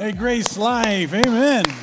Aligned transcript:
Hey, 0.00 0.12
Grace 0.12 0.56
Life. 0.56 1.12
Amen. 1.12 1.79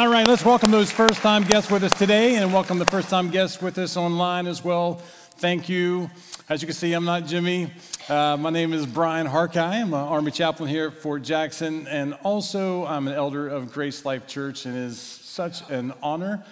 All 0.00 0.08
right, 0.08 0.26
let's 0.26 0.46
welcome 0.46 0.70
those 0.70 0.90
first 0.90 1.20
time 1.20 1.42
guests 1.42 1.70
with 1.70 1.84
us 1.84 1.92
today 1.92 2.36
and 2.36 2.54
welcome 2.54 2.78
the 2.78 2.86
first 2.86 3.10
time 3.10 3.28
guests 3.28 3.60
with 3.60 3.76
us 3.76 3.98
online 3.98 4.46
as 4.46 4.64
well. 4.64 4.94
Thank 4.94 5.68
you. 5.68 6.10
As 6.48 6.62
you 6.62 6.66
can 6.66 6.74
see, 6.74 6.94
I'm 6.94 7.04
not 7.04 7.26
Jimmy. 7.26 7.70
Uh, 8.08 8.38
my 8.40 8.48
name 8.48 8.72
is 8.72 8.86
Brian 8.86 9.26
Harki. 9.26 9.58
I'm 9.58 9.92
an 9.92 10.00
Army 10.00 10.30
chaplain 10.30 10.70
here 10.70 10.86
at 10.86 10.94
Fort 10.94 11.20
Jackson, 11.20 11.86
and 11.86 12.14
also 12.22 12.86
I'm 12.86 13.08
an 13.08 13.14
elder 13.14 13.46
of 13.46 13.72
Grace 13.72 14.06
Life 14.06 14.26
Church, 14.26 14.64
and 14.64 14.74
it 14.74 14.84
is 14.84 14.98
such 14.98 15.68
an 15.68 15.92
honor 16.02 16.46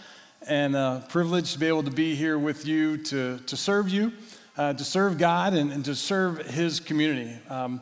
and 0.46 0.76
a 0.76 1.02
privilege 1.08 1.54
to 1.54 1.58
be 1.58 1.68
able 1.68 1.84
to 1.84 1.90
be 1.90 2.14
here 2.14 2.38
with 2.38 2.66
you 2.66 2.98
to, 2.98 3.38
to 3.38 3.56
serve 3.56 3.88
you, 3.88 4.12
uh, 4.58 4.74
to 4.74 4.84
serve 4.84 5.16
God, 5.16 5.54
and, 5.54 5.72
and, 5.72 5.86
to 5.86 5.94
serve 5.94 6.46
His 6.48 6.80
community. 6.80 7.34
Um, 7.48 7.80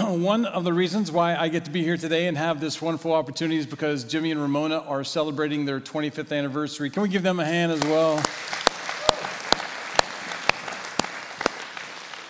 one 0.08 0.46
of 0.46 0.64
the 0.64 0.72
reasons 0.72 1.10
why 1.10 1.36
I 1.36 1.48
get 1.48 1.64
to 1.66 1.70
be 1.70 1.82
here 1.82 1.96
today 1.96 2.26
and 2.26 2.36
have 2.36 2.60
this 2.60 2.80
wonderful 2.80 3.12
opportunity 3.12 3.58
is 3.58 3.66
because 3.66 4.04
Jimmy 4.04 4.30
and 4.30 4.40
Ramona 4.40 4.78
are 4.78 5.04
celebrating 5.04 5.64
their 5.64 5.80
25th 5.80 6.36
anniversary. 6.36 6.90
Can 6.90 7.02
we 7.02 7.08
give 7.08 7.22
them 7.22 7.40
a 7.40 7.44
hand 7.44 7.72
as 7.72 7.80
well? 7.82 8.16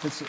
It's 0.02 0.22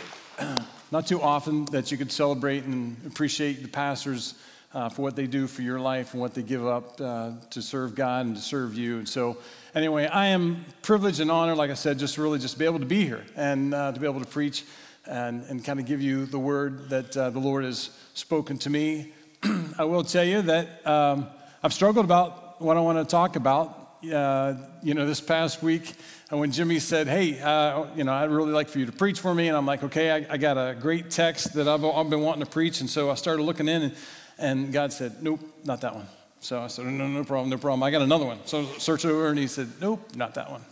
not 0.92 1.08
too 1.08 1.22
often 1.22 1.66
that 1.66 1.92
you 1.92 1.98
could 1.98 2.12
celebrate 2.12 2.66
and 2.66 2.96
appreciate 3.08 3.64
the 3.64 3.70
pastors 3.70 4.36
uh, 4.74 4.90
for 4.90 5.02
what 5.02 5.16
they 5.16 5.28
do 5.28 5.48
for 5.48 5.62
your 5.62 5.80
life 5.80 6.14
and 6.14 6.22
what 6.22 6.34
they 6.34 6.44
give 6.44 6.66
up 6.66 7.00
uh, 7.02 7.32
to 7.50 7.62
serve 7.62 7.96
God 7.96 8.26
and 8.26 8.36
to 8.36 8.42
serve 8.42 8.76
you. 8.76 9.00
And 9.00 9.10
so, 9.10 9.38
anyway, 9.74 10.06
I 10.08 10.28
am 10.28 10.64
privileged 10.82 11.20
and 11.20 11.32
honored, 11.32 11.58
like 11.58 11.72
I 11.72 11.76
said, 11.76 11.98
just 11.98 12.18
really 12.18 12.40
just 12.40 12.54
to 12.54 12.60
be 12.60 12.66
able 12.66 12.80
to 12.80 12.86
be 12.86 13.06
here 13.06 13.24
and 13.36 13.74
uh, 13.74 13.92
to 13.92 14.00
be 14.00 14.06
able 14.06 14.20
to 14.20 14.28
preach 14.28 14.64
and, 15.06 15.44
and 15.46 15.64
kind 15.64 15.80
of 15.80 15.86
give 15.86 16.02
you 16.02 16.26
the 16.26 16.40
word 16.40 16.90
that 16.90 17.16
uh, 17.18 17.30
the 17.30 17.40
Lord 17.40 17.64
has 17.64 17.90
spoken 18.14 18.58
to 18.60 18.70
me. 18.70 19.14
I 19.78 19.86
will 19.86 20.04
tell 20.04 20.24
you 20.24 20.42
that 20.44 20.86
um, 20.86 21.28
I've 21.64 21.74
struggled 21.74 22.06
about 22.06 22.62
what 22.62 22.78
I 22.78 22.80
want 22.82 22.98
to 22.98 23.06
talk 23.06 23.36
about. 23.36 23.78
Uh, 24.04 24.56
you 24.82 24.96
know, 24.96 25.06
this 25.06 25.22
past 25.22 25.62
week, 25.62 25.94
and 26.32 26.40
when 26.40 26.52
Jimmy 26.52 26.80
said, 26.80 27.08
Hey, 27.08 27.40
uh, 27.40 27.86
you 27.96 28.04
know, 28.04 28.12
I'd 28.12 28.32
really 28.32 28.52
like 28.52 28.68
for 28.68 28.80
you 28.80 28.88
to 28.88 28.92
preach 28.92 29.20
for 29.20 29.36
me, 29.36 29.48
and 29.48 29.56
I'm 29.56 29.68
like, 29.68 29.84
Okay, 29.84 30.10
I, 30.10 30.26
I 30.34 30.38
got 30.38 30.58
a 30.58 30.74
great 30.74 31.12
text 31.12 31.54
that 31.54 31.68
I've, 31.68 31.86
I've, 31.86 32.10
been 32.10 32.22
wanting 32.22 32.44
to 32.44 32.50
preach. 32.50 32.82
And 32.82 32.90
so 32.90 33.12
I 33.12 33.14
started 33.14 33.44
looking 33.44 33.68
in, 33.68 33.84
and, 33.84 33.96
and 34.40 34.74
God 34.74 34.92
said, 34.92 35.22
Nope, 35.22 35.42
not 35.66 35.82
that 35.82 35.94
one. 35.94 36.08
So 36.40 36.60
I 36.60 36.66
said, 36.66 36.86
No, 36.86 37.08
no 37.08 37.24
problem, 37.24 37.52
no 37.52 37.60
problem. 37.60 37.84
I 37.84 37.92
got 37.92 38.02
another 38.02 38.26
one. 38.26 38.40
So 38.46 38.66
search 38.80 39.06
over, 39.06 39.28
and 39.28 39.38
he 39.38 39.46
said, 39.46 39.70
Nope, 39.80 40.16
not 40.16 40.34
that 40.34 40.50
one. 40.50 40.64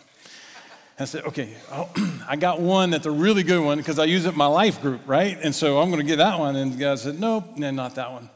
I 0.99 1.05
said, 1.05 1.23
okay, 1.25 1.55
oh, 1.71 1.89
I 2.27 2.35
got 2.35 2.59
one 2.59 2.89
that's 2.89 3.05
a 3.05 3.11
really 3.11 3.43
good 3.43 3.63
one 3.63 3.77
because 3.77 3.99
I 3.99 4.03
use 4.03 4.25
it 4.25 4.33
in 4.33 4.37
my 4.37 4.47
life 4.47 4.81
group, 4.81 5.01
right? 5.05 5.37
And 5.41 5.55
so 5.55 5.79
I'm 5.79 5.89
going 5.89 6.01
to 6.01 6.07
get 6.07 6.17
that 6.17 6.37
one. 6.37 6.57
And 6.57 6.77
God 6.77 6.99
said, 6.99 7.19
nope, 7.19 7.55
no, 7.55 7.71
not 7.71 7.95
that 7.95 8.11
one. 8.11 8.29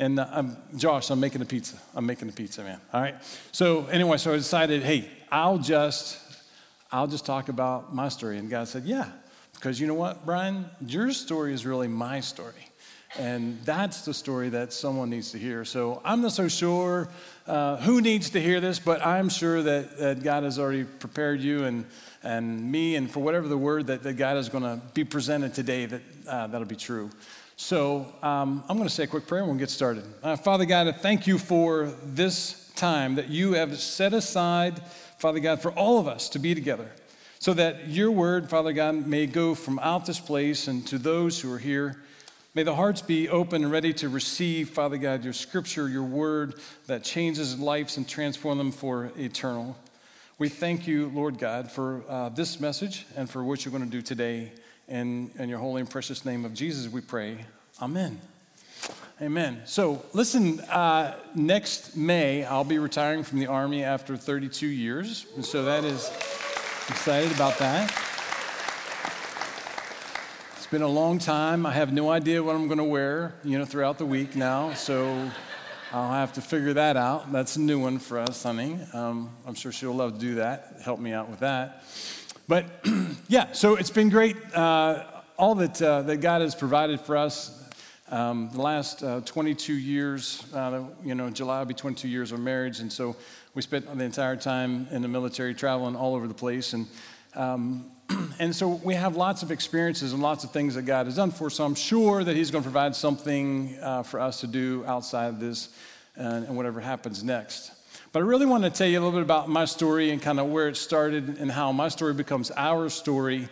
And 0.00 0.18
uh, 0.18 0.26
I'm, 0.32 0.56
Josh, 0.76 1.10
I'm 1.10 1.20
making 1.20 1.42
a 1.42 1.44
pizza. 1.44 1.76
I'm 1.94 2.04
making 2.04 2.28
a 2.28 2.32
pizza, 2.32 2.64
man. 2.64 2.80
All 2.92 3.00
right. 3.00 3.14
So 3.52 3.86
anyway, 3.86 4.16
so 4.16 4.32
I 4.32 4.36
decided, 4.36 4.82
hey, 4.82 5.08
I'll 5.30 5.58
just, 5.58 6.18
I'll 6.90 7.06
just 7.06 7.24
talk 7.24 7.48
about 7.48 7.94
my 7.94 8.08
story. 8.08 8.38
And 8.38 8.50
God 8.50 8.66
said, 8.66 8.82
yeah, 8.82 9.08
because 9.54 9.80
you 9.80 9.86
know 9.86 9.94
what, 9.94 10.26
Brian, 10.26 10.66
your 10.84 11.12
story 11.12 11.54
is 11.54 11.64
really 11.64 11.86
my 11.86 12.18
story. 12.18 12.66
And 13.16 13.60
that's 13.64 14.04
the 14.04 14.14
story 14.14 14.48
that 14.48 14.72
someone 14.72 15.10
needs 15.10 15.30
to 15.32 15.38
hear. 15.38 15.64
So 15.64 16.00
I'm 16.04 16.22
not 16.22 16.32
so 16.32 16.48
sure 16.48 17.08
uh, 17.46 17.76
who 17.78 18.00
needs 18.00 18.30
to 18.30 18.40
hear 18.40 18.60
this, 18.60 18.78
but 18.78 19.04
I'm 19.04 19.28
sure 19.28 19.62
that, 19.62 19.98
that 19.98 20.22
God 20.22 20.44
has 20.44 20.58
already 20.58 20.84
prepared 20.84 21.40
you 21.40 21.64
and, 21.64 21.86
and 22.22 22.70
me, 22.70 22.96
and 22.96 23.10
for 23.10 23.20
whatever 23.20 23.48
the 23.48 23.58
word 23.58 23.88
that, 23.88 24.02
that 24.04 24.14
God 24.14 24.36
is 24.36 24.48
going 24.48 24.64
to 24.64 24.80
be 24.94 25.04
presented 25.04 25.52
today, 25.54 25.86
that, 25.86 26.02
uh, 26.28 26.46
that'll 26.46 26.66
be 26.66 26.76
true. 26.76 27.10
So 27.56 28.12
um, 28.22 28.64
I'm 28.68 28.76
going 28.76 28.88
to 28.88 28.94
say 28.94 29.04
a 29.04 29.06
quick 29.06 29.26
prayer 29.26 29.42
and 29.42 29.50
we'll 29.50 29.58
get 29.58 29.70
started. 29.70 30.04
Uh, 30.22 30.36
Father 30.36 30.64
God, 30.64 30.88
I 30.88 30.92
thank 30.92 31.26
you 31.26 31.38
for 31.38 31.92
this 32.04 32.70
time 32.76 33.16
that 33.16 33.28
you 33.28 33.52
have 33.52 33.78
set 33.78 34.12
aside, 34.12 34.80
Father 35.18 35.40
God, 35.40 35.60
for 35.60 35.70
all 35.72 35.98
of 35.98 36.08
us 36.08 36.28
to 36.30 36.38
be 36.38 36.54
together. 36.54 36.90
So 37.38 37.54
that 37.54 37.88
your 37.88 38.10
word, 38.10 38.48
Father 38.48 38.72
God, 38.72 39.06
may 39.06 39.26
go 39.26 39.54
from 39.54 39.78
out 39.80 40.06
this 40.06 40.20
place 40.20 40.68
and 40.68 40.86
to 40.86 40.98
those 40.98 41.40
who 41.40 41.52
are 41.52 41.58
here 41.58 42.02
May 42.54 42.64
the 42.64 42.74
hearts 42.74 43.00
be 43.00 43.30
open 43.30 43.62
and 43.62 43.72
ready 43.72 43.94
to 43.94 44.10
receive, 44.10 44.68
Father 44.68 44.98
God, 44.98 45.24
your 45.24 45.32
scripture, 45.32 45.88
your 45.88 46.02
word 46.02 46.56
that 46.86 47.02
changes 47.02 47.58
lives 47.58 47.96
and 47.96 48.06
transform 48.06 48.58
them 48.58 48.72
for 48.72 49.10
eternal. 49.16 49.74
We 50.36 50.50
thank 50.50 50.86
you, 50.86 51.10
Lord 51.14 51.38
God, 51.38 51.70
for 51.70 52.04
uh, 52.06 52.28
this 52.28 52.60
message 52.60 53.06
and 53.16 53.30
for 53.30 53.42
what 53.42 53.64
you're 53.64 53.72
going 53.72 53.86
to 53.86 53.90
do 53.90 54.02
today. 54.02 54.52
And 54.86 55.30
in 55.38 55.48
your 55.48 55.60
holy 55.60 55.80
and 55.80 55.88
precious 55.88 56.26
name 56.26 56.44
of 56.44 56.52
Jesus, 56.52 56.92
we 56.92 57.00
pray. 57.00 57.38
Amen. 57.80 58.20
Amen. 59.22 59.62
So, 59.64 60.04
listen, 60.12 60.60
uh, 60.60 61.16
next 61.34 61.96
May, 61.96 62.44
I'll 62.44 62.64
be 62.64 62.78
retiring 62.78 63.22
from 63.22 63.38
the 63.38 63.46
Army 63.46 63.82
after 63.82 64.14
32 64.14 64.66
years. 64.66 65.24
And 65.36 65.44
so 65.44 65.64
that 65.64 65.84
is 65.84 66.06
excited 66.90 67.32
about 67.32 67.56
that 67.60 68.11
been 70.72 70.80
a 70.80 70.88
long 70.88 71.18
time. 71.18 71.66
I 71.66 71.72
have 71.72 71.92
no 71.92 72.08
idea 72.08 72.42
what 72.42 72.56
I'm 72.56 72.66
going 72.66 72.78
to 72.78 72.84
wear, 72.84 73.34
you 73.44 73.58
know, 73.58 73.66
throughout 73.66 73.98
the 73.98 74.06
week 74.06 74.34
now. 74.34 74.72
So 74.72 75.30
I'll 75.92 76.12
have 76.12 76.32
to 76.32 76.40
figure 76.40 76.72
that 76.72 76.96
out. 76.96 77.30
That's 77.30 77.56
a 77.56 77.60
new 77.60 77.78
one 77.78 77.98
for 77.98 78.18
us, 78.18 78.42
honey. 78.42 78.78
Um, 78.94 79.36
I'm 79.46 79.52
sure 79.52 79.70
she'll 79.70 79.92
love 79.92 80.14
to 80.14 80.18
do 80.18 80.36
that. 80.36 80.78
Help 80.82 80.98
me 80.98 81.12
out 81.12 81.28
with 81.28 81.40
that. 81.40 81.84
But 82.48 82.86
yeah, 83.28 83.52
so 83.52 83.76
it's 83.76 83.90
been 83.90 84.08
great. 84.08 84.34
Uh, 84.54 85.04
all 85.36 85.54
that, 85.56 85.82
uh, 85.82 86.00
that 86.02 86.22
God 86.22 86.40
has 86.40 86.54
provided 86.54 87.02
for 87.02 87.18
us 87.18 87.70
um, 88.08 88.48
the 88.54 88.62
last 88.62 89.02
uh, 89.02 89.20
22 89.26 89.74
years, 89.74 90.42
uh, 90.54 90.84
you 91.04 91.14
know, 91.14 91.28
July 91.28 91.58
will 91.58 91.66
be 91.66 91.74
22 91.74 92.08
years 92.08 92.32
of 92.32 92.40
marriage. 92.40 92.80
And 92.80 92.90
so 92.90 93.14
we 93.52 93.60
spent 93.60 93.94
the 93.94 94.04
entire 94.04 94.36
time 94.36 94.86
in 94.90 95.02
the 95.02 95.08
military 95.08 95.52
traveling 95.52 95.96
all 95.96 96.14
over 96.14 96.26
the 96.26 96.32
place. 96.32 96.72
And 96.72 96.86
um, 97.34 97.91
and 98.38 98.54
so 98.54 98.68
we 98.68 98.94
have 98.94 99.16
lots 99.16 99.42
of 99.42 99.50
experiences 99.50 100.12
and 100.12 100.22
lots 100.22 100.44
of 100.44 100.50
things 100.50 100.74
that 100.74 100.82
God 100.82 101.06
has 101.06 101.16
done 101.16 101.30
for 101.30 101.46
us. 101.46 101.54
So 101.54 101.64
I'm 101.64 101.74
sure 101.74 102.24
that 102.24 102.36
He's 102.36 102.50
going 102.50 102.62
to 102.62 102.70
provide 102.70 102.96
something 102.96 103.76
uh, 103.80 104.02
for 104.02 104.20
us 104.20 104.40
to 104.40 104.46
do 104.46 104.84
outside 104.86 105.26
of 105.26 105.40
this 105.40 105.68
and, 106.16 106.46
and 106.46 106.56
whatever 106.56 106.80
happens 106.80 107.22
next. 107.22 107.72
But 108.12 108.20
I 108.20 108.26
really 108.26 108.44
want 108.44 108.64
to 108.64 108.70
tell 108.70 108.86
you 108.86 108.98
a 108.98 109.00
little 109.00 109.18
bit 109.18 109.22
about 109.22 109.48
my 109.48 109.64
story 109.64 110.10
and 110.10 110.20
kind 110.20 110.38
of 110.38 110.48
where 110.48 110.68
it 110.68 110.76
started 110.76 111.38
and 111.38 111.50
how 111.50 111.72
my 111.72 111.88
story 111.88 112.12
becomes 112.12 112.50
our 112.56 112.90
story, 112.90 113.48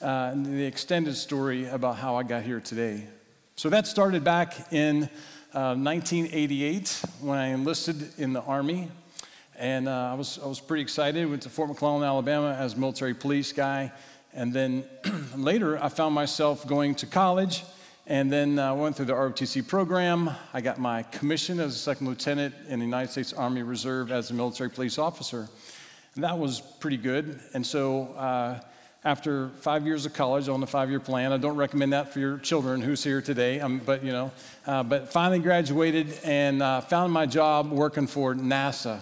uh, 0.00 0.30
and 0.32 0.46
the 0.46 0.64
extended 0.64 1.16
story 1.16 1.66
about 1.66 1.96
how 1.96 2.14
I 2.14 2.22
got 2.22 2.44
here 2.44 2.60
today. 2.60 3.08
So 3.56 3.68
that 3.70 3.86
started 3.86 4.22
back 4.22 4.72
in 4.72 5.04
uh, 5.52 5.74
1988 5.74 7.02
when 7.20 7.38
I 7.38 7.46
enlisted 7.48 8.18
in 8.18 8.32
the 8.32 8.42
Army. 8.42 8.90
And 9.58 9.88
uh, 9.88 10.10
I, 10.12 10.14
was, 10.14 10.38
I 10.42 10.46
was 10.46 10.60
pretty 10.60 10.82
excited. 10.82 11.28
Went 11.28 11.42
to 11.42 11.50
Fort 11.50 11.68
McClellan, 11.68 12.02
Alabama 12.02 12.56
as 12.58 12.74
a 12.74 12.78
military 12.78 13.14
police 13.14 13.52
guy. 13.52 13.92
And 14.32 14.52
then 14.52 14.84
later, 15.36 15.82
I 15.82 15.88
found 15.88 16.14
myself 16.14 16.66
going 16.66 16.94
to 16.96 17.06
college 17.06 17.62
and 18.06 18.30
then 18.30 18.58
I 18.58 18.68
uh, 18.68 18.74
went 18.74 18.96
through 18.96 19.06
the 19.06 19.14
ROTC 19.14 19.66
program. 19.66 20.30
I 20.52 20.60
got 20.60 20.78
my 20.78 21.04
commission 21.04 21.58
as 21.58 21.74
a 21.74 21.78
second 21.78 22.06
lieutenant 22.06 22.54
in 22.68 22.78
the 22.78 22.84
United 22.84 23.10
States 23.10 23.32
Army 23.32 23.62
Reserve 23.62 24.12
as 24.12 24.30
a 24.30 24.34
military 24.34 24.68
police 24.68 24.98
officer. 24.98 25.48
And 26.14 26.22
that 26.22 26.38
was 26.38 26.60
pretty 26.60 26.98
good. 26.98 27.40
And 27.54 27.66
so, 27.66 28.08
uh, 28.18 28.60
after 29.04 29.50
five 29.60 29.86
years 29.86 30.06
of 30.06 30.14
college 30.14 30.48
on 30.48 30.60
the 30.60 30.66
five 30.66 30.90
year 30.90 31.00
plan, 31.00 31.32
I 31.32 31.36
don't 31.38 31.56
recommend 31.56 31.92
that 31.92 32.12
for 32.12 32.20
your 32.20 32.38
children 32.38 32.80
who's 32.80 33.04
here 33.04 33.20
today, 33.20 33.60
um, 33.60 33.80
but 33.84 34.02
you 34.02 34.12
know, 34.12 34.32
uh, 34.66 34.82
but 34.82 35.12
finally 35.12 35.40
graduated 35.40 36.18
and 36.24 36.62
uh, 36.62 36.80
found 36.82 37.12
my 37.12 37.26
job 37.26 37.70
working 37.70 38.06
for 38.06 38.34
NASA. 38.34 39.00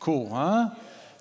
Cool, 0.00 0.30
huh? 0.30 0.70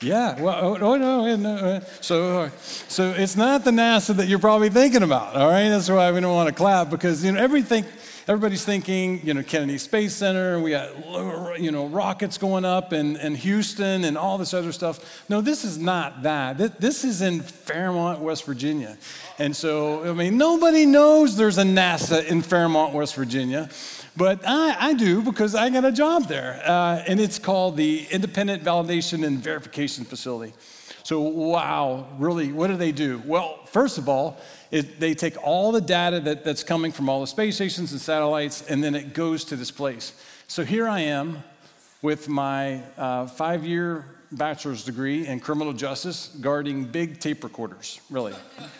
Yeah. 0.01 0.41
Well, 0.41 0.57
oh, 0.61 0.77
oh 0.79 0.95
no, 0.95 1.35
no. 1.35 1.55
Uh, 1.55 1.79
so, 1.99 2.43
uh, 2.43 2.49
so 2.87 3.11
it's 3.11 3.35
not 3.35 3.65
the 3.65 3.71
NASA 3.71 4.15
that 4.15 4.29
you're 4.29 4.39
probably 4.39 4.69
thinking 4.69 5.03
about. 5.03 5.35
All 5.35 5.49
right. 5.49 5.67
That's 5.67 5.89
why 5.89 6.09
we 6.13 6.21
don't 6.21 6.33
want 6.33 6.47
to 6.47 6.55
clap 6.55 6.89
because 6.89 7.23
you 7.23 7.33
know 7.33 7.41
everything. 7.41 7.83
Everybody's 8.25 8.63
thinking, 8.63 9.25
you 9.25 9.33
know, 9.33 9.41
Kennedy 9.41 9.79
Space 9.79 10.15
Center. 10.15 10.61
We 10.61 10.69
got, 10.69 11.59
you 11.59 11.71
know, 11.71 11.87
rockets 11.87 12.37
going 12.37 12.63
up 12.63 12.91
and, 12.91 13.17
and 13.17 13.35
Houston 13.35 14.03
and 14.03 14.15
all 14.15 14.37
this 14.37 14.53
other 14.53 14.71
stuff. 14.71 15.27
No, 15.29 15.41
this 15.41 15.65
is 15.65 15.79
not 15.79 16.21
that. 16.21 16.79
This 16.79 17.03
is 17.03 17.23
in 17.23 17.41
Fairmont, 17.41 18.19
West 18.19 18.45
Virginia. 18.45 18.99
And 19.39 19.55
so, 19.55 20.07
I 20.07 20.13
mean, 20.13 20.37
nobody 20.37 20.85
knows 20.85 21.37
there's 21.37 21.57
a 21.57 21.63
NASA 21.63 22.23
in 22.23 22.43
Fairmont, 22.43 22.93
West 22.93 23.15
Virginia. 23.15 23.67
But 24.17 24.41
I, 24.45 24.89
I 24.89 24.93
do 24.93 25.21
because 25.21 25.55
I 25.55 25.69
got 25.69 25.85
a 25.85 25.91
job 25.91 26.27
there. 26.27 26.61
Uh, 26.65 27.03
and 27.07 27.19
it's 27.19 27.39
called 27.39 27.77
the 27.77 28.05
Independent 28.11 28.63
Validation 28.63 29.25
and 29.25 29.39
Verification 29.39 30.05
Facility. 30.05 30.53
So, 31.03 31.21
wow, 31.21 32.07
really, 32.17 32.51
what 32.51 32.67
do 32.67 32.77
they 32.77 32.91
do? 32.91 33.21
Well, 33.25 33.65
first 33.65 33.97
of 33.97 34.07
all, 34.07 34.37
it, 34.69 34.99
they 34.99 35.15
take 35.15 35.41
all 35.43 35.71
the 35.71 35.81
data 35.81 36.19
that, 36.19 36.43
that's 36.43 36.63
coming 36.63 36.91
from 36.91 37.09
all 37.09 37.21
the 37.21 37.27
space 37.27 37.55
stations 37.55 37.91
and 37.91 38.01
satellites, 38.01 38.61
and 38.69 38.83
then 38.83 38.93
it 38.93 39.13
goes 39.13 39.43
to 39.45 39.55
this 39.55 39.71
place. 39.71 40.13
So 40.47 40.63
here 40.63 40.87
I 40.87 40.99
am 40.99 41.43
with 42.01 42.29
my 42.29 42.83
uh, 42.97 43.27
five 43.27 43.65
year 43.65 44.05
bachelor's 44.31 44.83
degree 44.83 45.25
in 45.25 45.39
criminal 45.39 45.73
justice 45.73 46.35
guarding 46.39 46.85
big 46.85 47.19
tape 47.19 47.43
recorders, 47.43 47.99
really. 48.09 48.33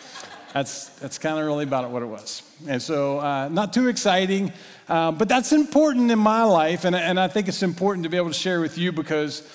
that's 0.52 0.88
that's 1.00 1.18
kind 1.18 1.38
of 1.38 1.44
really 1.44 1.64
about 1.64 1.90
what 1.90 2.02
it 2.02 2.06
was. 2.06 2.42
And 2.68 2.80
so, 2.80 3.18
uh, 3.20 3.48
not 3.48 3.72
too 3.72 3.88
exciting, 3.88 4.52
uh, 4.90 5.12
but 5.12 5.28
that's 5.28 5.52
important 5.52 6.10
in 6.10 6.18
my 6.18 6.42
life, 6.42 6.84
and, 6.84 6.96
and 6.96 7.20
I 7.20 7.28
think 7.28 7.46
it's 7.46 7.62
important 7.62 8.02
to 8.02 8.10
be 8.10 8.16
able 8.16 8.30
to 8.30 8.34
share 8.34 8.60
with 8.60 8.76
you 8.76 8.90
because 8.90 9.48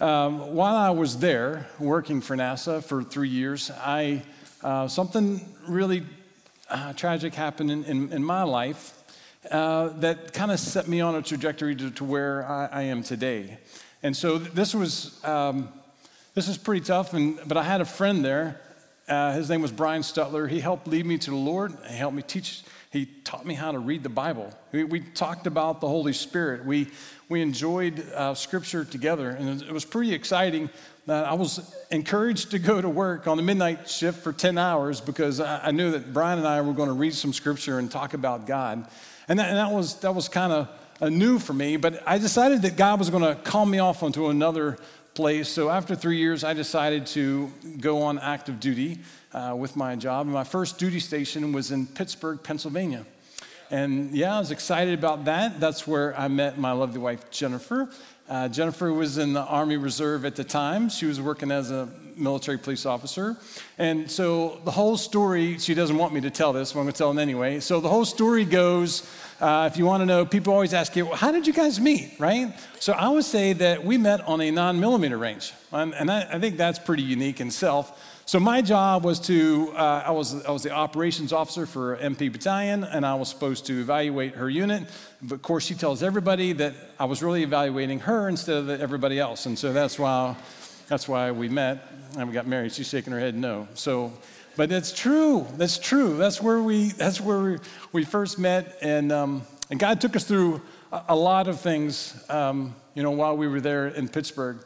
um, 0.00 0.52
while 0.52 0.74
I 0.74 0.90
was 0.90 1.18
there 1.18 1.68
working 1.78 2.20
for 2.20 2.36
NASA 2.36 2.82
for 2.82 3.04
three 3.04 3.28
years, 3.28 3.70
I 3.70 4.24
uh, 4.64 4.88
something 4.88 5.40
really 5.68 6.02
uh, 6.68 6.92
tragic 6.94 7.34
happened 7.34 7.70
in, 7.70 7.84
in, 7.84 8.12
in 8.12 8.24
my 8.24 8.42
life 8.42 9.00
uh, 9.52 9.90
that 10.00 10.32
kind 10.32 10.50
of 10.50 10.58
set 10.58 10.88
me 10.88 11.00
on 11.00 11.14
a 11.14 11.22
trajectory 11.22 11.76
to, 11.76 11.92
to 11.92 12.04
where 12.04 12.44
I, 12.44 12.66
I, 12.66 12.82
am 12.82 13.04
today. 13.04 13.58
And 14.02 14.16
so 14.16 14.38
this 14.38 14.74
was 14.74 15.24
um, 15.24 15.68
this 16.34 16.48
was 16.48 16.58
pretty 16.58 16.84
tough. 16.84 17.14
And 17.14 17.38
but 17.46 17.56
I 17.56 17.62
had 17.62 17.80
a 17.80 17.84
friend 17.84 18.24
there. 18.24 18.60
Uh, 19.08 19.34
his 19.34 19.48
name 19.48 19.62
was 19.62 19.70
Brian 19.70 20.02
Stutler. 20.02 20.48
He 20.48 20.58
helped 20.58 20.88
lead 20.88 21.06
me 21.06 21.16
to 21.18 21.30
the 21.30 21.36
Lord. 21.36 21.76
He 21.88 21.96
helped 21.96 22.16
me 22.16 22.22
teach. 22.22 22.64
He 22.90 23.06
taught 23.06 23.46
me 23.46 23.54
how 23.54 23.70
to 23.70 23.78
read 23.78 24.02
the 24.02 24.08
Bible. 24.08 24.52
We, 24.72 24.82
we 24.84 25.00
talked 25.00 25.46
about 25.46 25.80
the 25.80 25.86
Holy 25.88 26.12
Spirit. 26.12 26.64
We 26.64 26.88
we 27.30 27.40
enjoyed 27.40 28.04
uh, 28.12 28.34
Scripture 28.34 28.84
together, 28.84 29.30
and 29.30 29.62
it 29.62 29.72
was 29.72 29.84
pretty 29.84 30.12
exciting. 30.12 30.68
That 31.06 31.24
I 31.24 31.34
was 31.34 31.74
encouraged 31.92 32.50
to 32.50 32.58
go 32.58 32.80
to 32.80 32.88
work 32.88 33.28
on 33.28 33.36
the 33.36 33.42
midnight 33.44 33.88
shift 33.88 34.18
for 34.18 34.32
10 34.32 34.58
hours 34.58 35.00
because 35.00 35.40
I, 35.40 35.68
I 35.68 35.70
knew 35.70 35.92
that 35.92 36.12
Brian 36.12 36.38
and 36.40 36.46
I 36.46 36.60
were 36.60 36.72
going 36.72 36.88
to 36.88 36.94
read 36.94 37.14
some 37.14 37.32
Scripture 37.32 37.78
and 37.78 37.88
talk 37.90 38.14
about 38.14 38.46
God. 38.46 38.86
And 39.28 39.38
that, 39.38 39.48
and 39.48 39.56
that 39.56 39.70
was, 39.70 39.94
that 40.00 40.12
was 40.12 40.28
kind 40.28 40.52
of 40.52 40.68
new 41.10 41.38
for 41.38 41.52
me, 41.52 41.76
but 41.76 42.02
I 42.06 42.18
decided 42.18 42.62
that 42.62 42.76
God 42.76 42.98
was 42.98 43.10
going 43.10 43.22
to 43.22 43.40
call 43.42 43.64
me 43.64 43.78
off 43.78 44.02
onto 44.02 44.28
another 44.28 44.76
place. 45.14 45.48
So 45.48 45.68
after 45.68 45.94
three 45.94 46.18
years, 46.18 46.44
I 46.44 46.54
decided 46.54 47.06
to 47.08 47.52
go 47.80 48.02
on 48.02 48.18
active 48.18 48.60
duty 48.60 48.98
uh, 49.32 49.54
with 49.56 49.76
my 49.76 49.96
job. 49.96 50.26
And 50.26 50.34
my 50.34 50.44
first 50.44 50.78
duty 50.78 51.00
station 51.00 51.52
was 51.52 51.70
in 51.70 51.86
Pittsburgh, 51.86 52.42
Pennsylvania. 52.42 53.04
And 53.70 54.10
yeah, 54.12 54.36
I 54.36 54.38
was 54.40 54.50
excited 54.50 54.94
about 54.94 55.26
that. 55.26 55.60
That's 55.60 55.86
where 55.86 56.18
I 56.18 56.28
met 56.28 56.58
my 56.58 56.72
lovely 56.72 56.98
wife, 56.98 57.30
Jennifer. 57.30 57.88
Uh, 58.30 58.46
Jennifer 58.46 58.92
was 58.92 59.18
in 59.18 59.32
the 59.32 59.42
Army 59.42 59.76
Reserve 59.76 60.24
at 60.24 60.36
the 60.36 60.44
time. 60.44 60.88
She 60.88 61.04
was 61.04 61.20
working 61.20 61.50
as 61.50 61.72
a 61.72 61.88
military 62.16 62.58
police 62.58 62.86
officer. 62.86 63.36
And 63.76 64.08
so 64.08 64.60
the 64.64 64.70
whole 64.70 64.96
story, 64.96 65.58
she 65.58 65.74
doesn't 65.74 65.96
want 65.96 66.14
me 66.14 66.20
to 66.20 66.30
tell 66.30 66.52
this, 66.52 66.72
but 66.72 66.78
I'm 66.78 66.84
going 66.84 66.92
to 66.92 66.98
tell 66.98 67.10
it 67.10 67.20
anyway. 67.20 67.58
So 67.58 67.80
the 67.80 67.88
whole 67.88 68.04
story 68.04 68.44
goes 68.44 69.02
uh, 69.40 69.68
if 69.72 69.78
you 69.78 69.86
want 69.86 70.02
to 70.02 70.06
know, 70.06 70.26
people 70.26 70.52
always 70.52 70.74
ask 70.74 70.94
you, 70.94 71.06
well, 71.06 71.16
how 71.16 71.32
did 71.32 71.46
you 71.46 71.52
guys 71.52 71.80
meet, 71.80 72.14
right? 72.18 72.54
So 72.78 72.92
I 72.92 73.08
would 73.08 73.24
say 73.24 73.54
that 73.54 73.84
we 73.84 73.96
met 73.96 74.20
on 74.20 74.40
a 74.40 74.50
non 74.50 74.78
millimeter 74.78 75.16
range. 75.16 75.52
And, 75.72 75.94
and 75.94 76.10
I, 76.10 76.34
I 76.34 76.38
think 76.38 76.56
that's 76.56 76.78
pretty 76.78 77.02
unique 77.02 77.40
in 77.40 77.50
self. 77.50 77.98
So 78.30 78.38
my 78.38 78.62
job 78.62 79.02
was 79.02 79.18
to, 79.26 79.72
uh, 79.74 80.04
I, 80.06 80.12
was, 80.12 80.44
I 80.44 80.52
was 80.52 80.62
the 80.62 80.70
operations 80.70 81.32
officer 81.32 81.66
for 81.66 81.96
MP 81.96 82.30
Battalion, 82.30 82.84
and 82.84 83.04
I 83.04 83.16
was 83.16 83.28
supposed 83.28 83.66
to 83.66 83.80
evaluate 83.80 84.36
her 84.36 84.48
unit. 84.48 84.84
But 85.20 85.34
of 85.34 85.42
course, 85.42 85.64
she 85.64 85.74
tells 85.74 86.00
everybody 86.00 86.52
that 86.52 86.74
I 87.00 87.06
was 87.06 87.24
really 87.24 87.42
evaluating 87.42 87.98
her 87.98 88.28
instead 88.28 88.58
of 88.58 88.70
everybody 88.70 89.18
else. 89.18 89.46
And 89.46 89.58
so 89.58 89.72
that's 89.72 89.98
why, 89.98 90.36
that's 90.86 91.08
why 91.08 91.32
we 91.32 91.48
met 91.48 91.84
and 92.16 92.28
we 92.28 92.32
got 92.32 92.46
married. 92.46 92.70
She's 92.70 92.88
shaking 92.88 93.12
her 93.12 93.18
head 93.18 93.34
no. 93.34 93.66
So, 93.74 94.12
but 94.56 94.68
that's 94.68 94.92
true. 94.92 95.44
That's 95.56 95.76
true. 95.76 96.16
That's 96.16 96.40
where 96.40 96.62
we, 96.62 96.90
that's 96.90 97.20
where 97.20 97.58
we, 97.90 98.04
first 98.04 98.38
met. 98.38 98.78
And, 98.80 99.10
um, 99.10 99.42
and 99.70 99.80
God 99.80 100.00
took 100.00 100.14
us 100.14 100.22
through 100.22 100.62
a, 100.92 101.02
a 101.08 101.16
lot 101.16 101.48
of 101.48 101.60
things, 101.60 102.24
um, 102.28 102.76
you 102.94 103.02
know, 103.02 103.10
while 103.10 103.36
we 103.36 103.48
were 103.48 103.60
there 103.60 103.88
in 103.88 104.08
Pittsburgh. 104.08 104.64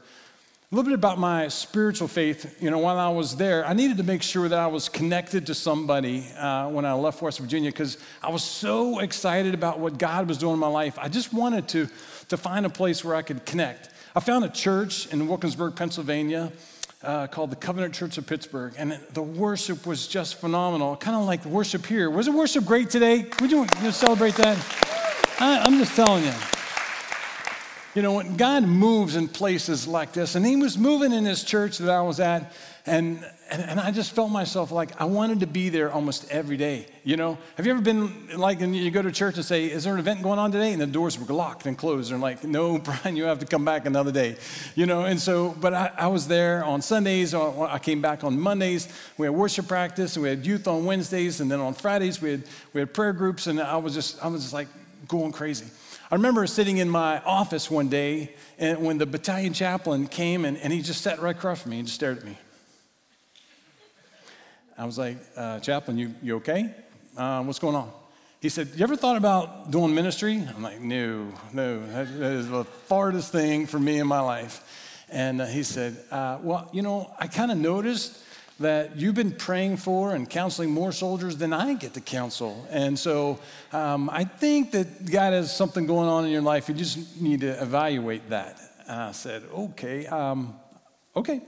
A 0.75 0.77
little 0.77 0.91
bit 0.91 0.99
about 0.99 1.19
my 1.19 1.47
spiritual 1.47 2.09
faith. 2.09 2.61
You 2.61 2.69
know, 2.69 2.79
while 2.79 2.99
I 2.99 3.09
was 3.09 3.37
there, 3.37 3.65
I 3.65 3.75
needed 3.75 3.97
to 3.99 4.03
make 4.03 4.25
sure 4.25 4.49
that 4.49 4.59
I 4.59 4.67
was 4.67 4.89
connected 4.89 5.47
to 5.47 5.55
somebody 5.55 6.27
uh, 6.37 6.69
when 6.69 6.85
I 6.85 6.95
left 6.95 7.23
West 7.23 7.39
Virginia 7.39 7.71
because 7.71 7.97
I 8.21 8.31
was 8.31 8.43
so 8.43 8.99
excited 8.99 9.55
about 9.55 9.79
what 9.79 9.99
God 9.99 10.27
was 10.27 10.37
doing 10.37 10.55
in 10.55 10.59
my 10.59 10.67
life. 10.67 10.99
I 10.99 11.09
just 11.09 11.33
wanted 11.33 11.69
to, 11.69 11.89
to 12.27 12.37
find 12.37 12.67
a 12.67 12.69
place 12.69 13.05
where 13.05 13.15
I 13.15 13.23
could 13.23 13.47
connect. 13.47 13.91
I 14.17 14.19
found 14.19 14.45
a 14.45 14.49
church 14.49 15.07
in 15.13 15.29
Wilkinsburg, 15.29 15.77
Pennsylvania. 15.77 16.51
Uh, 17.05 17.27
called 17.27 17.51
the 17.51 17.57
Covenant 17.57 17.95
Church 17.95 18.17
of 18.17 18.27
Pittsburgh, 18.27 18.73
and 18.79 18.99
the 19.13 19.23
worship 19.23 19.87
was 19.87 20.09
just 20.09 20.41
phenomenal. 20.41 20.97
Kind 20.97 21.17
of 21.19 21.27
like 21.27 21.45
worship 21.45 21.85
here. 21.85 22.09
Was 22.09 22.25
the 22.25 22.33
worship 22.33 22.65
great 22.65 22.89
today? 22.89 23.27
Would 23.41 23.53
you, 23.53 23.67
you 23.83 23.93
celebrate 23.93 24.35
that? 24.37 24.57
I, 25.39 25.59
I'm 25.59 25.79
just 25.79 25.95
telling 25.95 26.25
you. 26.25 26.33
You 27.95 28.03
know, 28.03 28.15
when 28.15 28.37
God 28.37 28.65
moves 28.65 29.15
in 29.15 29.29
places 29.29 29.87
like 29.87 30.13
this, 30.13 30.35
and 30.35 30.45
He 30.45 30.57
was 30.57 30.77
moving 30.77 31.13
in 31.13 31.23
this 31.23 31.45
church 31.45 31.79
that 31.79 31.91
I 31.91 32.03
was 32.03 32.19
at, 32.19 32.53
and, 32.87 33.25
and, 33.51 33.63
and, 33.63 33.81
I 33.81 33.91
just 33.93 34.13
felt 34.13 34.31
myself 34.31 34.71
like 34.71 35.01
I 35.01 35.07
wanted 35.07 35.41
to 35.41 35.47
be 35.47 35.71
there 35.71 35.91
almost 35.91 36.31
every 36.31 36.59
day. 36.59 36.87
You 37.03 37.17
know, 37.17 37.39
have 37.57 37.65
you 37.65 37.73
ever 37.73 37.81
been 37.81 38.37
like, 38.37 38.61
and 38.61 38.77
you 38.77 38.91
go 38.91 39.01
to 39.01 39.11
church 39.11 39.37
and 39.37 39.45
say, 39.45 39.67
Is 39.67 39.85
there 39.85 39.95
an 39.95 40.01
event 40.01 40.23
going 40.23 40.39
on 40.39 40.53
today? 40.53 40.73
And 40.73 40.83
the 40.83 40.87
doors 40.87 41.19
were 41.19 41.33
locked 41.33 41.65
and 41.65 41.79
closed. 41.79 42.13
And 42.13 42.21
like, 42.21 42.45
No, 42.45 42.77
Brian, 43.05 43.17
you 43.17 43.25
have 43.25 43.39
to 43.39 43.47
come 43.47 43.65
back 43.65 43.87
another 43.87 44.13
day. 44.13 44.37
You 44.75 44.85
know, 44.85 45.05
and 45.05 45.19
so, 45.19 45.57
but 45.61 45.73
I, 45.73 45.93
I 45.97 46.07
was 46.09 46.29
there 46.29 46.63
on 46.63 46.83
Sundays. 46.83 47.33
Uh, 47.33 47.63
I 47.63 47.79
came 47.79 48.03
back 48.03 48.23
on 48.23 48.39
Mondays. 48.39 48.89
We 49.17 49.27
had 49.27 49.35
worship 49.35 49.67
practice, 49.67 50.17
and 50.17 50.23
we 50.23 50.29
had 50.29 50.45
youth 50.45 50.69
on 50.69 50.85
Wednesdays. 50.85 51.41
And 51.41 51.51
then 51.51 51.61
on 51.61 51.73
Fridays, 51.73 52.21
we 52.21 52.33
had, 52.33 52.43
we 52.75 52.81
had 52.81 52.93
prayer 52.93 53.15
groups. 53.15 53.47
And 53.47 53.61
I 53.61 53.79
was 53.79 53.95
just, 53.95 54.23
I 54.23 54.27
was 54.27 54.43
just 54.43 54.53
like 54.53 54.69
going 55.09 55.33
crazy. 55.33 55.67
I 56.11 56.17
remember 56.17 56.47
sitting 56.47 56.79
in 56.79 56.91
my 56.91 57.21
office 57.21 57.71
one 57.71 57.89
day 57.89 58.35
and 58.59 58.85
when 58.85 58.99
the 58.99 59.07
battalion 59.07 59.55
chaplain 59.55 60.07
came 60.07 60.45
and, 60.45 60.59
and 60.59 60.73
he 60.73 60.83
just 60.83 61.01
sat 61.01 61.21
right 61.21 61.35
across 61.35 61.63
from 61.63 61.71
me 61.71 61.79
and 61.79 61.87
just 61.87 61.97
stared 61.97 62.19
at 62.19 62.25
me. 62.25 62.37
I 64.77 64.85
was 64.85 64.99
like, 64.99 65.17
uh, 65.37 65.61
Chaplain, 65.61 65.97
you, 65.97 66.15
you 66.21 66.37
okay? 66.37 66.75
Uh, 67.17 67.43
what's 67.45 67.59
going 67.59 67.77
on? 67.77 67.91
He 68.41 68.49
said, 68.49 68.69
You 68.77 68.83
ever 68.83 68.97
thought 68.97 69.17
about 69.17 69.71
doing 69.71 69.95
ministry? 69.95 70.43
I'm 70.55 70.63
like, 70.63 70.81
No, 70.81 71.33
no, 71.53 71.87
that, 71.87 72.19
that 72.19 72.33
is 72.33 72.49
the 72.49 72.65
farthest 72.65 73.33
thing 73.33 73.67
for 73.67 73.79
me 73.79 73.99
in 73.99 74.07
my 74.07 74.21
life. 74.21 75.07
And 75.09 75.41
uh, 75.41 75.47
he 75.47 75.63
said, 75.63 75.97
uh, 76.11 76.39
Well, 76.43 76.69
you 76.73 76.83
know, 76.83 77.11
I 77.19 77.29
kind 77.29 77.51
of 77.51 77.57
noticed 77.57 78.19
that 78.61 78.97
you've 78.97 79.15
been 79.15 79.33
praying 79.33 79.79
for 79.79 80.15
and 80.15 80.31
counseling 80.31 80.71
more 80.71 80.93
soldiers 80.93 81.37
than 81.37 81.53
I 81.53 81.75
get 81.75 81.95
to 81.95 82.01
counsel. 82.01 82.67
And 82.71 82.99
so 82.99 83.41
um, 83.73 84.09
I 84.11 84.25
think 84.25 84.71
that 84.73 85.11
God 85.11 85.33
has 85.33 85.55
something 85.55 85.87
going 85.87 86.09
on 86.09 86.25
in 86.25 86.31
your 86.31 86.43
life. 86.43 86.69
You 86.69 86.75
just 86.75 87.21
need 87.21 87.41
to 87.41 87.61
evaluate 87.61 88.31
that. 88.31 88.61
And 88.87 89.01
I 89.01 89.13
said, 89.13 89.43
okay, 89.53 90.07
um, 90.07 90.55
okay. 91.17 91.41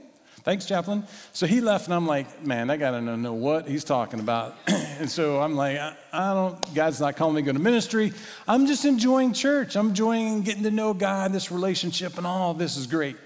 Thanks, 0.43 0.65
chaplain. 0.65 1.03
So 1.33 1.45
he 1.45 1.59
left, 1.59 1.87
and 1.87 1.93
I'm 1.93 2.07
like, 2.07 2.41
man, 2.41 2.69
I 2.69 2.77
gotta 2.77 3.01
know 3.01 3.33
what 3.33 3.67
he's 3.67 3.83
talking 3.83 4.21
about. 4.21 4.55
and 4.67 5.09
so 5.09 5.41
I'm 5.41 5.55
like, 5.55 5.77
I, 5.77 5.93
I 6.13 6.33
don't, 6.33 6.73
God's 6.73 7.01
not 7.01 7.17
calling 7.17 7.35
me 7.35 7.41
to 7.41 7.45
go 7.47 7.51
to 7.51 7.59
ministry. 7.59 8.13
I'm 8.47 8.65
just 8.65 8.85
enjoying 8.85 9.33
church. 9.33 9.75
I'm 9.75 9.89
enjoying 9.89 10.43
getting 10.43 10.63
to 10.63 10.71
know 10.71 10.93
God, 10.93 11.33
this 11.33 11.51
relationship, 11.51 12.17
and 12.17 12.25
all 12.25 12.53
this 12.53 12.77
is 12.77 12.87
great. 12.87 13.17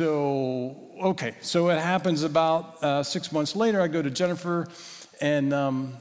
So, 0.00 0.78
okay, 1.02 1.34
so 1.42 1.68
it 1.68 1.78
happens 1.78 2.22
about 2.22 2.82
uh, 2.82 3.02
six 3.02 3.32
months 3.32 3.54
later. 3.54 3.82
I 3.82 3.86
go 3.86 4.00
to 4.00 4.08
Jennifer, 4.08 4.66
and 5.20 5.52
um, 5.52 5.94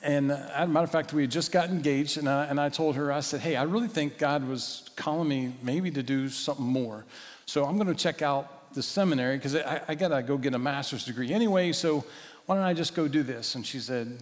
and 0.00 0.32
uh, 0.32 0.36
as 0.54 0.64
a 0.64 0.68
matter 0.68 0.84
of 0.84 0.90
fact, 0.90 1.12
we 1.12 1.20
had 1.20 1.30
just 1.30 1.52
got 1.52 1.68
engaged, 1.68 2.16
and 2.16 2.26
I, 2.26 2.46
and 2.46 2.58
I 2.58 2.70
told 2.70 2.96
her, 2.96 3.12
I 3.12 3.20
said, 3.20 3.40
hey, 3.40 3.56
I 3.56 3.64
really 3.64 3.88
think 3.88 4.16
God 4.16 4.48
was 4.48 4.88
calling 4.96 5.28
me 5.28 5.52
maybe 5.62 5.90
to 5.90 6.02
do 6.02 6.30
something 6.30 6.64
more. 6.64 7.04
So 7.44 7.66
I'm 7.66 7.76
going 7.76 7.88
to 7.88 7.94
check 7.94 8.22
out 8.22 8.72
the 8.72 8.82
seminary 8.82 9.36
because 9.36 9.54
I, 9.54 9.82
I 9.86 9.94
got 9.96 10.08
to 10.08 10.22
go 10.22 10.38
get 10.38 10.54
a 10.54 10.58
master's 10.58 11.04
degree 11.04 11.30
anyway. 11.30 11.72
So 11.72 12.06
why 12.46 12.54
don't 12.54 12.64
I 12.64 12.72
just 12.72 12.94
go 12.94 13.06
do 13.06 13.22
this? 13.22 13.54
And 13.54 13.66
she 13.66 13.80
said, 13.80 14.16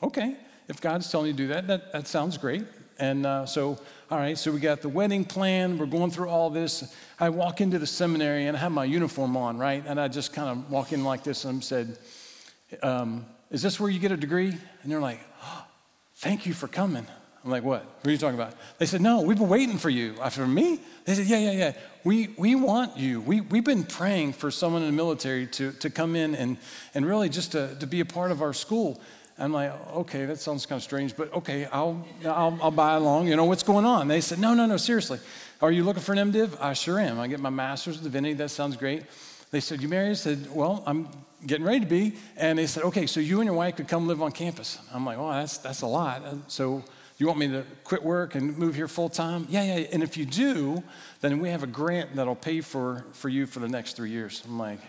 okay, 0.00 0.36
if 0.68 0.80
God's 0.80 1.10
telling 1.10 1.26
you 1.26 1.32
to 1.32 1.38
do 1.38 1.48
that, 1.48 1.66
that, 1.66 1.92
that 1.92 2.06
sounds 2.06 2.38
great. 2.38 2.62
And 2.98 3.26
uh, 3.26 3.46
so, 3.46 3.78
all 4.10 4.18
right, 4.18 4.36
so 4.36 4.50
we 4.50 4.60
got 4.60 4.80
the 4.80 4.88
wedding 4.88 5.24
plan. 5.24 5.78
We're 5.78 5.86
going 5.86 6.10
through 6.10 6.28
all 6.28 6.50
this. 6.50 6.94
I 7.20 7.28
walk 7.28 7.60
into 7.60 7.78
the 7.78 7.86
seminary 7.86 8.46
and 8.46 8.56
I 8.56 8.60
have 8.60 8.72
my 8.72 8.84
uniform 8.84 9.36
on, 9.36 9.56
right? 9.56 9.84
And 9.86 10.00
I 10.00 10.08
just 10.08 10.32
kind 10.32 10.48
of 10.48 10.70
walk 10.70 10.92
in 10.92 11.04
like 11.04 11.22
this 11.22 11.44
and 11.44 11.62
said, 11.62 11.98
um, 12.82 13.24
Is 13.50 13.62
this 13.62 13.78
where 13.78 13.90
you 13.90 14.00
get 14.00 14.10
a 14.10 14.16
degree? 14.16 14.48
And 14.48 14.92
they're 14.92 15.00
like, 15.00 15.20
oh, 15.42 15.64
Thank 16.16 16.46
you 16.46 16.54
for 16.54 16.66
coming. 16.66 17.06
I'm 17.44 17.50
like, 17.50 17.62
What? 17.62 17.84
What 17.84 18.06
are 18.06 18.10
you 18.10 18.18
talking 18.18 18.34
about? 18.34 18.54
They 18.78 18.86
said, 18.86 19.00
No, 19.00 19.20
we've 19.20 19.38
been 19.38 19.48
waiting 19.48 19.78
for 19.78 19.90
you. 19.90 20.14
I 20.20 20.28
said, 20.28 20.42
For 20.42 20.48
me? 20.48 20.80
They 21.04 21.14
said, 21.14 21.26
Yeah, 21.26 21.38
yeah, 21.38 21.52
yeah. 21.52 21.72
We, 22.02 22.34
we 22.36 22.56
want 22.56 22.96
you. 22.96 23.20
We, 23.20 23.42
we've 23.42 23.64
been 23.64 23.84
praying 23.84 24.32
for 24.32 24.50
someone 24.50 24.82
in 24.82 24.88
the 24.88 24.96
military 24.96 25.46
to, 25.48 25.72
to 25.72 25.90
come 25.90 26.16
in 26.16 26.34
and, 26.34 26.56
and 26.94 27.06
really 27.06 27.28
just 27.28 27.52
to, 27.52 27.76
to 27.76 27.86
be 27.86 28.00
a 28.00 28.04
part 28.04 28.32
of 28.32 28.42
our 28.42 28.52
school. 28.52 29.00
I'm 29.38 29.52
like, 29.52 29.72
okay, 29.90 30.24
that 30.24 30.40
sounds 30.40 30.66
kind 30.66 30.78
of 30.78 30.82
strange, 30.82 31.16
but 31.16 31.32
okay, 31.32 31.66
I'll, 31.66 32.04
I'll, 32.24 32.58
I'll 32.60 32.70
buy 32.72 32.94
along. 32.94 33.28
You 33.28 33.36
know, 33.36 33.44
what's 33.44 33.62
going 33.62 33.84
on? 33.84 34.08
They 34.08 34.20
said, 34.20 34.40
no, 34.40 34.52
no, 34.54 34.66
no, 34.66 34.76
seriously. 34.76 35.20
Are 35.62 35.70
you 35.70 35.84
looking 35.84 36.02
for 36.02 36.12
an 36.12 36.32
MDiv? 36.32 36.60
I 36.60 36.72
sure 36.72 36.98
am. 36.98 37.20
I 37.20 37.28
get 37.28 37.38
my 37.38 37.50
master's 37.50 37.98
in 37.98 38.04
divinity. 38.04 38.34
That 38.34 38.48
sounds 38.48 38.76
great. 38.76 39.04
They 39.50 39.60
said, 39.60 39.80
you 39.80 39.88
married? 39.88 40.10
I 40.10 40.14
said, 40.14 40.52
well, 40.52 40.82
I'm 40.86 41.08
getting 41.46 41.64
ready 41.64 41.80
to 41.80 41.86
be. 41.86 42.14
And 42.36 42.58
they 42.58 42.66
said, 42.66 42.82
okay, 42.84 43.06
so 43.06 43.20
you 43.20 43.40
and 43.40 43.46
your 43.46 43.54
wife 43.54 43.76
could 43.76 43.88
come 43.88 44.08
live 44.08 44.22
on 44.22 44.32
campus. 44.32 44.78
I'm 44.92 45.06
like, 45.06 45.18
oh, 45.18 45.30
that's, 45.30 45.58
that's 45.58 45.82
a 45.82 45.86
lot. 45.86 46.24
Uh, 46.24 46.34
so 46.48 46.82
you 47.18 47.26
want 47.26 47.38
me 47.38 47.48
to 47.48 47.64
quit 47.84 48.02
work 48.02 48.34
and 48.34 48.58
move 48.58 48.74
here 48.74 48.88
full 48.88 49.08
time? 49.08 49.46
Yeah, 49.48 49.62
yeah. 49.62 49.86
And 49.92 50.02
if 50.02 50.16
you 50.16 50.24
do, 50.26 50.82
then 51.20 51.40
we 51.40 51.48
have 51.50 51.62
a 51.62 51.68
grant 51.68 52.16
that'll 52.16 52.34
pay 52.34 52.60
for, 52.60 53.04
for 53.12 53.28
you 53.28 53.46
for 53.46 53.60
the 53.60 53.68
next 53.68 53.94
three 53.96 54.10
years. 54.10 54.42
I'm 54.44 54.58
like, 54.58 54.80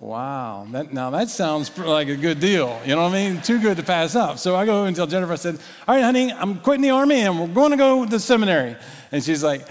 Wow, 0.00 0.64
that, 0.70 0.92
now 0.92 1.10
that 1.10 1.28
sounds 1.28 1.76
like 1.76 2.06
a 2.06 2.14
good 2.14 2.38
deal. 2.38 2.80
You 2.84 2.94
know 2.94 3.02
what 3.02 3.14
I 3.14 3.30
mean? 3.30 3.42
Too 3.42 3.60
good 3.60 3.78
to 3.78 3.82
pass 3.82 4.14
up. 4.14 4.38
So 4.38 4.54
I 4.54 4.64
go 4.64 4.84
and 4.84 4.94
tell 4.94 5.08
Jennifer, 5.08 5.32
I 5.32 5.36
said, 5.36 5.58
All 5.88 5.96
right, 5.96 6.04
honey, 6.04 6.32
I'm 6.32 6.60
quitting 6.60 6.82
the 6.82 6.90
army 6.90 7.22
and 7.22 7.40
we're 7.40 7.48
going 7.48 7.72
to 7.72 7.76
go 7.76 8.04
to 8.04 8.10
the 8.10 8.20
seminary. 8.20 8.76
And 9.10 9.24
she's 9.24 9.42
like, 9.42 9.66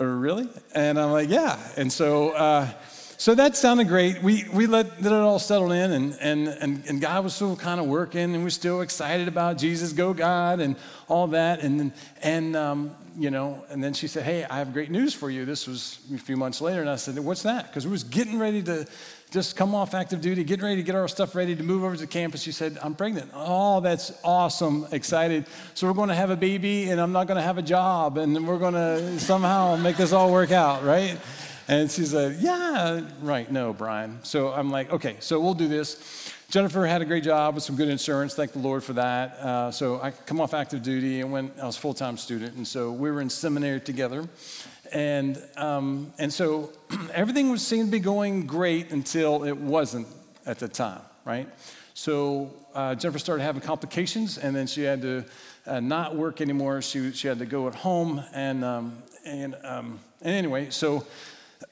oh, 0.00 0.04
Really? 0.04 0.48
And 0.74 0.98
I'm 0.98 1.12
like, 1.12 1.28
Yeah. 1.28 1.56
And 1.76 1.92
so, 1.92 2.30
uh, 2.30 2.68
so 3.16 3.36
that 3.36 3.54
sounded 3.54 3.86
great. 3.86 4.20
We, 4.22 4.44
we 4.52 4.66
let, 4.66 5.02
let 5.02 5.12
it 5.12 5.18
all 5.18 5.38
settle 5.38 5.72
in, 5.72 5.92
and, 5.92 6.16
and, 6.22 6.48
and, 6.48 6.82
and 6.88 7.00
God 7.02 7.22
was 7.22 7.34
still 7.34 7.54
kind 7.54 7.78
of 7.78 7.84
working, 7.84 8.34
and 8.34 8.42
we're 8.42 8.48
still 8.48 8.80
excited 8.80 9.28
about 9.28 9.58
Jesus, 9.58 9.92
go 9.92 10.14
God, 10.14 10.58
and 10.58 10.74
all 11.06 11.26
that. 11.26 11.60
And, 11.60 11.92
and 12.22 12.56
um, 12.56 12.96
you 13.18 13.30
know, 13.30 13.62
and 13.68 13.84
then 13.84 13.92
she 13.92 14.08
said, 14.08 14.22
Hey, 14.22 14.44
I 14.44 14.56
have 14.56 14.72
great 14.72 14.90
news 14.90 15.12
for 15.12 15.28
you. 15.28 15.44
This 15.44 15.66
was 15.66 15.98
a 16.14 16.16
few 16.16 16.38
months 16.38 16.62
later. 16.62 16.80
And 16.80 16.88
I 16.88 16.96
said, 16.96 17.18
What's 17.18 17.42
that? 17.42 17.66
Because 17.66 17.84
we 17.84 17.92
was 17.92 18.04
getting 18.04 18.38
ready 18.38 18.62
to 18.62 18.86
just 19.30 19.56
come 19.56 19.74
off 19.74 19.94
active 19.94 20.20
duty, 20.20 20.42
getting 20.42 20.64
ready 20.64 20.76
to 20.76 20.82
get 20.82 20.94
our 20.94 21.06
stuff 21.06 21.34
ready 21.34 21.54
to 21.54 21.62
move 21.62 21.84
over 21.84 21.96
to 21.96 22.06
campus. 22.06 22.42
She 22.42 22.52
said, 22.52 22.78
I'm 22.82 22.94
pregnant. 22.94 23.30
Oh, 23.32 23.80
that's 23.80 24.12
awesome, 24.24 24.86
excited. 24.90 25.46
So 25.74 25.86
we're 25.86 25.94
going 25.94 26.08
to 26.08 26.14
have 26.16 26.30
a 26.30 26.36
baby, 26.36 26.90
and 26.90 27.00
I'm 27.00 27.12
not 27.12 27.28
going 27.28 27.36
to 27.36 27.42
have 27.42 27.56
a 27.56 27.62
job, 27.62 28.18
and 28.18 28.46
we're 28.46 28.58
going 28.58 28.74
to 28.74 29.20
somehow 29.20 29.76
make 29.76 29.96
this 29.96 30.12
all 30.12 30.32
work 30.32 30.50
out, 30.50 30.84
right? 30.84 31.16
And 31.68 31.88
she 31.88 32.04
said, 32.04 32.40
Yeah, 32.40 33.02
right, 33.22 33.50
no, 33.50 33.72
Brian. 33.72 34.18
So 34.24 34.52
I'm 34.52 34.70
like, 34.70 34.92
Okay, 34.92 35.16
so 35.20 35.38
we'll 35.38 35.54
do 35.54 35.68
this. 35.68 36.34
Jennifer 36.50 36.84
had 36.84 37.00
a 37.00 37.04
great 37.04 37.22
job 37.22 37.54
with 37.54 37.62
some 37.62 37.76
good 37.76 37.88
insurance. 37.88 38.34
Thank 38.34 38.50
the 38.52 38.58
Lord 38.58 38.82
for 38.82 38.94
that. 38.94 39.34
Uh, 39.34 39.70
so 39.70 40.02
I 40.02 40.10
come 40.10 40.40
off 40.40 40.52
active 40.52 40.82
duty 40.82 41.20
and 41.20 41.30
went, 41.30 41.52
I 41.62 41.66
was 41.66 41.76
full 41.76 41.94
time 41.94 42.16
student. 42.16 42.56
And 42.56 42.66
so 42.66 42.90
we 42.90 43.12
were 43.12 43.20
in 43.20 43.30
seminary 43.30 43.80
together. 43.80 44.28
And, 44.92 45.42
um, 45.56 46.12
and 46.18 46.32
so 46.32 46.72
everything 47.12 47.50
was 47.50 47.66
seemed 47.66 47.88
to 47.88 47.92
be 47.92 48.00
going 48.00 48.46
great 48.46 48.90
until 48.90 49.44
it 49.44 49.56
wasn't 49.56 50.06
at 50.46 50.58
the 50.58 50.68
time, 50.68 51.00
right? 51.24 51.48
So 51.94 52.52
uh, 52.74 52.94
Jennifer 52.94 53.18
started 53.18 53.42
having 53.42 53.62
complications, 53.62 54.38
and 54.38 54.54
then 54.54 54.66
she 54.66 54.82
had 54.82 55.02
to 55.02 55.24
uh, 55.66 55.80
not 55.80 56.16
work 56.16 56.40
anymore. 56.40 56.82
She, 56.82 57.12
she 57.12 57.28
had 57.28 57.38
to 57.38 57.46
go 57.46 57.68
at 57.68 57.74
home. 57.74 58.22
And, 58.32 58.64
um, 58.64 59.02
and, 59.24 59.56
um, 59.62 60.00
and 60.22 60.34
anyway, 60.34 60.70
so 60.70 61.06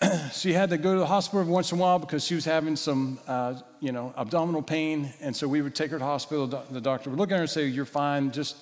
she 0.32 0.52
had 0.52 0.70
to 0.70 0.78
go 0.78 0.94
to 0.94 1.00
the 1.00 1.06
hospital 1.06 1.40
every 1.40 1.52
once 1.52 1.72
in 1.72 1.78
a 1.78 1.80
while 1.80 1.98
because 1.98 2.25
she 2.25 2.34
was 2.34 2.44
having 2.44 2.76
some, 2.76 3.18
uh, 3.26 3.54
you 3.80 3.92
know, 3.92 4.12
abdominal 4.16 4.62
pain. 4.62 5.12
And 5.20 5.34
so 5.34 5.48
we 5.48 5.62
would 5.62 5.75
take 5.75 5.90
her 5.90 5.96
to 5.96 6.00
the 6.00 6.04
hospital. 6.04 6.46
The 6.46 6.80
doctor 6.80 7.10
would 7.10 7.18
look 7.18 7.30
at 7.32 7.37
her 7.37 7.42
and 7.42 7.50
say, 7.50 7.66
You're 7.66 7.84
fine. 7.84 8.30
Just 8.30 8.56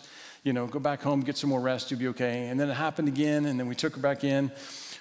you 0.47 0.53
know, 0.53 0.69
go 0.69 0.79
back 0.79 1.03
home, 1.03 1.23
get 1.23 1.37
some 1.37 1.51
more 1.51 1.61
rest, 1.61 1.91
you'll 1.91 1.99
be 1.99 2.07
okay. 2.07 2.47
And 2.47 2.61
then 2.61 2.71
it 2.71 2.75
happened 2.75 3.09
again, 3.09 3.47
and 3.47 3.59
then 3.59 3.67
we 3.67 3.75
took 3.75 3.97
her 3.97 4.01
back 4.01 4.23
in. 4.23 4.53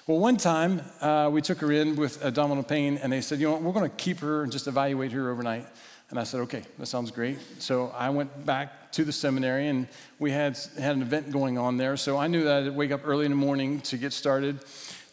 Well, 0.08 0.18
one 0.18 0.38
time 0.38 0.82
uh, 1.00 1.30
we 1.32 1.40
took 1.40 1.58
her 1.58 1.70
in 1.70 1.94
with 1.94 2.24
abdominal 2.24 2.64
pain, 2.64 2.98
and 3.00 3.12
they 3.12 3.20
said, 3.20 3.38
you 3.38 3.48
know 3.48 3.56
we're 3.56 3.72
going 3.72 3.88
to 3.88 3.96
keep 3.96 4.18
her 4.18 4.42
and 4.42 4.50
just 4.50 4.66
evaluate 4.66 5.12
her 5.12 5.30
overnight. 5.30 5.64
And 6.10 6.18
I 6.18 6.24
said, 6.24 6.40
okay, 6.42 6.64
that 6.78 6.86
sounds 6.86 7.12
great. 7.12 7.38
So 7.60 7.94
I 7.96 8.10
went 8.10 8.44
back 8.44 8.90
to 8.92 9.04
the 9.04 9.12
seminary, 9.12 9.68
and 9.68 9.86
we 10.18 10.32
had, 10.32 10.58
had 10.80 10.96
an 10.96 11.02
event 11.02 11.30
going 11.30 11.58
on 11.58 11.76
there. 11.76 11.96
So 11.96 12.16
I 12.16 12.26
knew 12.26 12.42
that 12.42 12.64
I'd 12.64 12.74
wake 12.74 12.90
up 12.90 13.02
early 13.04 13.24
in 13.24 13.30
the 13.30 13.36
morning 13.36 13.80
to 13.82 13.96
get 13.96 14.12
started. 14.12 14.58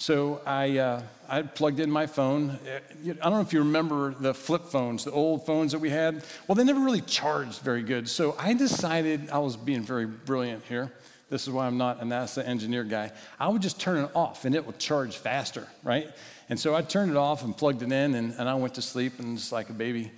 So 0.04 0.42
I, 0.46 0.80
uh, 0.80 1.02
I 1.30 1.44
plugged 1.44 1.80
in 1.80 1.90
my 1.90 2.08
phone. 2.08 2.60
I 2.68 3.14
don't 3.14 3.22
know 3.22 3.40
if 3.40 3.54
you 3.54 3.60
remember 3.60 4.14
the 4.14 4.34
flip 4.34 4.66
phones, 4.66 5.06
the 5.06 5.14
old 5.14 5.46
phones 5.46 5.72
that 5.72 5.80
we 5.80 5.90
had. 5.90 6.26
Well, 6.46 6.56
they 6.56 6.66
never 6.66 6.82
really 6.82 7.00
charged 7.00 7.62
very 7.62 7.84
good. 7.84 8.10
So 8.10 8.36
I 8.38 8.54
decided 8.54 9.30
I 9.30 9.38
was 9.38 9.56
being 9.56 9.82
very 9.82 10.06
brilliant 10.06 10.66
here. 10.66 10.92
This 11.30 11.44
is 11.44 11.52
why 11.52 11.68
I'm 11.68 11.78
not 11.78 12.02
a 12.02 12.04
NASA 12.04 12.46
engineer 12.46 12.84
guy. 12.84 13.14
I 13.40 13.48
would 13.48 13.62
just 13.62 13.80
turn 13.80 14.04
it 14.04 14.12
off 14.14 14.44
and 14.44 14.54
it 14.56 14.68
would 14.68 14.78
charge 14.78 15.16
faster, 15.16 15.70
right? 15.84 16.10
And 16.50 16.60
so 16.60 16.76
I 16.76 16.82
turned 16.82 17.12
it 17.12 17.16
off 17.16 17.46
and 17.46 17.56
plugged 17.56 17.82
it 17.82 17.90
in 17.90 18.16
and, 18.16 18.34
and 18.38 18.50
I 18.50 18.56
went 18.56 18.76
to 18.76 18.82
sleep 18.82 19.20
and 19.20 19.38
just 19.38 19.54
like 19.54 19.70
a 19.70 19.74
baby. 19.74 20.12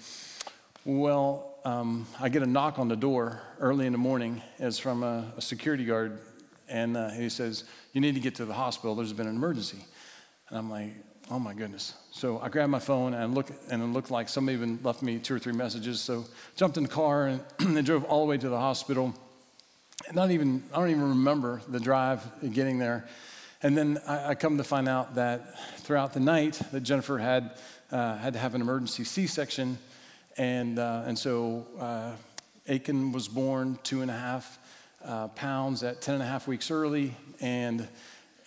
Well, 0.83 1.59
um, 1.63 2.07
I 2.19 2.29
get 2.29 2.41
a 2.41 2.47
knock 2.47 2.79
on 2.79 2.87
the 2.87 2.95
door 2.95 3.39
early 3.59 3.85
in 3.85 3.91
the 3.91 3.99
morning. 3.99 4.41
It's 4.57 4.79
from 4.79 5.03
a, 5.03 5.31
a 5.37 5.41
security 5.43 5.85
guard 5.85 6.17
and 6.69 6.97
uh, 6.97 7.09
he 7.09 7.29
says, 7.29 7.63
You 7.93 8.01
need 8.01 8.15
to 8.15 8.21
get 8.21 8.35
to 8.35 8.45
the 8.45 8.53
hospital. 8.53 8.95
There's 8.95 9.13
been 9.13 9.27
an 9.27 9.35
emergency. 9.35 9.79
And 10.49 10.57
I'm 10.57 10.69
like, 10.69 10.93
Oh 11.31 11.39
my 11.39 11.53
goodness. 11.55 11.95
So 12.11 12.39
I 12.39 12.49
grabbed 12.49 12.71
my 12.71 12.79
phone 12.79 13.15
and 13.15 13.33
look, 13.33 13.47
and 13.71 13.81
it 13.81 13.87
looked 13.87 14.11
like 14.11 14.29
somebody 14.29 14.55
even 14.55 14.79
left 14.83 15.01
me 15.01 15.17
two 15.17 15.33
or 15.33 15.39
three 15.39 15.53
messages. 15.53 15.99
So 15.99 16.25
jumped 16.55 16.77
in 16.77 16.83
the 16.83 16.89
car 16.89 17.27
and, 17.27 17.43
and 17.59 17.85
drove 17.85 18.03
all 18.03 18.21
the 18.21 18.29
way 18.29 18.37
to 18.37 18.49
the 18.49 18.59
hospital. 18.59 19.13
Not 20.13 20.29
even, 20.29 20.63
I 20.71 20.77
don't 20.77 20.91
even 20.91 21.09
remember 21.09 21.61
the 21.67 21.79
drive 21.79 22.23
getting 22.53 22.77
there. 22.77 23.07
And 23.63 23.75
then 23.75 23.99
I, 24.07 24.29
I 24.29 24.35
come 24.35 24.57
to 24.57 24.63
find 24.63 24.87
out 24.87 25.15
that 25.15 25.57
throughout 25.79 26.13
the 26.13 26.19
night 26.19 26.61
that 26.71 26.81
Jennifer 26.81 27.17
had, 27.17 27.57
uh, 27.91 28.17
had 28.17 28.33
to 28.33 28.39
have 28.39 28.53
an 28.53 28.61
emergency 28.61 29.03
C-section. 29.03 29.79
And, 30.37 30.77
uh, 30.77 31.03
and 31.07 31.17
so 31.17 31.65
uh, 31.79 32.11
Aiken 32.67 33.11
was 33.11 33.27
born 33.27 33.79
two 33.81 34.03
and 34.03 34.11
a 34.11 34.15
half 34.15 34.59
uh, 35.05 35.27
pounds 35.29 35.83
at 35.83 36.01
10 36.01 36.15
and 36.15 36.23
a 36.23 36.25
half 36.25 36.47
weeks 36.47 36.71
early. 36.71 37.15
And, 37.39 37.87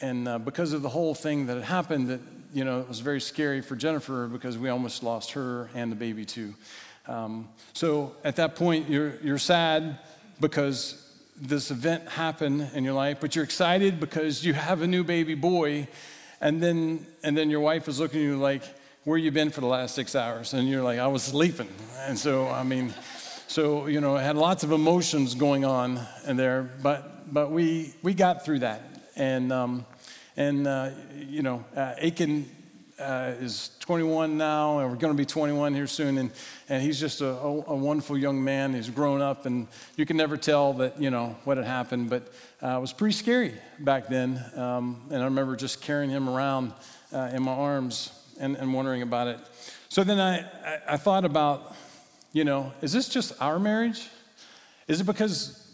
and 0.00 0.28
uh, 0.28 0.38
because 0.38 0.72
of 0.72 0.82
the 0.82 0.88
whole 0.88 1.14
thing 1.14 1.46
that 1.46 1.54
had 1.54 1.64
happened, 1.64 2.08
that, 2.08 2.20
you 2.52 2.64
know, 2.64 2.80
it 2.80 2.88
was 2.88 3.00
very 3.00 3.20
scary 3.20 3.60
for 3.60 3.76
Jennifer 3.76 4.26
because 4.26 4.58
we 4.58 4.68
almost 4.68 5.02
lost 5.02 5.32
her 5.32 5.70
and 5.74 5.92
the 5.92 5.96
baby 5.96 6.24
too. 6.24 6.54
Um, 7.06 7.48
so 7.72 8.14
at 8.24 8.36
that 8.36 8.54
point, 8.54 8.90
you're, 8.90 9.14
you're 9.22 9.38
sad 9.38 9.98
because 10.40 11.04
this 11.40 11.70
event 11.70 12.08
happened 12.08 12.70
in 12.74 12.84
your 12.84 12.94
life, 12.94 13.18
but 13.20 13.34
you're 13.34 13.44
excited 13.44 14.00
because 14.00 14.44
you 14.44 14.52
have 14.52 14.82
a 14.82 14.86
new 14.86 15.04
baby 15.04 15.34
boy. 15.34 15.88
And 16.40 16.62
then, 16.62 17.06
and 17.22 17.36
then 17.36 17.50
your 17.50 17.60
wife 17.60 17.88
is 17.88 17.98
looking 17.98 18.20
at 18.20 18.24
you 18.24 18.36
like, 18.36 18.62
where 19.04 19.16
you 19.16 19.30
been 19.30 19.50
for 19.50 19.62
the 19.62 19.66
last 19.66 19.94
six 19.94 20.14
hours? 20.14 20.52
And 20.52 20.68
you're 20.68 20.82
like, 20.82 20.98
I 20.98 21.06
was 21.06 21.22
sleeping. 21.22 21.68
And 22.00 22.18
so, 22.18 22.48
I 22.48 22.62
mean, 22.62 22.92
so, 23.48 23.86
you 23.86 24.02
know, 24.02 24.14
had 24.16 24.36
lots 24.36 24.62
of 24.62 24.72
emotions 24.72 25.34
going 25.34 25.64
on 25.64 25.98
in 26.26 26.36
there, 26.36 26.68
but, 26.82 27.32
but 27.32 27.50
we, 27.50 27.94
we 28.02 28.12
got 28.12 28.44
through 28.44 28.58
that. 28.58 28.82
And, 29.16 29.50
um, 29.50 29.86
and 30.36 30.66
uh, 30.66 30.90
you 31.16 31.40
know, 31.40 31.64
uh, 31.74 31.94
Aiken 31.96 32.46
uh, 32.98 33.32
is 33.40 33.70
21 33.80 34.36
now, 34.36 34.80
and 34.80 34.90
we're 34.90 34.98
going 34.98 35.14
to 35.14 35.16
be 35.16 35.24
21 35.24 35.72
here 35.72 35.86
soon. 35.86 36.18
And, 36.18 36.30
and 36.68 36.82
he's 36.82 37.00
just 37.00 37.22
a, 37.22 37.28
a, 37.28 37.64
a, 37.68 37.74
wonderful 37.74 38.18
young 38.18 38.44
man. 38.44 38.74
He's 38.74 38.90
grown 38.90 39.22
up, 39.22 39.46
and 39.46 39.66
you 39.96 40.04
can 40.04 40.18
never 40.18 40.36
tell 40.36 40.74
that, 40.74 41.00
you 41.00 41.08
know, 41.08 41.34
what 41.44 41.56
had 41.56 41.64
happened. 41.66 42.10
But 42.10 42.30
uh, 42.62 42.76
it 42.76 42.80
was 42.82 42.92
pretty 42.92 43.14
scary 43.14 43.54
back 43.78 44.08
then. 44.08 44.44
Um, 44.56 45.00
and 45.10 45.22
I 45.22 45.24
remember 45.24 45.56
just 45.56 45.80
carrying 45.80 46.10
him 46.10 46.28
around 46.28 46.74
uh, 47.14 47.30
in 47.32 47.44
my 47.44 47.52
arms 47.52 48.12
and, 48.38 48.56
and 48.56 48.74
wondering 48.74 49.00
about 49.00 49.26
it. 49.28 49.40
So 49.88 50.04
then 50.04 50.20
I, 50.20 50.40
I, 50.40 50.80
I 50.90 50.96
thought 50.98 51.24
about 51.24 51.74
you 52.32 52.44
know, 52.44 52.72
is 52.82 52.92
this 52.92 53.08
just 53.08 53.40
our 53.40 53.58
marriage? 53.58 54.08
Is 54.86 55.00
it 55.00 55.04
because 55.04 55.66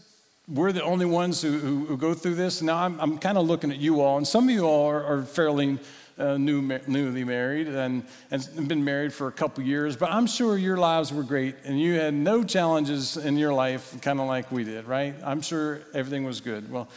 we're 0.49 0.73
the 0.73 0.83
only 0.83 1.07
ones 1.07 1.41
who, 1.41 1.59
who, 1.59 1.85
who 1.87 1.97
go 1.97 2.15
through 2.15 2.35
this? 2.35 2.63
Now, 2.63 2.79
I'm, 2.79 3.01
I'm 3.01 3.19
kind 3.19 3.39
of 3.39 3.47
looking 3.47 3.71
at 3.71 3.79
you 3.79 4.01
all, 4.01 4.17
and 4.17 4.27
some 4.27 4.49
of 4.49 4.55
you 4.55 4.65
all 4.65 4.89
are, 4.89 5.05
are 5.05 5.23
fairly 5.23 5.79
uh, 6.19 6.37
new, 6.37 6.63
newly 6.87 7.25
married 7.25 7.69
and, 7.69 8.05
and 8.31 8.69
been 8.69 8.85
married 8.85 9.13
for 9.13 9.29
a 9.29 9.33
couple 9.33 9.65
years, 9.65 9.97
but 9.97 10.11
I'm 10.11 10.27
sure 10.27 10.57
your 10.57 10.77
lives 10.77 11.13
were 11.13 11.23
great 11.23 11.57
and 11.65 11.81
you 11.81 11.95
had 11.95 12.15
no 12.15 12.45
challenges 12.45 13.17
in 13.17 13.37
your 13.37 13.53
life, 13.53 14.01
kind 14.01 14.21
of 14.21 14.27
like 14.27 14.53
we 14.53 14.65
did, 14.65 14.87
right? 14.87 15.15
I'm 15.25 15.41
sure 15.41 15.81
everything 15.93 16.25
was 16.25 16.41
good. 16.41 16.71
Well, 16.71 16.89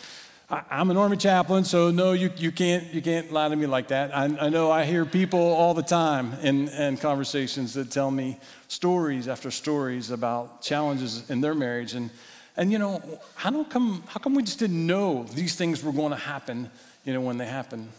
I, 0.49 0.63
am 0.79 0.89
an 0.89 0.95
Army 0.95 1.17
chaplain, 1.17 1.65
so 1.65 1.91
no, 1.91 2.13
you, 2.13 2.31
you, 2.37 2.53
can't, 2.53 2.93
you 2.93 3.01
can't 3.01 3.33
lie 3.33 3.49
to 3.49 3.55
me 3.57 3.65
like 3.65 3.89
that. 3.89 4.15
I, 4.15 4.25
I 4.39 4.47
know 4.47 4.71
I 4.71 4.85
hear 4.85 5.05
people 5.05 5.41
all 5.41 5.73
the 5.73 5.83
time 5.83 6.33
in, 6.41 6.69
in 6.69 6.95
conversations 6.95 7.73
that 7.73 7.91
tell 7.91 8.09
me 8.09 8.39
stories 8.69 9.27
after 9.27 9.51
stories 9.51 10.09
about 10.09 10.61
challenges 10.61 11.29
in 11.29 11.41
their 11.41 11.53
marriage. 11.53 11.95
And, 11.95 12.11
and 12.55 12.71
you 12.71 12.79
know, 12.79 13.01
how, 13.35 13.49
don't 13.49 13.69
come, 13.69 14.03
how 14.07 14.21
come 14.21 14.35
we 14.35 14.43
just 14.43 14.57
didn't 14.57 14.87
know 14.87 15.25
these 15.33 15.57
things 15.57 15.83
were 15.83 15.91
going 15.91 16.11
to 16.11 16.17
happen, 16.17 16.71
you 17.03 17.11
know, 17.11 17.19
when 17.19 17.37
they 17.37 17.45
happen? 17.45 17.89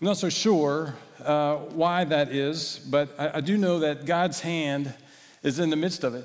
I'm 0.00 0.04
not 0.04 0.16
so 0.16 0.28
sure 0.28 0.96
uh, 1.24 1.58
why 1.58 2.02
that 2.02 2.32
is, 2.32 2.80
but 2.90 3.14
I, 3.20 3.36
I 3.36 3.40
do 3.40 3.56
know 3.56 3.78
that 3.80 4.04
God's 4.04 4.40
hand 4.40 4.92
is 5.44 5.60
in 5.60 5.70
the 5.70 5.76
midst 5.76 6.02
of 6.02 6.16
it. 6.16 6.24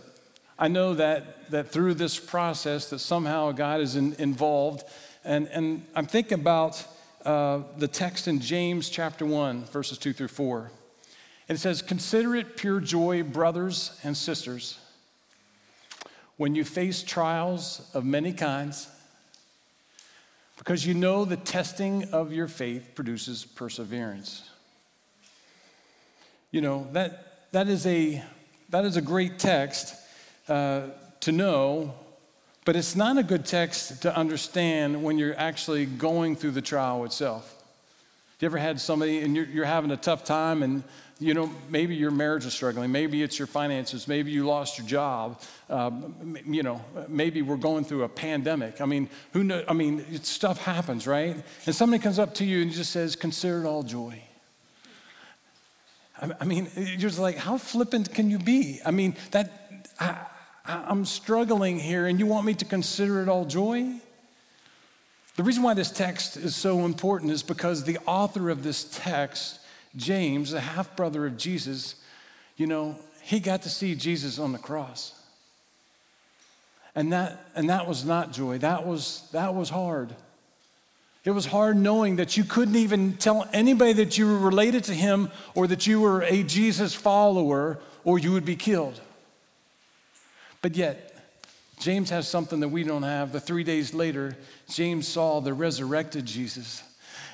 I 0.58 0.68
know 0.68 0.96
that, 0.96 1.52
that 1.52 1.70
through 1.70 1.94
this 1.94 2.20
process 2.20 2.90
that 2.90 3.00
somehow 3.00 3.52
God 3.52 3.82
is 3.82 3.96
in, 3.96 4.14
involved 4.14 4.84
and, 5.24 5.48
and 5.50 5.86
I'm 5.96 6.08
thinking 6.08 6.40
about 6.40 6.84
uh, 7.26 7.60
the 7.78 7.88
text 7.88 8.28
in 8.28 8.40
James 8.40 8.90
chapter 8.90 9.26
1, 9.26 9.66
verses 9.66 9.98
2 9.98 10.14
through 10.14 10.30
4. 10.30 10.72
And 11.48 11.58
it 11.58 11.62
says, 11.62 11.82
Consider 11.82 12.36
it 12.36 12.58
pure 12.58 12.80
joy, 12.80 13.24
brothers 13.24 14.00
and 14.04 14.18
sisters, 14.18 14.80
when 16.38 16.56
you 16.56 16.64
face 16.64 17.04
trials 17.04 17.90
of 17.94 18.06
many 18.06 18.34
kinds, 18.34 18.88
because 20.58 20.86
you 20.86 20.94
know 20.94 21.26
the 21.26 21.38
testing 21.38 22.06
of 22.12 22.32
your 22.32 22.48
faith 22.48 22.92
produces 22.96 23.46
perseverance. 23.46 24.50
You 26.52 26.62
know, 26.62 26.88
that, 26.94 27.52
that, 27.52 27.68
is, 27.68 27.86
a, 27.86 28.24
that 28.70 28.86
is 28.86 28.98
a 28.98 29.02
great 29.02 29.38
text 29.38 29.96
uh, 30.48 30.88
to 31.22 31.32
know, 31.32 31.94
but 32.66 32.76
it's 32.76 32.96
not 32.96 33.18
a 33.18 33.24
good 33.24 33.46
text 33.46 34.02
to 34.04 34.16
understand 34.16 35.04
when 35.04 35.18
you're 35.18 35.38
actually 35.38 35.86
going 35.86 36.36
through 36.36 36.52
the 36.52 36.62
trial 36.62 37.04
itself. 37.06 37.58
You 38.40 38.48
ever 38.48 38.58
had 38.58 38.80
somebody 38.80 39.20
and 39.20 39.36
you're, 39.36 39.46
you're 39.46 39.66
having 39.66 39.92
a 39.92 39.98
tough 39.98 40.24
time 40.24 40.64
and 40.64 40.84
you 41.22 41.36
know, 41.36 41.52
maybe 41.70 41.96
your 41.96 42.10
marriage 42.10 42.48
is 42.48 42.54
struggling. 42.54 42.92
Maybe 42.92 43.22
it's 43.22 43.38
your 43.38 43.48
finances. 43.48 44.08
Maybe 44.08 44.32
you 44.32 44.44
lost 44.44 44.80
your 44.80 44.88
job. 44.88 45.40
Um, 45.70 46.36
you 46.48 46.64
know, 46.64 46.84
maybe 47.08 47.44
we're 47.44 47.58
going 47.58 47.86
through 47.86 48.04
a 48.06 48.10
pandemic. 48.10 48.82
I 48.82 48.86
mean, 48.86 49.08
who 49.32 49.44
knows? 49.44 49.64
I 49.68 49.74
mean, 49.74 50.24
stuff 50.24 50.58
happens, 50.58 51.06
right? 51.06 51.38
And 51.68 51.76
somebody 51.76 52.02
comes 52.02 52.18
up 52.18 52.34
to 52.36 52.46
you 52.46 52.64
and 52.64 52.72
just 52.72 52.92
says, 52.92 53.16
consider 53.16 53.64
it 53.64 53.68
all 53.68 53.84
joy. 53.84 54.20
I, 56.20 56.32
I 56.42 56.46
mean, 56.46 56.68
you're 56.76 56.98
just 56.98 57.20
like, 57.20 57.38
how 57.38 57.60
flippant 57.60 58.12
can 58.16 58.32
you 58.32 58.40
be? 58.40 58.80
I 58.84 58.90
mean, 58.90 59.16
that, 59.30 59.86
I, 60.00 60.26
I'm 60.66 61.06
struggling 61.06 61.80
here 61.80 62.08
and 62.08 62.20
you 62.20 62.26
want 62.26 62.46
me 62.46 62.54
to 62.56 62.66
consider 62.66 63.22
it 63.22 63.30
all 63.30 63.46
joy? 63.46 63.94
The 65.36 65.44
reason 65.44 65.64
why 65.64 65.74
this 65.74 65.92
text 65.92 66.38
is 66.38 66.56
so 66.56 66.86
important 66.86 67.32
is 67.32 67.42
because 67.42 67.84
the 67.84 67.98
author 68.06 68.50
of 68.50 68.64
this 68.64 68.84
text 68.92 69.60
James, 69.96 70.52
the 70.52 70.62
half 70.62 70.96
brother 70.96 71.26
of 71.26 71.38
Jesus, 71.38 71.96
you 72.56 72.68
know, 72.68 72.96
he 73.22 73.40
got 73.40 73.64
to 73.64 73.70
see 73.70 73.96
Jesus 73.96 74.40
on 74.40 74.52
the 74.52 74.58
cross. 74.58 75.14
And 76.96 77.12
that, 77.14 77.46
and 77.56 77.70
that 77.70 77.88
was 77.88 78.06
not 78.06 78.32
joy. 78.32 78.58
That 78.58 78.86
was, 78.86 79.28
that 79.32 79.54
was 79.54 79.70
hard. 79.70 80.14
It 81.24 81.32
was 81.32 81.46
hard 81.46 81.78
knowing 81.78 82.16
that 82.16 82.36
you 82.36 82.44
couldn't 82.44 82.76
even 82.76 83.14
tell 83.18 83.48
anybody 83.54 83.94
that 83.94 84.18
you 84.18 84.28
were 84.28 84.40
related 84.40 84.86
to 84.86 84.94
him 84.94 85.30
or 85.56 85.68
that 85.68 85.86
you 85.86 86.02
were 86.02 86.24
a 86.24 86.44
Jesus 86.44 86.96
follower 86.96 87.80
or 88.04 88.18
you 88.18 88.32
would 88.32 88.46
be 88.46 88.56
killed. 88.56 89.00
But 90.62 90.76
yet, 90.76 91.08
James 91.80 92.12
has 92.12 92.28
something 92.28 92.60
that 92.60 92.70
we 92.70 92.84
don't 92.84 93.04
have. 93.04 93.32
The 93.32 93.40
three 93.40 93.64
days 93.64 93.94
later, 93.94 94.38
James 94.70 95.08
saw 95.08 95.42
the 95.42 95.54
resurrected 95.54 96.26
Jesus. 96.26 96.84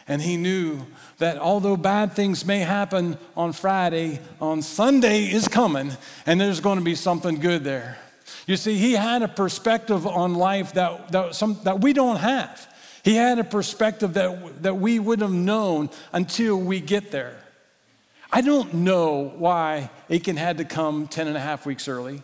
And 0.08 0.22
he 0.22 0.38
knew 0.38 0.86
that 1.18 1.38
although 1.38 1.76
bad 1.76 2.14
things 2.14 2.46
may 2.46 2.60
happen 2.60 3.18
on 3.36 3.52
Friday, 3.52 4.22
on 4.40 4.62
Sunday 4.62 5.26
is 5.26 5.50
coming, 5.50 5.92
and 6.26 6.40
there's 6.40 6.62
going 6.62 6.78
to 6.78 6.84
be 6.84 6.96
something 6.96 7.36
good 7.36 7.66
there. 7.66 7.98
You 8.46 8.56
see, 8.56 8.78
he 8.78 8.94
had 8.94 9.22
a 9.22 9.28
perspective 9.28 10.08
on 10.08 10.36
life 10.36 10.74
that, 10.74 11.12
that, 11.12 11.36
some, 11.36 11.60
that 11.64 11.82
we 11.82 11.92
don't 11.92 12.18
have. 12.18 12.74
He 13.04 13.16
had 13.16 13.40
a 13.40 13.44
perspective 13.44 14.14
that, 14.14 14.64
that 14.64 14.76
we 14.76 15.00
wouldn't 15.00 15.30
have 15.30 15.38
known 15.38 15.90
until 16.14 16.58
we 16.58 16.80
get 16.80 17.12
there. 17.12 17.38
I 18.32 18.42
don't 18.42 18.74
know 18.74 19.34
why 19.38 19.90
Aiken 20.10 20.38
had 20.38 20.58
to 20.58 20.66
come 20.66 21.08
10 21.08 21.28
and 21.28 21.36
a 21.36 21.40
half 21.40 21.66
weeks 21.66 21.88
early. 21.90 22.24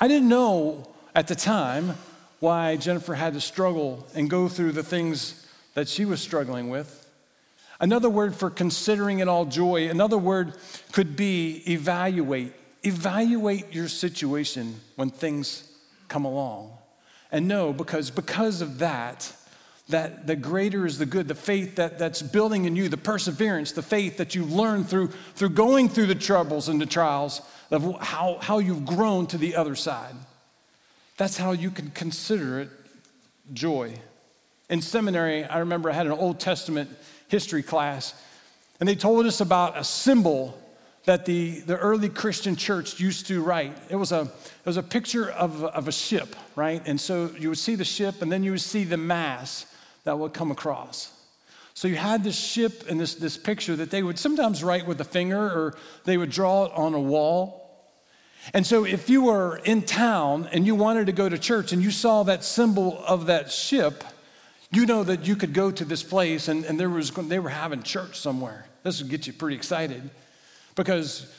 I 0.00 0.08
didn't 0.08 0.28
know 0.28 0.88
at 1.14 1.28
the 1.28 1.36
time 1.36 1.96
why 2.40 2.76
Jennifer 2.76 3.14
had 3.14 3.34
to 3.34 3.40
struggle 3.40 4.06
and 4.14 4.28
go 4.28 4.48
through 4.48 4.72
the 4.72 4.82
things 4.82 5.46
that 5.74 5.88
she 5.88 6.04
was 6.04 6.20
struggling 6.20 6.68
with. 6.68 7.00
Another 7.80 8.10
word 8.10 8.34
for 8.34 8.50
considering 8.50 9.20
it 9.20 9.28
all 9.28 9.44
joy, 9.44 9.88
another 9.88 10.18
word 10.18 10.54
could 10.92 11.16
be 11.16 11.62
evaluate. 11.68 12.52
Evaluate 12.82 13.72
your 13.72 13.88
situation 13.88 14.80
when 14.96 15.10
things 15.10 15.70
come 16.08 16.24
along. 16.24 16.72
And 17.32 17.48
know 17.48 17.72
because 17.72 18.10
because 18.10 18.60
of 18.60 18.78
that, 18.78 19.32
that 19.88 20.26
the 20.26 20.36
greater 20.36 20.86
is 20.86 20.98
the 20.98 21.06
good, 21.06 21.28
the 21.28 21.34
faith 21.34 21.76
that, 21.76 21.98
that's 21.98 22.22
building 22.22 22.64
in 22.64 22.76
you, 22.76 22.88
the 22.88 22.96
perseverance, 22.96 23.72
the 23.72 23.82
faith 23.82 24.16
that 24.16 24.34
you 24.34 24.44
learn 24.44 24.84
through, 24.84 25.08
through 25.34 25.50
going 25.50 25.88
through 25.88 26.06
the 26.06 26.14
troubles 26.14 26.68
and 26.68 26.80
the 26.80 26.86
trials 26.86 27.42
of 27.70 28.00
how, 28.00 28.38
how 28.40 28.58
you've 28.58 28.84
grown 28.84 29.26
to 29.28 29.38
the 29.38 29.56
other 29.56 29.74
side. 29.74 30.14
That's 31.16 31.36
how 31.36 31.52
you 31.52 31.70
can 31.70 31.90
consider 31.90 32.60
it 32.60 32.70
joy. 33.52 33.94
In 34.70 34.80
seminary, 34.80 35.44
I 35.44 35.58
remember 35.58 35.90
I 35.90 35.92
had 35.92 36.06
an 36.06 36.12
Old 36.12 36.40
Testament 36.40 36.90
history 37.28 37.62
class, 37.62 38.14
and 38.80 38.88
they 38.88 38.94
told 38.94 39.26
us 39.26 39.40
about 39.40 39.78
a 39.78 39.84
symbol 39.84 40.58
that 41.04 41.26
the, 41.26 41.60
the 41.60 41.76
early 41.76 42.08
Christian 42.08 42.56
church 42.56 42.98
used 42.98 43.26
to 43.26 43.42
write. 43.42 43.76
It 43.90 43.96
was 43.96 44.10
a, 44.10 44.22
it 44.22 44.66
was 44.66 44.78
a 44.78 44.82
picture 44.82 45.30
of, 45.30 45.62
of 45.62 45.86
a 45.86 45.92
ship, 45.92 46.34
right? 46.56 46.82
And 46.86 46.98
so 46.98 47.30
you 47.38 47.50
would 47.50 47.58
see 47.58 47.74
the 47.74 47.84
ship, 47.84 48.22
and 48.22 48.32
then 48.32 48.42
you 48.42 48.52
would 48.52 48.60
see 48.60 48.84
the 48.84 48.96
mass 48.96 49.66
that 50.04 50.18
would 50.18 50.32
come 50.32 50.50
across. 50.50 51.12
So 51.74 51.88
you 51.88 51.96
had 51.96 52.22
this 52.22 52.38
ship 52.38 52.84
and 52.88 53.00
this, 53.00 53.16
this 53.16 53.36
picture 53.36 53.74
that 53.76 53.90
they 53.90 54.02
would 54.02 54.18
sometimes 54.18 54.62
write 54.62 54.86
with 54.86 55.00
a 55.00 55.04
finger 55.04 55.38
or 55.38 55.76
they 56.04 56.16
would 56.16 56.30
draw 56.30 56.66
it 56.66 56.72
on 56.72 56.94
a 56.94 57.00
wall. 57.00 57.60
And 58.52 58.64
so 58.66 58.84
if 58.84 59.10
you 59.10 59.22
were 59.22 59.56
in 59.64 59.82
town 59.82 60.48
and 60.52 60.66
you 60.66 60.74
wanted 60.74 61.06
to 61.06 61.12
go 61.12 61.28
to 61.28 61.38
church 61.38 61.72
and 61.72 61.82
you 61.82 61.90
saw 61.90 62.22
that 62.24 62.44
symbol 62.44 63.02
of 63.06 63.26
that 63.26 63.50
ship, 63.50 64.04
you 64.70 64.86
know 64.86 65.02
that 65.02 65.26
you 65.26 65.34
could 65.34 65.52
go 65.52 65.70
to 65.70 65.84
this 65.84 66.02
place 66.02 66.48
and, 66.48 66.64
and 66.64 66.78
there 66.78 66.90
was, 66.90 67.10
they 67.10 67.38
were 67.38 67.50
having 67.50 67.82
church 67.82 68.18
somewhere. 68.18 68.66
This 68.82 69.00
would 69.00 69.10
get 69.10 69.26
you 69.26 69.32
pretty 69.32 69.56
excited 69.56 70.10
because 70.76 71.32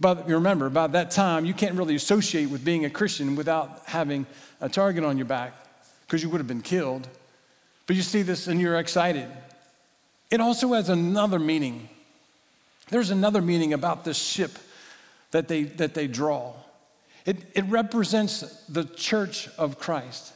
but 0.00 0.26
you 0.26 0.34
remember, 0.34 0.70
by 0.70 0.86
that 0.86 1.10
time, 1.10 1.44
you 1.44 1.52
can't 1.52 1.74
really 1.74 1.94
associate 1.94 2.46
with 2.48 2.64
being 2.64 2.86
a 2.86 2.90
Christian 2.90 3.36
without 3.36 3.82
having 3.84 4.26
a 4.62 4.68
target 4.68 5.04
on 5.04 5.18
your 5.18 5.26
back 5.26 5.52
because 6.06 6.22
you 6.22 6.30
would 6.30 6.38
have 6.38 6.46
been 6.46 6.62
killed. 6.62 7.06
But 7.86 7.96
you 7.96 8.02
see 8.02 8.22
this 8.22 8.46
and 8.46 8.58
you're 8.58 8.78
excited. 8.78 9.28
It 10.30 10.40
also 10.40 10.74
has 10.74 10.88
another 10.88 11.38
meaning. 11.38 11.88
There's 12.88 13.10
another 13.10 13.40
meaning 13.40 13.72
about 13.72 14.04
this 14.04 14.16
ship 14.16 14.52
that 15.30 15.48
they, 15.48 15.64
that 15.64 15.94
they 15.94 16.06
draw. 16.06 16.54
It, 17.26 17.36
it 17.54 17.64
represents 17.66 18.40
the 18.68 18.84
church 18.84 19.48
of 19.58 19.78
Christ. 19.78 20.32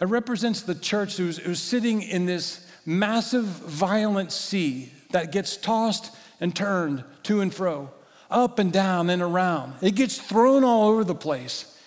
It 0.00 0.06
represents 0.06 0.62
the 0.62 0.74
church 0.74 1.16
who's, 1.16 1.38
who's 1.38 1.60
sitting 1.60 2.02
in 2.02 2.26
this 2.26 2.66
massive, 2.84 3.44
violent 3.44 4.32
sea 4.32 4.92
that 5.10 5.30
gets 5.30 5.56
tossed 5.56 6.14
and 6.40 6.54
turned 6.54 7.04
to 7.24 7.40
and 7.40 7.54
fro, 7.54 7.90
up 8.30 8.58
and 8.58 8.72
down 8.72 9.10
and 9.10 9.22
around. 9.22 9.74
It 9.80 9.94
gets 9.94 10.18
thrown 10.18 10.64
all 10.64 10.88
over 10.88 11.04
the 11.04 11.14
place. 11.14 11.78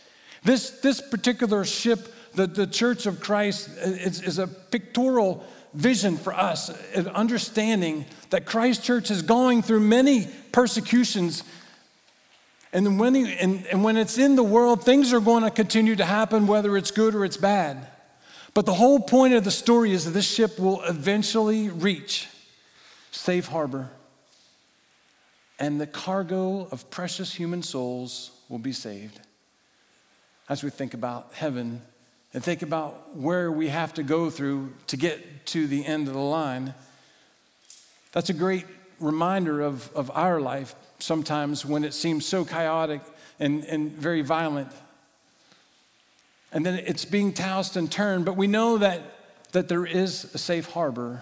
This, 0.43 0.69
this 0.81 1.01
particular 1.01 1.65
ship, 1.65 2.07
the, 2.35 2.47
the 2.47 2.67
church 2.67 3.05
of 3.05 3.19
Christ, 3.19 3.69
is, 3.79 4.21
is 4.21 4.39
a 4.39 4.47
pictorial 4.47 5.43
vision 5.75 6.17
for 6.17 6.33
us, 6.33 6.69
an 6.93 7.07
understanding 7.09 8.05
that 8.29 8.45
Christ 8.45 8.83
Church 8.83 9.11
is 9.11 9.21
going 9.21 9.61
through 9.61 9.81
many 9.81 10.27
persecutions. 10.51 11.43
And 12.71 12.99
when, 12.99 13.13
he, 13.13 13.33
and, 13.33 13.65
and 13.67 13.83
when 13.83 13.97
it's 13.97 14.17
in 14.17 14.35
the 14.35 14.43
world, 14.43 14.83
things 14.83 15.13
are 15.13 15.19
going 15.19 15.43
to 15.43 15.51
continue 15.51 15.95
to 15.97 16.05
happen, 16.05 16.47
whether 16.47 16.77
it's 16.77 16.91
good 16.91 17.13
or 17.13 17.25
it's 17.25 17.37
bad. 17.37 17.87
But 18.53 18.65
the 18.65 18.73
whole 18.73 18.99
point 18.99 19.33
of 19.33 19.43
the 19.43 19.51
story 19.51 19.91
is 19.91 20.05
that 20.05 20.11
this 20.11 20.29
ship 20.29 20.57
will 20.57 20.81
eventually 20.83 21.69
reach 21.69 22.29
safe 23.11 23.47
harbor, 23.47 23.89
and 25.59 25.79
the 25.79 25.87
cargo 25.87 26.67
of 26.71 26.89
precious 26.89 27.33
human 27.33 27.63
souls 27.63 28.31
will 28.49 28.59
be 28.59 28.71
saved. 28.71 29.19
As 30.47 30.63
we 30.63 30.69
think 30.69 30.93
about 30.93 31.33
heaven 31.33 31.81
and 32.35 32.43
think 32.43 32.61
about 32.61 33.15
where 33.17 33.51
we 33.51 33.69
have 33.69 33.95
to 33.95 34.03
go 34.03 34.29
through 34.29 34.73
to 34.87 34.97
get 34.97 35.47
to 35.47 35.65
the 35.65 35.83
end 35.83 36.07
of 36.07 36.13
the 36.13 36.19
line, 36.19 36.75
that's 38.11 38.29
a 38.29 38.33
great 38.33 38.65
reminder 38.99 39.61
of, 39.61 39.89
of 39.95 40.11
our 40.13 40.39
life 40.39 40.75
sometimes 40.99 41.65
when 41.65 41.83
it 41.83 41.95
seems 41.95 42.27
so 42.27 42.45
chaotic 42.45 43.01
and, 43.39 43.63
and 43.65 43.91
very 43.91 44.21
violent 44.21 44.69
and 46.55 46.65
then 46.65 46.75
it's 46.85 47.03
being 47.03 47.33
tossed 47.33 47.75
and 47.75 47.91
turned, 47.91 48.23
but 48.23 48.37
we 48.37 48.47
know 48.47 48.77
that, 48.77 49.01
that 49.51 49.67
there 49.67 49.85
is 49.85 50.33
a 50.33 50.37
safe 50.37 50.71
harbor 50.71 51.21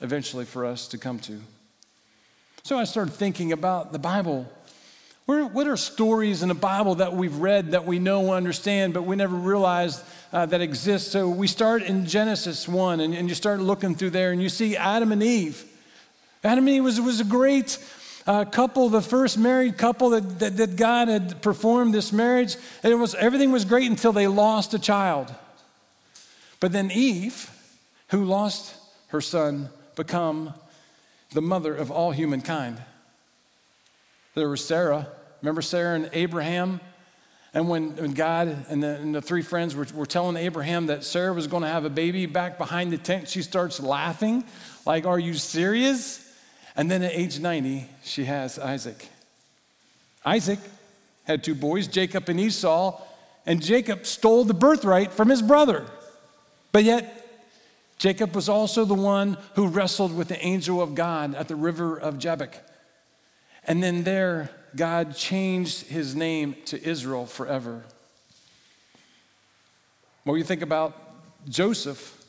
eventually 0.00 0.46
for 0.46 0.64
us 0.64 0.88
to 0.88 0.98
come 0.98 1.18
to. 1.20 1.40
So 2.62 2.78
I 2.78 2.84
started 2.84 3.12
thinking 3.12 3.52
about 3.52 3.92
the 3.92 3.98
Bible. 3.98 4.50
What 5.26 5.66
are 5.66 5.76
stories 5.76 6.42
in 6.42 6.48
the 6.48 6.54
Bible 6.54 6.96
that 6.96 7.12
we've 7.12 7.36
read 7.36 7.72
that 7.72 7.84
we 7.84 7.98
know 7.98 8.20
and 8.20 8.30
understand, 8.30 8.94
but 8.94 9.02
we 9.02 9.14
never 9.14 9.36
realized 9.36 10.02
uh, 10.32 10.46
that 10.46 10.60
exist? 10.60 11.12
So 11.12 11.28
we 11.28 11.46
start 11.46 11.82
in 11.82 12.06
Genesis 12.06 12.66
1, 12.66 13.00
and, 13.00 13.14
and 13.14 13.28
you 13.28 13.34
start 13.34 13.60
looking 13.60 13.94
through 13.94 14.10
there, 14.10 14.32
and 14.32 14.42
you 14.42 14.48
see 14.48 14.76
Adam 14.76 15.12
and 15.12 15.22
Eve. 15.22 15.64
Adam 16.42 16.66
and 16.66 16.76
Eve 16.76 16.84
was, 16.84 17.00
was 17.00 17.20
a 17.20 17.24
great 17.24 17.78
uh, 18.26 18.44
couple, 18.44 18.88
the 18.88 19.02
first 19.02 19.38
married 19.38 19.76
couple 19.76 20.10
that, 20.10 20.38
that, 20.38 20.56
that 20.56 20.76
God 20.76 21.08
had 21.08 21.42
performed 21.42 21.92
this 21.92 22.12
marriage, 22.12 22.56
and 22.82 22.92
it 22.92 22.96
was, 22.96 23.14
everything 23.14 23.52
was 23.52 23.64
great 23.64 23.90
until 23.90 24.12
they 24.12 24.26
lost 24.26 24.74
a 24.74 24.78
child. 24.78 25.32
But 26.60 26.72
then 26.72 26.90
Eve, 26.90 27.50
who 28.08 28.24
lost 28.24 28.74
her 29.08 29.20
son, 29.20 29.68
become 29.96 30.54
the 31.32 31.42
mother 31.42 31.74
of 31.74 31.90
all 31.90 32.12
humankind. 32.12 32.80
There 34.34 34.48
was 34.48 34.64
Sarah. 34.64 35.08
Remember 35.42 35.62
Sarah 35.62 35.96
and 35.96 36.10
Abraham? 36.12 36.80
And 37.54 37.68
when, 37.68 37.96
when 37.96 38.14
God 38.14 38.64
and 38.70 38.82
the, 38.82 38.96
and 38.96 39.14
the 39.14 39.20
three 39.20 39.42
friends 39.42 39.74
were, 39.74 39.86
were 39.94 40.06
telling 40.06 40.36
Abraham 40.36 40.86
that 40.86 41.04
Sarah 41.04 41.34
was 41.34 41.46
going 41.46 41.62
to 41.62 41.68
have 41.68 41.84
a 41.84 41.90
baby 41.90 42.24
back 42.26 42.56
behind 42.56 42.92
the 42.92 42.98
tent, 42.98 43.28
she 43.28 43.42
starts 43.42 43.78
laughing, 43.78 44.44
like, 44.86 45.04
Are 45.04 45.18
you 45.18 45.34
serious? 45.34 46.18
And 46.74 46.90
then 46.90 47.02
at 47.02 47.12
age 47.12 47.38
90, 47.38 47.86
she 48.02 48.24
has 48.24 48.58
Isaac. 48.58 49.08
Isaac 50.24 50.58
had 51.24 51.44
two 51.44 51.54
boys, 51.54 51.86
Jacob 51.86 52.28
and 52.28 52.40
Esau, 52.40 52.98
and 53.44 53.62
Jacob 53.62 54.06
stole 54.06 54.44
the 54.44 54.54
birthright 54.54 55.12
from 55.12 55.28
his 55.28 55.42
brother. 55.42 55.84
But 56.70 56.84
yet, 56.84 57.18
Jacob 57.98 58.34
was 58.34 58.48
also 58.48 58.84
the 58.84 58.94
one 58.94 59.36
who 59.54 59.68
wrestled 59.68 60.16
with 60.16 60.28
the 60.28 60.44
angel 60.44 60.80
of 60.80 60.94
God 60.94 61.34
at 61.34 61.48
the 61.48 61.56
river 61.56 61.96
of 61.96 62.18
Jabbok. 62.18 62.54
And 63.64 63.82
then 63.82 64.04
there, 64.04 64.50
God 64.74 65.14
changed 65.14 65.86
his 65.86 66.14
name 66.14 66.56
to 66.66 66.82
Israel 66.82 67.26
forever. 67.26 67.82
When 70.24 70.38
you 70.38 70.44
think 70.44 70.62
about 70.62 70.96
Joseph, 71.48 72.24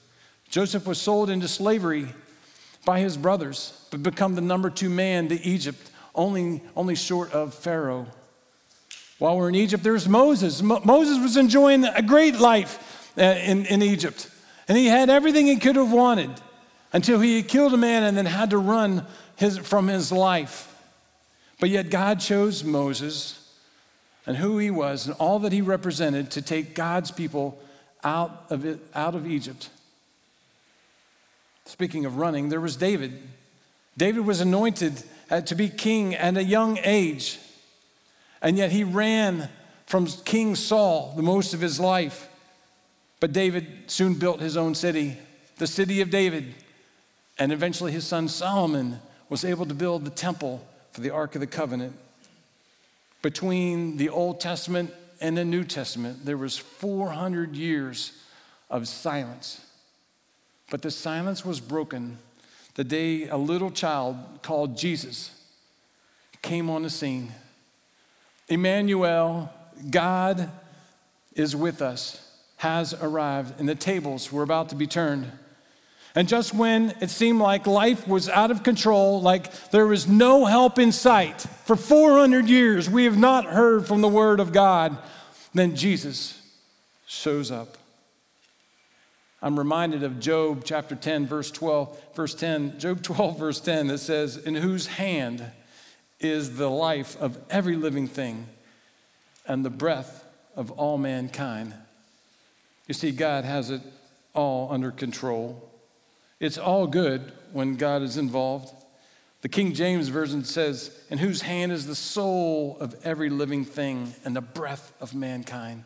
Joseph 0.49 0.86
was 0.86 0.99
sold 0.99 1.29
into 1.29 1.47
slavery 1.47 2.08
by 2.86 2.99
his 2.99 3.17
brothers, 3.17 3.88
but 3.91 4.03
become 4.03 4.36
the 4.36 4.41
number 4.41 4.69
two 4.69 4.89
man 4.89 5.29
to 5.29 5.41
Egypt, 5.41 5.91
only, 6.15 6.62
only 6.75 6.95
short 6.95 7.32
of 7.32 7.53
Pharaoh. 7.53 8.08
While 9.19 9.38
we're 9.38 9.49
in 9.49 9.56
Egypt, 9.56 9.84
there's 9.84 10.08
Moses. 10.08 10.62
Mo- 10.62 10.82
Moses 10.84 11.19
was 11.19 11.38
enjoying 11.38 11.86
a 11.86 12.01
great 12.01 12.36
life 12.39 13.12
uh, 13.17 13.21
in, 13.21 13.65
in 13.67 13.82
Egypt, 13.82 14.29
and 14.67 14.77
he 14.77 14.88
had 14.88 15.10
everything 15.10 15.47
he 15.47 15.58
could 15.58 15.75
have 15.75 15.91
wanted 15.91 16.32
until 16.91 17.19
he 17.19 17.41
killed 17.43 17.73
a 17.73 17.77
man 17.77 18.03
and 18.03 18.17
then 18.17 18.25
had 18.25 18.49
to 18.49 18.58
run 18.58 19.06
his, 19.36 19.58
from 19.58 19.88
his 19.88 20.12
life. 20.12 20.72
But 21.63 21.69
yet, 21.69 21.89
God 21.89 22.19
chose 22.19 22.62
Moses 22.62 23.39
and 24.26 24.36
who 24.36 24.58
he 24.58 24.69
was 24.69 25.08
and 25.08 25.15
all 25.15 25.39
that 25.39 25.54
he 25.54 25.62
represented 25.62 26.30
to 26.32 26.41
take 26.41 26.76
God's 26.76 27.10
people 27.10 27.58
out 28.04 28.47
of, 28.49 28.65
it, 28.65 28.82
out 28.93 29.15
of 29.15 29.26
Egypt. 29.26 29.69
Speaking 31.63 32.06
of 32.06 32.17
running, 32.17 32.49
there 32.49 32.60
was 32.60 32.76
David. 32.76 33.17
David 33.95 34.26
was 34.26 34.41
anointed 34.41 35.02
to 35.45 35.56
be 35.56 35.69
king 35.69 36.15
at 36.15 36.36
a 36.36 36.43
young 36.43 36.80
age, 36.84 37.39
and 38.41 38.58
yet 38.58 38.73
he 38.73 38.84
ran 38.84 39.47
from 39.86 40.08
King 40.08 40.56
Saul 40.56 41.13
the 41.15 41.23
most 41.23 41.54
of 41.54 41.62
his 41.62 41.80
life. 41.80 42.28
But 43.21 43.32
David 43.32 43.65
soon 43.88 44.15
built 44.15 44.41
his 44.41 44.58
own 44.58 44.76
city, 44.76 45.17
the 45.60 45.67
city 45.67 46.02
of 46.02 46.10
David, 46.10 46.56
and 47.39 47.54
eventually 47.54 47.93
his 47.93 48.06
son 48.06 48.28
Solomon 48.28 48.99
was 49.30 49.45
able 49.45 49.65
to 49.67 49.73
build 49.73 50.04
the 50.04 50.12
temple 50.12 50.62
for 50.93 51.01
the 51.01 51.10
Ark 51.10 51.36
of 51.36 51.41
the 51.41 51.47
Covenant. 51.47 51.95
Between 53.21 53.97
the 53.97 54.10
Old 54.10 54.39
Testament 54.39 54.93
and 55.19 55.36
the 55.36 55.45
New 55.45 55.63
Testament, 55.63 56.25
there 56.25 56.38
was 56.38 56.58
400 56.58 57.56
years 57.56 58.13
of 58.69 58.88
silence. 58.88 59.65
But 60.69 60.82
the 60.82 60.91
silence 60.91 61.45
was 61.45 61.60
broken 61.60 62.17
the 62.75 62.84
day 62.84 63.27
a 63.27 63.38
little 63.38 63.69
child 63.69 64.15
called 64.41 64.77
Jesus 64.77 65.32
came 66.43 66.69
on 66.69 66.84
the 66.84 66.89
scene. 66.89 67.32
Emmanuel, 68.49 69.51
God 69.89 70.51
is 71.34 71.56
with 71.56 71.82
us, 71.82 72.38
has 72.58 72.93
arrived, 72.93 73.60
and 73.60 73.67
the 73.67 73.75
tables 73.75 74.32
were 74.32 74.43
about 74.43 74.69
to 74.69 74.75
be 74.75 74.86
turned. 74.86 75.32
And 76.15 76.28
just 76.28 76.54
when 76.54 76.93
it 77.02 77.10
seemed 77.10 77.39
like 77.39 77.65
life 77.65 78.08
was 78.08 78.30
out 78.30 78.52
of 78.52 78.62
control, 78.62 79.21
like 79.21 79.52
there 79.71 79.88
was 79.88 80.08
no 80.08 80.45
help 80.45 80.78
in 80.78 80.91
sight, 80.91 81.41
for 81.41 81.76
400 81.76 82.47
years 82.47 82.89
we 82.89 83.06
have 83.06 83.17
not 83.17 83.45
heard 83.45 83.88
from 83.88 84.02
the 84.02 84.08
Word 84.08 84.39
of 84.39 84.52
God, 84.52 84.95
then 85.54 85.76
Jesus 85.76 86.39
shows 87.08 87.49
up. 87.49 87.78
I'm 89.41 89.58
reminded 89.58 90.04
of 90.04 90.19
Job 90.19 90.63
chapter 90.63 90.95
10, 90.95 91.26
verse 91.26 91.52
12, 91.52 92.15
verse 92.15 92.36
10, 92.36 92.80
Job 92.80 93.02
12, 93.04 93.39
verse 93.39 93.60
10, 93.60 93.88
that 93.88 93.97
says, 93.97 94.38
In 94.38 94.56
whose 94.56 94.88
hand 94.88 95.43
is 96.19 96.56
the 96.56 96.69
life 96.69 97.19
of 97.19 97.38
every 97.49 97.76
living 97.76 98.08
thing 98.08 98.47
and 99.47 99.65
the 99.65 99.69
breath 99.69 100.26
of 100.56 100.71
all 100.71 100.97
mankind. 100.97 101.73
You 102.88 102.93
see, 102.93 103.12
God 103.12 103.43
has 103.43 103.69
it 103.69 103.82
all 104.34 104.71
under 104.71 104.91
control. 104.91 105.69
It's 106.43 106.58
all 106.58 106.88
good 106.88 107.32
when 107.53 107.77
God 107.77 108.01
is 108.01 108.17
involved. 108.17 108.69
The 109.43 109.47
King 109.47 109.73
James 109.73 110.10
Version 110.10 110.43
says, 110.43 110.91
In 111.10 111.17
whose 111.17 111.41
hand 111.41 111.71
is 111.71 111.88
the 111.88 111.95
soul 111.95 112.75
of 112.82 112.93
every 113.06 113.29
living 113.29 113.63
thing 113.63 114.13
and 114.25 114.36
the 114.36 114.41
breath 114.41 114.91
of 114.99 115.15
mankind. 115.15 115.86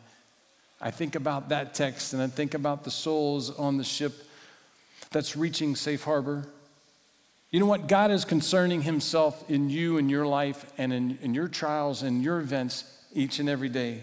I 0.80 0.90
think 0.90 1.14
about 1.14 1.50
that 1.50 1.74
text 1.74 2.12
and 2.12 2.20
I 2.20 2.26
think 2.26 2.54
about 2.54 2.82
the 2.82 2.90
souls 2.90 3.56
on 3.56 3.76
the 3.76 3.84
ship 3.84 4.12
that's 5.12 5.36
reaching 5.36 5.76
safe 5.76 6.02
harbor. 6.02 6.44
You 7.52 7.60
know 7.60 7.66
what? 7.66 7.86
God 7.86 8.10
is 8.10 8.24
concerning 8.24 8.82
Himself 8.82 9.48
in 9.48 9.70
you 9.70 9.96
and 9.98 10.10
your 10.10 10.26
life 10.26 10.72
and 10.76 10.92
in, 10.92 11.20
in 11.22 11.34
your 11.34 11.46
trials 11.46 12.02
and 12.02 12.20
your 12.20 12.40
events 12.40 12.82
each 13.14 13.38
and 13.38 13.48
every 13.48 13.68
day. 13.68 14.00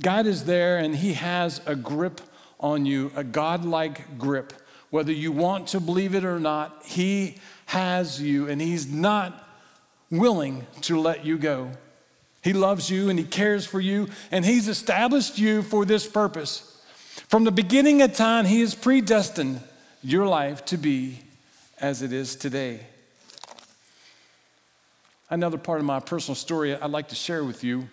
God 0.00 0.24
is 0.24 0.44
there 0.44 0.78
and 0.78 0.96
He 0.96 1.12
has 1.12 1.60
a 1.66 1.76
grip 1.76 2.22
on 2.58 2.86
you, 2.86 3.12
a 3.14 3.22
God-like 3.22 4.16
grip. 4.16 4.54
Whether 4.92 5.12
you 5.12 5.32
want 5.32 5.68
to 5.68 5.80
believe 5.80 6.14
it 6.14 6.22
or 6.22 6.38
not, 6.38 6.82
He 6.84 7.36
has 7.64 8.20
you 8.20 8.46
and 8.46 8.60
He's 8.60 8.86
not 8.86 9.48
willing 10.10 10.66
to 10.82 11.00
let 11.00 11.24
you 11.24 11.38
go. 11.38 11.70
He 12.42 12.52
loves 12.52 12.90
you 12.90 13.08
and 13.08 13.18
He 13.18 13.24
cares 13.24 13.64
for 13.64 13.80
you, 13.80 14.08
and 14.30 14.44
He's 14.44 14.68
established 14.68 15.38
you 15.38 15.62
for 15.62 15.86
this 15.86 16.06
purpose. 16.06 16.78
From 17.28 17.44
the 17.44 17.50
beginning 17.50 18.02
of 18.02 18.14
time, 18.14 18.44
He 18.44 18.60
has 18.60 18.74
predestined 18.74 19.62
your 20.02 20.26
life 20.26 20.62
to 20.66 20.76
be 20.76 21.20
as 21.78 22.02
it 22.02 22.12
is 22.12 22.36
today. 22.36 22.80
Another 25.30 25.56
part 25.56 25.80
of 25.80 25.86
my 25.86 26.00
personal 26.00 26.36
story 26.36 26.76
I'd 26.76 26.90
like 26.90 27.08
to 27.08 27.14
share 27.14 27.44
with 27.44 27.64
you. 27.64 27.88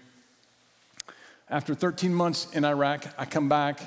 After 1.49 1.73
13 1.73 2.13
months 2.13 2.51
in 2.51 2.65
Iraq, 2.65 3.05
I 3.17 3.23
come 3.23 3.47
back 3.47 3.79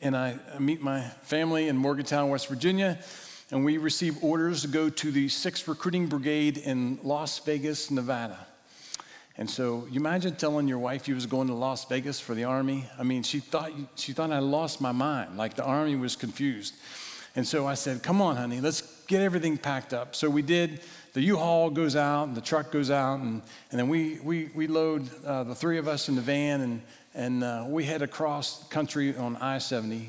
and 0.00 0.16
I 0.16 0.38
meet 0.58 0.80
my 0.80 1.00
family 1.22 1.68
in 1.68 1.76
Morgantown, 1.76 2.28
West 2.30 2.48
Virginia, 2.48 2.98
and 3.50 3.64
we 3.64 3.78
receive 3.78 4.22
orders 4.22 4.62
to 4.62 4.68
go 4.68 4.88
to 4.88 5.10
the 5.10 5.26
6th 5.26 5.68
Recruiting 5.68 6.06
Brigade 6.06 6.58
in 6.58 6.98
Las 7.02 7.38
Vegas, 7.40 7.90
Nevada. 7.90 8.46
And 9.36 9.48
so 9.48 9.86
you 9.90 9.98
imagine 10.00 10.36
telling 10.36 10.68
your 10.68 10.78
wife 10.78 11.08
you 11.08 11.14
was 11.14 11.26
going 11.26 11.48
to 11.48 11.54
Las 11.54 11.84
Vegas 11.86 12.20
for 12.20 12.34
the 12.34 12.44
army. 12.44 12.84
I 12.98 13.02
mean, 13.02 13.22
she 13.22 13.40
thought 13.40 13.72
she 13.96 14.12
thought 14.12 14.30
I 14.30 14.40
lost 14.40 14.80
my 14.80 14.92
mind, 14.92 15.36
like 15.36 15.54
the 15.54 15.64
army 15.64 15.96
was 15.96 16.16
confused. 16.16 16.74
And 17.34 17.46
so 17.46 17.66
I 17.66 17.74
said, 17.74 18.02
"Come 18.02 18.20
on, 18.20 18.36
honey, 18.36 18.60
let's 18.60 18.82
get 19.06 19.22
everything 19.22 19.56
packed 19.56 19.94
up." 19.94 20.14
So 20.14 20.28
we 20.28 20.42
did. 20.42 20.80
The 21.14 21.22
U-Haul 21.22 21.70
goes 21.70 21.96
out, 21.96 22.28
and 22.28 22.36
the 22.36 22.40
truck 22.40 22.70
goes 22.70 22.90
out, 22.90 23.20
and, 23.20 23.42
and 23.70 23.80
then 23.80 23.88
we 23.88 24.18
we 24.22 24.50
we 24.54 24.66
load 24.66 25.08
uh, 25.24 25.44
the 25.44 25.54
three 25.54 25.78
of 25.78 25.88
us 25.88 26.08
in 26.08 26.14
the 26.14 26.22
van, 26.22 26.60
and 26.60 26.82
and 27.14 27.44
uh, 27.44 27.64
we 27.68 27.84
head 27.84 28.02
across 28.02 28.66
country 28.68 29.16
on 29.16 29.36
I-70. 29.36 30.08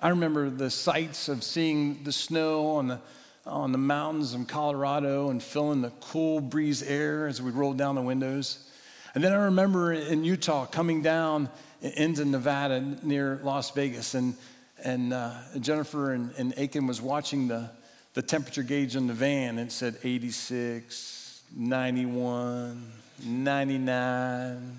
I 0.00 0.10
remember 0.10 0.50
the 0.50 0.70
sights 0.70 1.28
of 1.28 1.42
seeing 1.42 2.04
the 2.04 2.12
snow 2.12 2.66
on 2.76 2.88
the 2.88 3.00
on 3.46 3.70
the 3.70 3.78
mountains 3.78 4.34
of 4.34 4.46
Colorado 4.48 5.30
and 5.30 5.40
feeling 5.42 5.80
the 5.80 5.90
cool 6.00 6.40
breeze 6.40 6.82
air 6.82 7.28
as 7.28 7.40
we 7.40 7.50
rolled 7.50 7.78
down 7.78 7.94
the 7.94 8.02
windows. 8.02 8.68
And 9.14 9.22
then 9.22 9.32
I 9.32 9.44
remember 9.44 9.92
in 9.92 10.24
Utah 10.24 10.66
coming 10.66 11.00
down 11.00 11.48
into 11.80 12.24
Nevada 12.24 12.80
near 13.02 13.40
Las 13.44 13.70
Vegas, 13.70 14.14
and, 14.14 14.34
and 14.82 15.12
uh, 15.12 15.32
Jennifer 15.60 16.12
and, 16.12 16.32
and 16.36 16.54
Aiken 16.56 16.86
was 16.86 17.00
watching 17.00 17.48
the, 17.48 17.70
the 18.14 18.22
temperature 18.22 18.62
gauge 18.62 18.96
in 18.96 19.06
the 19.06 19.14
van, 19.14 19.58
and 19.58 19.68
it 19.68 19.72
said 19.72 19.96
86, 20.02 21.42
91, 21.56 22.92
99, 23.24 24.76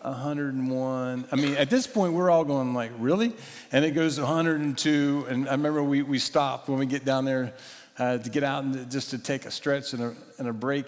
101. 0.00 1.26
I 1.30 1.36
mean, 1.36 1.54
at 1.54 1.70
this 1.70 1.86
point, 1.86 2.12
we're 2.12 2.30
all 2.30 2.44
going 2.44 2.74
like, 2.74 2.92
really? 2.98 3.34
And 3.72 3.84
it 3.84 3.92
goes 3.92 4.16
to 4.16 4.22
102. 4.22 5.26
And 5.28 5.48
I 5.48 5.52
remember 5.52 5.82
we, 5.82 6.02
we 6.02 6.18
stopped 6.18 6.68
when 6.68 6.78
we 6.78 6.86
get 6.86 7.04
down 7.04 7.24
there 7.24 7.54
uh, 7.98 8.18
to 8.18 8.30
get 8.30 8.42
out 8.42 8.64
and 8.64 8.90
just 8.90 9.10
to 9.10 9.18
take 9.18 9.46
a 9.46 9.50
stretch 9.50 9.92
and 9.92 10.02
a, 10.02 10.14
and 10.38 10.48
a 10.48 10.52
break. 10.52 10.86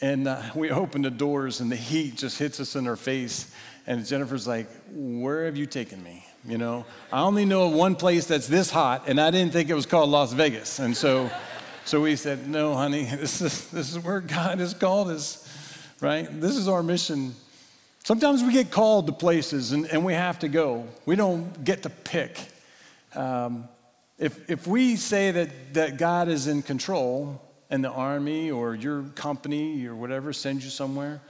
And 0.00 0.26
uh, 0.26 0.42
we 0.54 0.70
open 0.70 1.02
the 1.02 1.10
doors, 1.10 1.60
and 1.60 1.70
the 1.70 1.76
heat 1.76 2.16
just 2.16 2.38
hits 2.38 2.58
us 2.58 2.74
in 2.74 2.88
our 2.88 2.96
face. 2.96 3.52
And 3.86 4.04
Jennifer's 4.04 4.48
like, 4.48 4.68
Where 4.92 5.44
have 5.44 5.56
you 5.56 5.66
taken 5.66 6.02
me? 6.02 6.26
You 6.44 6.58
know, 6.58 6.84
I 7.12 7.22
only 7.22 7.44
know 7.44 7.68
of 7.68 7.72
one 7.72 7.94
place 7.94 8.26
that's 8.26 8.48
this 8.48 8.68
hot, 8.70 9.04
and 9.06 9.20
I 9.20 9.30
didn't 9.30 9.52
think 9.52 9.70
it 9.70 9.74
was 9.74 9.86
called 9.86 10.10
Las 10.10 10.32
Vegas. 10.32 10.80
And 10.80 10.96
so, 10.96 11.30
so 11.84 12.00
we 12.00 12.16
said, 12.16 12.48
No, 12.48 12.74
honey, 12.74 13.04
this 13.20 13.40
is, 13.40 13.68
this 13.68 13.92
is 13.92 13.98
where 14.00 14.20
God 14.20 14.58
has 14.58 14.74
called 14.74 15.08
us, 15.08 15.48
right? 16.00 16.28
This 16.40 16.56
is 16.56 16.66
our 16.66 16.82
mission. 16.82 17.34
Sometimes 18.04 18.42
we 18.42 18.52
get 18.52 18.70
called 18.70 19.06
to 19.06 19.12
places 19.12 19.72
and, 19.72 19.86
and 19.86 20.04
we 20.04 20.12
have 20.14 20.40
to 20.40 20.48
go. 20.48 20.88
We 21.06 21.14
don't 21.14 21.64
get 21.64 21.84
to 21.84 21.90
pick. 21.90 22.36
Um, 23.14 23.68
if, 24.18 24.50
if 24.50 24.66
we 24.66 24.96
say 24.96 25.30
that, 25.30 25.74
that 25.74 25.98
God 25.98 26.28
is 26.28 26.46
in 26.48 26.62
control 26.62 27.40
and 27.70 27.84
the 27.84 27.90
army 27.90 28.50
or 28.50 28.74
your 28.74 29.04
company 29.14 29.86
or 29.86 29.94
whatever 29.94 30.32
sends 30.32 30.64
you 30.64 30.70
somewhere, 30.70 31.20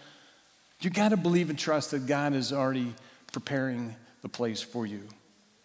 You 0.83 0.91
got 0.91 1.11
to 1.11 1.17
believe 1.17 1.49
and 1.49 1.59
trust 1.59 1.93
that 1.93 2.07
God 2.07 2.35
is 2.35 2.53
already 2.53 2.93
preparing 3.33 3.95
the 4.23 4.29
place 4.29 4.61
for 4.61 4.85
you. 4.85 5.03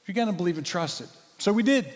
You 0.06 0.13
got 0.13 0.26
to 0.26 0.32
believe 0.32 0.58
and 0.58 0.65
trust 0.65 1.02
it. 1.02 1.10
So 1.39 1.52
we 1.52 1.63
did. 1.63 1.91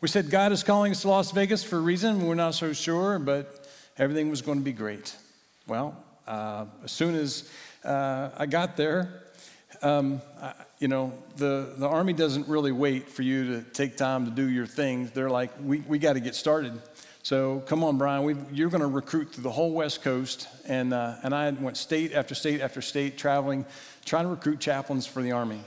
We 0.00 0.08
said 0.08 0.30
God 0.30 0.52
is 0.52 0.62
calling 0.62 0.92
us 0.92 1.02
to 1.02 1.08
Las 1.08 1.32
Vegas 1.32 1.64
for 1.64 1.78
a 1.78 1.80
reason. 1.80 2.24
We're 2.24 2.36
not 2.36 2.54
so 2.54 2.72
sure, 2.72 3.18
but 3.18 3.68
everything 3.98 4.30
was 4.30 4.42
going 4.42 4.58
to 4.58 4.64
be 4.64 4.72
great. 4.72 5.16
Well, 5.66 5.96
uh, 6.26 6.66
as 6.84 6.92
soon 6.92 7.16
as 7.16 7.50
uh, 7.84 8.30
I 8.36 8.46
got 8.46 8.76
there, 8.76 9.22
um, 9.82 10.22
I, 10.40 10.54
you 10.78 10.88
know, 10.88 11.12
the, 11.36 11.74
the 11.76 11.86
Army 11.86 12.12
doesn't 12.12 12.48
really 12.48 12.72
wait 12.72 13.08
for 13.08 13.22
you 13.22 13.56
to 13.56 13.62
take 13.62 13.96
time 13.96 14.24
to 14.24 14.30
do 14.30 14.48
your 14.48 14.66
thing. 14.66 15.10
They're 15.14 15.30
like, 15.30 15.52
we, 15.62 15.78
we 15.80 15.98
got 15.98 16.14
to 16.14 16.20
get 16.20 16.34
started. 16.34 16.80
So 17.22 17.60
come 17.66 17.84
on, 17.84 17.98
Brian, 17.98 18.24
we, 18.24 18.34
you're 18.52 18.68
going 18.68 18.80
to 18.80 18.88
recruit 18.88 19.32
through 19.32 19.44
the 19.44 19.50
whole 19.50 19.72
West 19.72 20.02
Coast. 20.02 20.48
And, 20.66 20.92
uh, 20.92 21.16
and 21.22 21.34
I 21.34 21.50
went 21.50 21.76
state 21.76 22.12
after 22.12 22.34
state 22.34 22.60
after 22.60 22.82
state 22.82 23.16
traveling, 23.16 23.64
trying 24.04 24.24
to 24.24 24.30
recruit 24.30 24.58
chaplains 24.58 25.06
for 25.06 25.22
the 25.22 25.32
Army. 25.32 25.60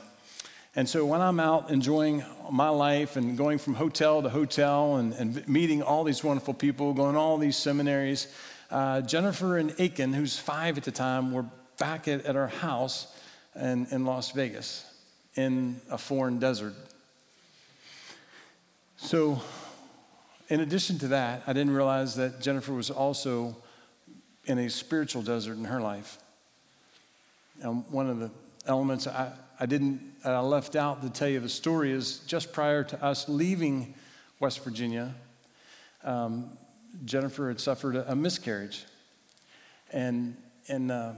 And 0.75 0.87
so 0.87 1.05
when 1.05 1.21
I'm 1.21 1.39
out 1.39 1.71
enjoying 1.71 2.25
my 2.51 2.67
life 2.67 3.15
and 3.15 3.37
going 3.37 3.57
from 3.57 3.75
hotel 3.75 4.21
to 4.21 4.29
hotel 4.29 4.97
and, 4.97 5.13
and 5.13 5.47
meeting 5.47 5.81
all 5.81 6.03
these 6.03 6.21
wonderful 6.21 6.53
people, 6.53 6.93
going 6.93 7.13
to 7.13 7.19
all 7.19 7.37
these 7.37 7.55
seminaries, 7.55 8.27
uh, 8.69 8.99
Jennifer 8.99 9.57
and 9.57 9.73
Aiken, 9.79 10.11
who's 10.13 10.37
five 10.37 10.77
at 10.77 10.83
the 10.83 10.91
time, 10.91 11.31
were 11.31 11.45
back 11.77 12.07
at, 12.07 12.25
at 12.25 12.35
our 12.35 12.47
house 12.47 13.07
in, 13.55 13.87
in 13.91 14.05
Las 14.05 14.31
Vegas 14.31 14.85
in 15.35 15.79
a 15.89 15.97
foreign 15.97 16.39
desert. 16.39 16.73
So, 18.97 19.41
in 20.47 20.61
addition 20.61 20.97
to 20.99 21.07
that, 21.09 21.43
I 21.47 21.53
didn't 21.53 21.73
realize 21.73 22.15
that 22.15 22.39
Jennifer 22.39 22.73
was 22.73 22.89
also 22.89 23.55
in 24.45 24.59
a 24.59 24.69
spiritual 24.69 25.21
desert 25.21 25.57
in 25.57 25.65
her 25.65 25.81
life. 25.81 26.17
And 27.61 27.83
one 27.89 28.09
of 28.09 28.19
the 28.19 28.31
elements 28.67 29.07
I, 29.07 29.31
I 29.59 29.65
didn't, 29.65 30.01
I 30.23 30.39
left 30.39 30.75
out 30.75 31.01
to 31.01 31.09
tell 31.09 31.27
you 31.27 31.39
the 31.39 31.49
story 31.49 31.91
is 31.91 32.19
just 32.19 32.53
prior 32.53 32.83
to 32.83 33.03
us 33.03 33.27
leaving 33.27 33.93
West 34.39 34.63
Virginia, 34.63 35.13
um, 36.03 36.49
Jennifer 37.05 37.47
had 37.47 37.59
suffered 37.59 37.95
a, 37.95 38.11
a 38.11 38.15
miscarriage. 38.15 38.85
And, 39.91 40.35
and 40.67 40.91
uh, 40.91 41.13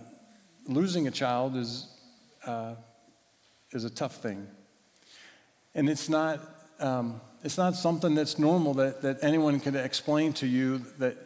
losing 0.67 1.08
a 1.08 1.12
child 1.12 1.56
is, 1.56 1.88
uh, 2.45 2.75
is 3.71 3.84
a 3.84 3.89
tough 3.89 4.17
thing. 4.17 4.47
And 5.75 5.89
it's 5.89 6.10
not, 6.10 6.39
um, 6.80 7.21
it's 7.43 7.58
not 7.58 7.75
something 7.75 8.15
that's 8.15 8.39
normal 8.39 8.73
that, 8.75 9.01
that 9.01 9.17
anyone 9.21 9.60
can 9.60 9.75
explain 9.75 10.34
to 10.34 10.47
you 10.47 10.80
that, 10.99 11.17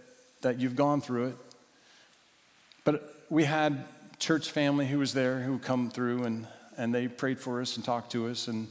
that 0.41 0.59
you've 0.59 0.75
gone 0.75 1.01
through 1.01 1.27
it. 1.27 1.35
But 2.83 3.25
we 3.29 3.43
had 3.43 3.85
church 4.19 4.51
family 4.51 4.85
who 4.85 4.99
was 4.99 5.13
there 5.13 5.39
who 5.39 5.57
come 5.57 5.89
through 5.89 6.25
and, 6.25 6.47
and 6.77 6.93
they 6.93 7.07
prayed 7.07 7.39
for 7.39 7.61
us 7.61 7.75
and 7.75 7.85
talked 7.85 8.11
to 8.11 8.27
us. 8.27 8.47
And, 8.47 8.67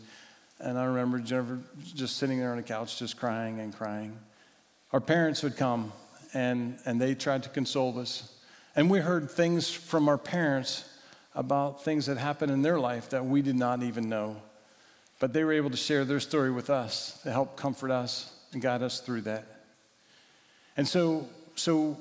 and 0.58 0.78
I 0.78 0.84
remember 0.84 1.18
Jennifer 1.18 1.60
just 1.94 2.18
sitting 2.18 2.38
there 2.38 2.50
on 2.50 2.56
the 2.56 2.62
couch, 2.62 2.98
just 2.98 3.16
crying 3.16 3.58
and 3.60 3.74
crying. 3.74 4.16
Our 4.92 5.00
parents 5.00 5.42
would 5.42 5.56
come 5.56 5.92
and, 6.34 6.78
and 6.84 7.00
they 7.00 7.14
tried 7.14 7.42
to 7.44 7.48
console 7.48 7.98
us. 7.98 8.32
And 8.76 8.88
we 8.88 9.00
heard 9.00 9.30
things 9.30 9.70
from 9.70 10.08
our 10.08 10.18
parents 10.18 10.84
about 11.34 11.84
things 11.84 12.06
that 12.06 12.18
happened 12.18 12.52
in 12.52 12.62
their 12.62 12.78
life 12.78 13.10
that 13.10 13.24
we 13.24 13.42
did 13.42 13.56
not 13.56 13.82
even 13.82 14.08
know. 14.08 14.36
But 15.18 15.32
they 15.32 15.44
were 15.44 15.52
able 15.52 15.70
to 15.70 15.76
share 15.76 16.04
their 16.04 16.20
story 16.20 16.50
with 16.50 16.70
us 16.70 17.20
to 17.22 17.30
help 17.30 17.56
comfort 17.56 17.90
us 17.90 18.32
and 18.52 18.62
guide 18.62 18.82
us 18.82 19.00
through 19.00 19.22
that. 19.22 19.46
And 20.76 20.86
so, 20.86 21.28
so 21.56 21.98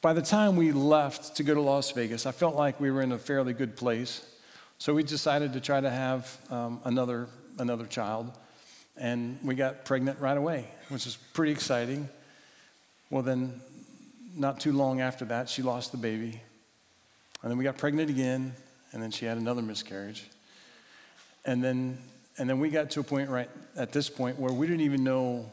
by 0.00 0.12
the 0.12 0.22
time 0.22 0.56
we 0.56 0.72
left 0.72 1.36
to 1.36 1.42
go 1.42 1.54
to 1.54 1.60
Las 1.60 1.90
Vegas, 1.90 2.26
I 2.26 2.32
felt 2.32 2.54
like 2.54 2.78
we 2.78 2.90
were 2.90 3.02
in 3.02 3.12
a 3.12 3.18
fairly 3.18 3.52
good 3.52 3.76
place. 3.76 4.24
So 4.78 4.94
we 4.94 5.02
decided 5.02 5.54
to 5.54 5.60
try 5.60 5.80
to 5.80 5.90
have 5.90 6.38
um, 6.50 6.80
another, 6.84 7.28
another 7.58 7.86
child. 7.86 8.30
And 8.96 9.38
we 9.42 9.54
got 9.54 9.84
pregnant 9.84 10.20
right 10.20 10.36
away, 10.36 10.68
which 10.88 11.06
is 11.06 11.16
pretty 11.32 11.52
exciting. 11.52 12.08
Well, 13.10 13.22
then, 13.22 13.60
not 14.36 14.60
too 14.60 14.72
long 14.72 15.00
after 15.00 15.24
that, 15.26 15.48
she 15.48 15.62
lost 15.62 15.92
the 15.92 15.98
baby. 15.98 16.40
And 17.42 17.50
then 17.50 17.58
we 17.58 17.64
got 17.64 17.78
pregnant 17.78 18.10
again, 18.10 18.54
and 18.92 19.02
then 19.02 19.10
she 19.10 19.24
had 19.24 19.38
another 19.38 19.62
miscarriage. 19.62 20.28
And 21.44 21.62
then, 21.62 21.98
and 22.38 22.48
then 22.48 22.58
we 22.58 22.70
got 22.70 22.90
to 22.90 23.00
a 23.00 23.04
point 23.04 23.30
right 23.30 23.48
at 23.76 23.92
this 23.92 24.10
point 24.10 24.38
where 24.38 24.52
we 24.52 24.66
didn't 24.66 24.82
even 24.82 25.04
know 25.04 25.50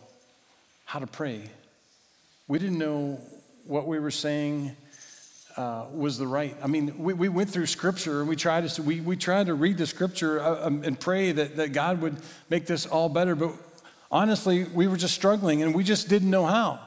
how 0.86 1.00
to 1.00 1.08
pray. 1.08 1.44
We 2.48 2.60
didn't 2.60 2.78
know 2.78 3.20
what 3.66 3.88
we 3.88 4.00
were 4.00 4.12
saying 4.12 4.76
uh, 5.56 5.86
was 5.94 6.18
the 6.18 6.28
right. 6.28 6.56
I 6.64 6.68
mean, 6.68 6.98
we, 6.98 7.14
we 7.14 7.30
went 7.30 7.50
through 7.50 7.68
scripture 7.68 8.22
and 8.22 8.30
we 8.30 8.36
tried 8.36 8.68
to 8.68 8.82
we, 8.82 9.02
we 9.02 9.16
tried 9.16 9.46
to 9.46 9.54
read 9.54 9.78
the 9.78 9.86
scripture 9.86 10.42
uh, 10.42 10.68
um, 10.68 10.84
and 10.84 11.00
pray 11.00 11.32
that, 11.32 11.58
that 11.58 11.74
God 11.74 12.02
would 12.02 12.18
make 12.50 12.66
this 12.66 12.86
all 12.86 13.08
better. 13.08 13.36
But 13.36 13.54
honestly, 14.12 14.66
we 14.66 14.88
were 14.88 14.98
just 14.98 15.14
struggling 15.14 15.62
and 15.62 15.76
we 15.76 15.84
just 15.84 16.10
didn't 16.10 16.30
know 16.30 16.46
how. 16.46 16.80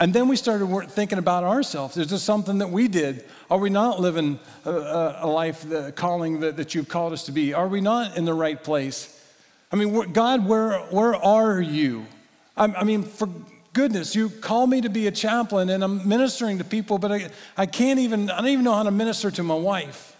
And 0.00 0.14
then 0.14 0.28
we 0.28 0.36
started 0.36 0.66
thinking 0.90 1.18
about 1.18 1.44
ourselves. 1.44 1.98
Is 1.98 2.08
this 2.08 2.22
something 2.22 2.58
that 2.58 2.70
we 2.70 2.88
did? 2.88 3.22
Are 3.50 3.58
we 3.58 3.68
not 3.68 4.00
living 4.00 4.40
a, 4.64 5.18
a 5.20 5.26
life, 5.26 5.68
the 5.68 5.92
calling 5.92 6.40
that, 6.40 6.56
that 6.56 6.74
you've 6.74 6.88
called 6.88 7.12
us 7.12 7.24
to 7.26 7.32
be? 7.32 7.52
Are 7.52 7.68
we 7.68 7.82
not 7.82 8.16
in 8.16 8.24
the 8.24 8.32
right 8.32 8.62
place? 8.62 9.22
I 9.70 9.76
mean, 9.76 10.12
God, 10.12 10.48
where, 10.48 10.78
where 10.86 11.14
are 11.14 11.60
you? 11.60 12.06
I, 12.56 12.64
I 12.64 12.84
mean, 12.84 13.02
for 13.02 13.28
goodness, 13.74 14.16
you 14.16 14.30
call 14.30 14.66
me 14.66 14.80
to 14.80 14.88
be 14.88 15.06
a 15.06 15.10
chaplain 15.10 15.68
and 15.68 15.84
I'm 15.84 16.08
ministering 16.08 16.56
to 16.58 16.64
people, 16.64 16.96
but 16.96 17.12
I, 17.12 17.30
I 17.58 17.66
can't 17.66 18.00
even, 18.00 18.30
I 18.30 18.38
don't 18.38 18.48
even 18.48 18.64
know 18.64 18.74
how 18.74 18.84
to 18.84 18.90
minister 18.90 19.30
to 19.30 19.42
my 19.42 19.54
wife. 19.54 20.16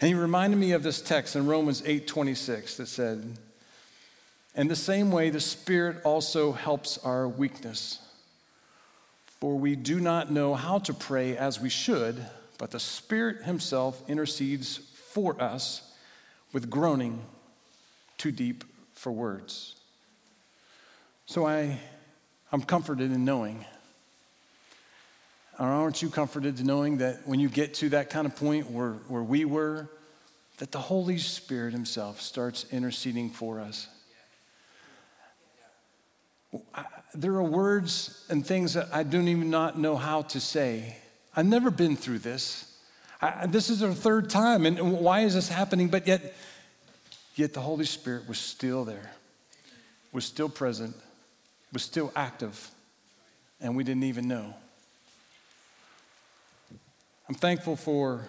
And 0.00 0.08
he 0.08 0.14
reminded 0.14 0.56
me 0.56 0.70
of 0.70 0.84
this 0.84 1.02
text 1.02 1.34
in 1.34 1.46
Romans 1.46 1.82
8 1.84 2.06
26 2.06 2.76
that 2.76 2.86
said, 2.86 3.38
In 4.54 4.68
the 4.68 4.76
same 4.76 5.10
way, 5.10 5.30
the 5.30 5.40
Spirit 5.40 6.00
also 6.04 6.52
helps 6.52 6.98
our 6.98 7.26
weakness. 7.26 7.98
For 9.44 9.58
we 9.58 9.76
do 9.76 10.00
not 10.00 10.32
know 10.32 10.54
how 10.54 10.78
to 10.78 10.94
pray 10.94 11.36
as 11.36 11.60
we 11.60 11.68
should, 11.68 12.16
but 12.56 12.70
the 12.70 12.80
Spirit 12.80 13.42
Himself 13.42 14.02
intercedes 14.08 14.78
for 14.78 15.38
us 15.38 15.92
with 16.54 16.70
groaning 16.70 17.22
too 18.16 18.32
deep 18.32 18.64
for 18.94 19.12
words. 19.12 19.76
So 21.26 21.46
I, 21.46 21.78
I'm 22.52 22.62
comforted 22.62 23.12
in 23.12 23.26
knowing. 23.26 23.66
Aren't 25.58 26.00
you 26.00 26.08
comforted 26.08 26.58
in 26.58 26.64
knowing 26.64 26.96
that 26.96 27.28
when 27.28 27.38
you 27.38 27.50
get 27.50 27.74
to 27.74 27.90
that 27.90 28.08
kind 28.08 28.26
of 28.26 28.34
point 28.36 28.70
where, 28.70 28.92
where 29.08 29.22
we 29.22 29.44
were, 29.44 29.90
that 30.56 30.72
the 30.72 30.80
Holy 30.80 31.18
Spirit 31.18 31.74
Himself 31.74 32.22
starts 32.22 32.64
interceding 32.72 33.28
for 33.28 33.60
us? 33.60 33.88
There 37.14 37.34
are 37.34 37.44
words 37.44 38.24
and 38.28 38.44
things 38.44 38.74
that 38.74 38.88
I 38.92 39.04
don't 39.04 39.28
even 39.28 39.48
not 39.48 39.78
know 39.78 39.96
how 39.96 40.22
to 40.22 40.40
say. 40.40 40.96
I've 41.36 41.46
never 41.46 41.70
been 41.70 41.96
through 41.96 42.18
this. 42.20 42.76
I, 43.22 43.46
this 43.46 43.70
is 43.70 43.82
our 43.82 43.92
third 43.92 44.28
time, 44.28 44.66
and 44.66 44.92
why 44.92 45.20
is 45.20 45.34
this 45.34 45.48
happening? 45.48 45.88
But 45.88 46.06
yet, 46.06 46.34
yet 47.36 47.54
the 47.54 47.60
Holy 47.60 47.84
Spirit 47.84 48.28
was 48.28 48.38
still 48.38 48.84
there, 48.84 49.12
was 50.12 50.24
still 50.24 50.48
present, 50.48 50.94
was 51.72 51.82
still 51.82 52.12
active, 52.16 52.70
and 53.60 53.76
we 53.76 53.84
didn't 53.84 54.04
even 54.04 54.28
know. 54.28 54.54
I'm 57.28 57.34
thankful 57.34 57.76
for, 57.76 58.26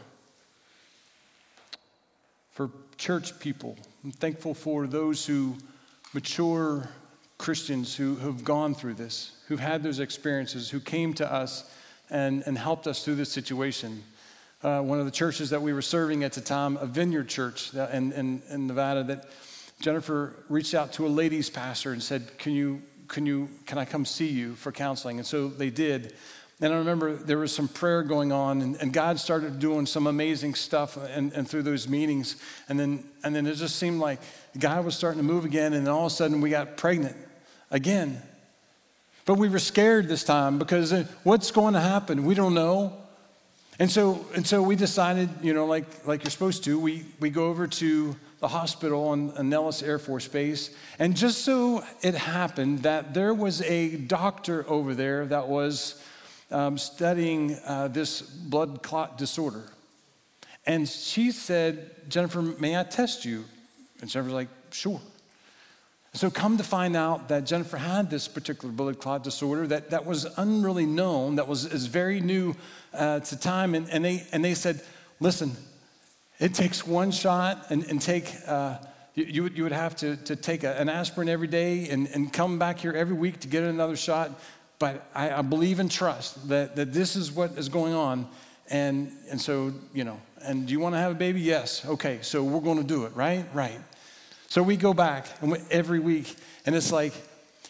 for 2.52 2.70
church 2.98 3.38
people. 3.40 3.76
I'm 4.04 4.12
thankful 4.12 4.54
for 4.54 4.88
those 4.88 5.26
who 5.26 5.58
mature 6.14 6.88
Christians 7.38 7.96
who, 7.96 8.16
who've 8.16 8.44
gone 8.44 8.74
through 8.74 8.96
this, 8.96 9.32
who've 9.48 9.60
had 9.60 9.84
those 9.84 10.00
experiences, 10.00 10.70
who 10.70 10.80
came 10.80 11.14
to 11.16 11.32
us 11.32 11.70
and, 12.10 12.44
and 12.46 12.58
helped 12.58 12.88
us 12.88 13.04
through 13.04 13.16
this 13.16 13.32
situation. 13.32 14.04
Uh, 14.64 14.82
one 14.82 15.00
of 15.00 15.06
the 15.06 15.12
churches 15.12 15.50
that 15.50 15.62
we 15.62 15.74
were 15.74 15.82
serving 15.82 16.24
at 16.24 16.34
the 16.34 16.42
time, 16.42 16.78
a 16.78 16.86
vineyard 16.86 17.28
church 17.28 17.74
in, 17.74 18.12
in, 18.14 18.42
in 18.50 18.68
Nevada, 18.68 19.04
that 19.04 19.30
Jennifer 19.80 20.34
reached 20.50 20.74
out 20.74 20.94
to 20.94 21.06
a 21.06 21.10
ladies' 21.10 21.50
pastor 21.50 21.92
and 21.92 22.02
said, 22.02 22.38
Can 22.38 22.54
you, 22.54 22.82
can 23.08 23.26
you, 23.26 23.50
can 23.66 23.78
I 23.78 23.86
come 23.86 24.06
see 24.06 24.28
you 24.28 24.56
for 24.56 24.72
counseling? 24.72 25.18
And 25.18 25.28
so 25.28 25.48
they 25.48 25.70
did. 25.70 26.16
And 26.62 26.74
I 26.74 26.78
remember 26.78 27.16
there 27.16 27.38
was 27.38 27.54
some 27.54 27.68
prayer 27.68 28.02
going 28.02 28.32
on, 28.32 28.62
and, 28.62 28.76
and 28.78 28.94
God 28.94 29.20
started 29.20 29.60
doing 29.60 29.86
some 29.86 30.08
amazing 30.08 30.56
stuff 30.56 30.96
and, 30.96 31.34
and 31.34 31.48
through 31.48 31.64
those 31.64 31.90
meetings. 31.90 32.38
And 32.70 32.80
then, 32.80 33.04
and 33.24 33.36
then 33.36 33.46
it 33.46 33.56
just 33.56 33.76
seemed 33.76 34.00
like 34.00 34.20
God 34.58 34.86
was 34.86 34.96
starting 34.96 35.20
to 35.20 35.28
move 35.28 35.44
again, 35.44 35.74
and 35.74 35.86
then 35.86 35.94
all 35.94 36.06
of 36.06 36.12
a 36.14 36.16
sudden 36.16 36.40
we 36.40 36.50
got 36.50 36.78
pregnant 36.78 37.18
again. 37.72 38.22
But 39.26 39.36
we 39.36 39.50
were 39.50 39.60
scared 39.60 40.08
this 40.08 40.24
time 40.24 40.58
because 40.58 40.94
uh, 40.94 41.06
what's 41.24 41.52
going 41.52 41.74
to 41.74 41.82
happen? 41.82 42.26
We 42.26 42.36
don't 42.36 42.54
know. 42.54 42.94
And 43.78 43.92
so, 43.92 44.26
and 44.34 44.48
so 44.48 44.62
we 44.62 44.78
decided, 44.78 45.30
you 45.42 45.54
know, 45.54 45.66
like, 45.66 46.08
like 46.08 46.24
you're 46.24 46.32
supposed 46.32 46.64
to, 46.64 46.80
we, 46.80 47.04
we 47.20 47.30
go 47.30 47.48
over 47.48 47.68
to 47.68 48.16
the 48.40 48.48
hospital 48.48 49.10
on, 49.10 49.50
Nellis 49.50 49.84
Air 49.84 50.00
Force 50.00 50.28
Base. 50.28 50.74
And 51.00 51.18
just 51.18 51.40
so 51.40 51.84
it 52.02 52.14
happened 52.14 52.84
that 52.84 53.14
there 53.14 53.34
was 53.34 53.62
a 53.64 53.98
doctor 53.98 54.66
over 54.70 54.94
there 54.94 55.26
that 55.26 55.50
was 55.50 56.02
um, 56.52 56.78
studying 56.78 57.58
uh, 57.66 57.88
this 57.88 58.22
blood 58.22 58.84
clot 58.84 59.18
disorder. 59.18 59.64
And 60.66 60.88
she 60.88 61.32
said, 61.32 62.10
Jennifer, 62.10 62.42
may 62.42 62.78
I 62.78 62.84
test 62.84 63.26
you? 63.26 63.46
And 64.02 64.10
Jennifer's 64.10 64.34
like, 64.34 64.48
sure. 64.72 65.00
So 66.14 66.32
come 66.32 66.58
to 66.58 66.64
find 66.64 66.96
out 66.96 67.28
that 67.28 67.46
Jennifer 67.46 67.76
had 67.78 68.10
this 68.10 68.28
particular 68.30 68.74
blood 68.74 69.00
clot 69.00 69.24
disorder 69.24 69.68
that, 69.68 69.90
that 69.90 70.06
was 70.06 70.26
unreally 70.38 70.88
known, 70.88 71.36
that 71.36 71.48
was 71.48 71.66
is 71.66 71.88
very 71.88 72.22
new 72.22 72.56
uh, 72.94 73.20
to 73.20 73.38
time. 73.38 73.76
And, 73.76 73.90
and, 73.90 74.06
they, 74.06 74.26
and 74.32 74.44
they 74.44 74.54
said, 74.54 74.82
listen, 75.20 75.52
it 76.40 76.54
takes 76.54 76.88
one 76.88 77.12
shot 77.12 77.66
and, 77.70 77.84
and 77.88 78.02
take, 78.02 78.34
uh, 78.48 78.78
you, 79.14 79.44
would, 79.44 79.58
you 79.58 79.64
would 79.64 79.74
have 79.74 79.96
to, 79.98 80.16
to 80.16 80.38
take 80.38 80.64
a, 80.64 80.80
an 80.80 80.88
aspirin 80.88 81.28
every 81.28 81.48
day 81.48 81.90
and, 81.90 82.08
and 82.08 82.32
come 82.32 82.60
back 82.60 82.80
here 82.80 82.94
every 82.94 83.16
week 83.16 83.42
to 83.42 83.50
get 83.50 83.64
another 83.64 83.98
shot. 83.98 84.32
But 84.80 85.08
I, 85.16 85.32
I 85.32 85.42
believe 85.42 85.80
and 85.80 85.90
trust 85.90 86.48
that, 86.50 86.76
that 86.76 86.94
this 86.94 87.16
is 87.16 87.32
what 87.32 87.52
is 87.52 87.70
going 87.70 87.94
on. 87.94 88.28
And, 88.70 89.12
and 89.30 89.40
so, 89.40 89.74
you 89.94 90.04
know, 90.04 90.20
and 90.42 90.66
do 90.66 90.74
you 90.74 90.80
want 90.80 90.96
to 90.96 91.00
have 91.00 91.12
a 91.12 91.16
baby? 91.16 91.42
Yes. 91.42 91.86
Okay, 91.86 92.20
so 92.22 92.44
we're 92.44 92.62
going 92.62 92.78
to 92.78 92.84
do 92.84 93.06
it, 93.06 93.16
right? 93.16 93.46
Right. 93.54 93.80
So 94.48 94.64
we 94.64 94.78
go 94.78 94.94
back 94.94 95.28
and 95.42 95.52
we, 95.52 95.60
every 95.72 96.00
week, 96.00 96.36
and 96.66 96.76
it's 96.76 96.92
like, 96.92 97.14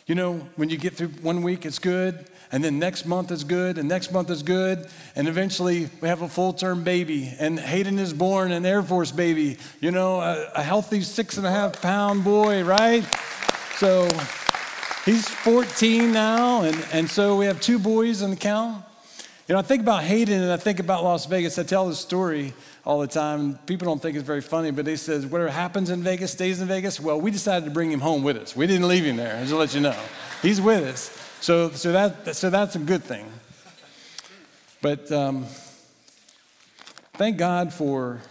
you 0.07 0.13
know, 0.13 0.35
when 0.55 0.69
you 0.69 0.77
get 0.77 0.93
through 0.93 1.07
one 1.21 1.41
week, 1.41 1.65
it's 1.65 1.79
good, 1.79 2.25
and 2.51 2.63
then 2.63 2.77
next 2.77 3.07
month 3.07 3.31
is 3.31 3.43
good, 3.43 3.77
and 3.77 3.89
next 3.89 4.11
month 4.11 4.29
is 4.29 4.43
good, 4.43 4.87
and 5.15 5.27
eventually 5.27 5.89
we 5.99 6.07
have 6.07 6.21
a 6.21 6.29
full 6.29 6.53
term 6.53 6.83
baby, 6.83 7.33
and 7.39 7.59
Hayden 7.59 7.97
is 7.97 8.13
born, 8.13 8.51
an 8.51 8.65
Air 8.65 8.83
Force 8.83 9.11
baby, 9.11 9.57
you 9.81 9.89
know, 9.89 10.21
a, 10.21 10.51
a 10.55 10.61
healthy 10.61 11.01
six 11.01 11.37
and 11.37 11.47
a 11.47 11.51
half 11.51 11.81
pound 11.81 12.23
boy, 12.23 12.63
right? 12.63 13.03
So 13.77 14.07
he's 15.05 15.27
14 15.27 16.11
now, 16.11 16.63
and, 16.63 16.85
and 16.91 17.09
so 17.09 17.37
we 17.37 17.45
have 17.45 17.61
two 17.61 17.79
boys 17.79 18.21
in 18.21 18.31
the 18.31 18.35
count. 18.35 18.83
You 19.47 19.53
know, 19.53 19.59
I 19.59 19.61
think 19.61 19.83
about 19.83 20.03
Hayden 20.03 20.41
and 20.41 20.51
I 20.51 20.57
think 20.57 20.79
about 20.79 21.03
Las 21.03 21.27
Vegas. 21.27 21.59
I 21.59 21.63
tell 21.63 21.87
this 21.87 21.99
story 21.99 22.53
all 22.83 22.99
the 22.99 23.07
time. 23.07 23.59
People 23.67 23.85
don't 23.85 24.01
think 24.01 24.15
it's 24.17 24.25
very 24.25 24.41
funny, 24.41 24.71
but 24.71 24.85
they 24.85 24.95
says 24.95 25.23
whatever 25.27 25.51
happens 25.51 25.91
in 25.91 26.01
Vegas 26.01 26.31
stays 26.31 26.61
in 26.61 26.67
Vegas. 26.67 26.99
Well, 26.99 27.21
we 27.21 27.29
decided 27.29 27.65
to 27.65 27.71
bring 27.71 27.91
him 27.91 27.99
home 27.99 28.23
with 28.23 28.37
us. 28.37 28.55
We 28.55 28.65
didn't 28.65 28.87
leave 28.87 29.05
him 29.05 29.17
there. 29.17 29.37
Just 29.41 29.51
to 29.51 29.57
let 29.57 29.75
you 29.75 29.81
know, 29.81 29.95
he's 30.41 30.59
with 30.59 30.83
us. 30.83 31.15
So, 31.41 31.69
so 31.69 31.91
that 31.91 32.35
so 32.35 32.49
that's 32.49 32.75
a 32.75 32.79
good 32.79 33.03
thing. 33.03 33.27
But 34.81 35.11
um, 35.11 35.45
thank 37.13 37.37
God 37.37 37.71
for 37.71 38.21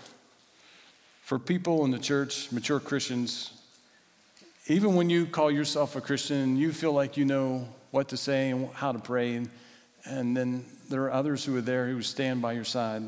for 1.22 1.38
people 1.38 1.84
in 1.84 1.92
the 1.92 1.98
church, 2.00 2.50
mature 2.50 2.80
Christians. 2.80 3.52
Even 4.66 4.94
when 4.94 5.10
you 5.10 5.26
call 5.26 5.50
yourself 5.50 5.94
a 5.94 6.00
Christian, 6.00 6.56
you 6.56 6.72
feel 6.72 6.92
like 6.92 7.18
you 7.18 7.26
know 7.26 7.68
what 7.90 8.08
to 8.08 8.16
say 8.16 8.48
and 8.48 8.70
how 8.72 8.92
to 8.92 8.98
pray, 8.98 9.34
and, 9.34 9.50
and 10.06 10.34
then 10.34 10.64
there 10.88 11.02
are 11.02 11.12
others 11.12 11.44
who 11.44 11.54
are 11.54 11.60
there 11.60 11.86
who 11.86 12.00
stand 12.00 12.40
by 12.40 12.52
your 12.52 12.64
side. 12.64 13.02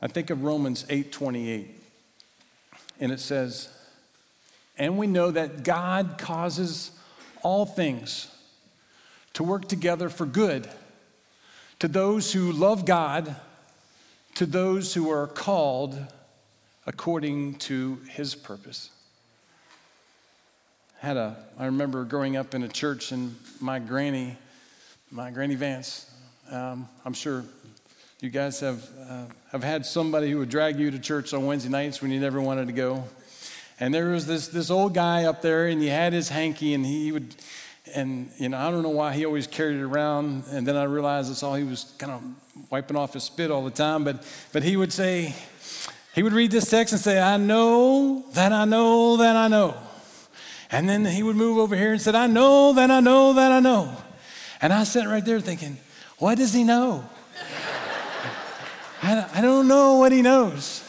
I 0.00 0.08
think 0.08 0.30
of 0.30 0.42
Romans 0.42 0.86
8:28. 0.88 1.68
And 3.00 3.12
it 3.12 3.20
says, 3.20 3.68
"And 4.78 4.96
we 4.96 5.06
know 5.06 5.30
that 5.30 5.62
God 5.62 6.16
causes 6.16 6.92
all 7.42 7.66
things 7.66 8.28
to 9.34 9.42
work 9.42 9.68
together 9.68 10.08
for 10.08 10.24
good 10.24 10.70
to 11.80 11.86
those 11.88 12.32
who 12.32 12.50
love 12.50 12.86
God, 12.86 13.36
to 14.36 14.46
those 14.46 14.94
who 14.94 15.10
are 15.10 15.26
called 15.26 15.98
according 16.86 17.56
to 17.58 17.96
his 18.08 18.34
purpose." 18.34 18.88
Had 21.02 21.16
a 21.16 21.36
I 21.58 21.66
remember 21.66 22.04
growing 22.04 22.36
up 22.36 22.54
in 22.54 22.62
a 22.62 22.68
church 22.68 23.10
and 23.10 23.34
my 23.60 23.80
granny 23.80 24.36
my 25.10 25.32
Granny 25.32 25.56
Vance. 25.56 26.08
Um, 26.48 26.88
I'm 27.04 27.12
sure 27.12 27.44
you 28.20 28.30
guys 28.30 28.60
have, 28.60 28.88
uh, 29.10 29.24
have 29.50 29.64
had 29.64 29.84
somebody 29.84 30.30
who 30.30 30.38
would 30.38 30.48
drag 30.48 30.78
you 30.78 30.92
to 30.92 31.00
church 31.00 31.34
on 31.34 31.44
Wednesday 31.44 31.70
nights 31.70 32.00
when 32.00 32.12
you 32.12 32.20
never 32.20 32.40
wanted 32.40 32.68
to 32.68 32.72
go. 32.72 33.02
And 33.80 33.92
there 33.92 34.10
was 34.10 34.28
this, 34.28 34.46
this 34.46 34.70
old 34.70 34.94
guy 34.94 35.24
up 35.24 35.42
there, 35.42 35.66
and 35.66 35.82
he 35.82 35.88
had 35.88 36.12
his 36.12 36.28
hanky, 36.28 36.72
and 36.72 36.86
he 36.86 37.10
would, 37.10 37.34
and 37.96 38.30
you 38.38 38.48
know, 38.48 38.58
I 38.58 38.70
don't 38.70 38.84
know 38.84 38.90
why 38.90 39.12
he 39.12 39.26
always 39.26 39.48
carried 39.48 39.78
it 39.78 39.82
around. 39.82 40.44
And 40.52 40.64
then 40.64 40.76
I 40.76 40.84
realized 40.84 41.30
that's 41.30 41.42
all 41.42 41.56
he 41.56 41.64
was 41.64 41.92
kind 41.98 42.12
of 42.12 42.70
wiping 42.70 42.96
off 42.96 43.14
his 43.14 43.24
spit 43.24 43.50
all 43.50 43.64
the 43.64 43.72
time. 43.72 44.04
But, 44.04 44.24
but 44.52 44.62
he 44.62 44.76
would 44.76 44.92
say, 44.92 45.34
he 46.14 46.22
would 46.22 46.32
read 46.32 46.52
this 46.52 46.70
text 46.70 46.92
and 46.92 47.02
say, 47.02 47.20
I 47.20 47.38
know 47.38 48.24
that 48.34 48.52
I 48.52 48.66
know 48.66 49.16
that 49.16 49.34
I 49.34 49.48
know. 49.48 49.76
And 50.72 50.88
then 50.88 51.04
he 51.04 51.22
would 51.22 51.36
move 51.36 51.58
over 51.58 51.76
here 51.76 51.92
and 51.92 52.00
said, 52.00 52.14
I 52.14 52.26
know 52.26 52.72
that 52.72 52.90
I 52.90 53.00
know 53.00 53.34
that 53.34 53.52
I 53.52 53.60
know. 53.60 53.94
And 54.62 54.72
I 54.72 54.84
sat 54.84 55.06
right 55.06 55.24
there 55.24 55.38
thinking, 55.38 55.78
what 56.16 56.38
does 56.38 56.54
he 56.54 56.64
know? 56.64 57.04
I, 59.02 59.28
I 59.34 59.40
don't 59.42 59.68
know 59.68 59.98
what 59.98 60.12
he 60.12 60.22
knows. 60.22 60.82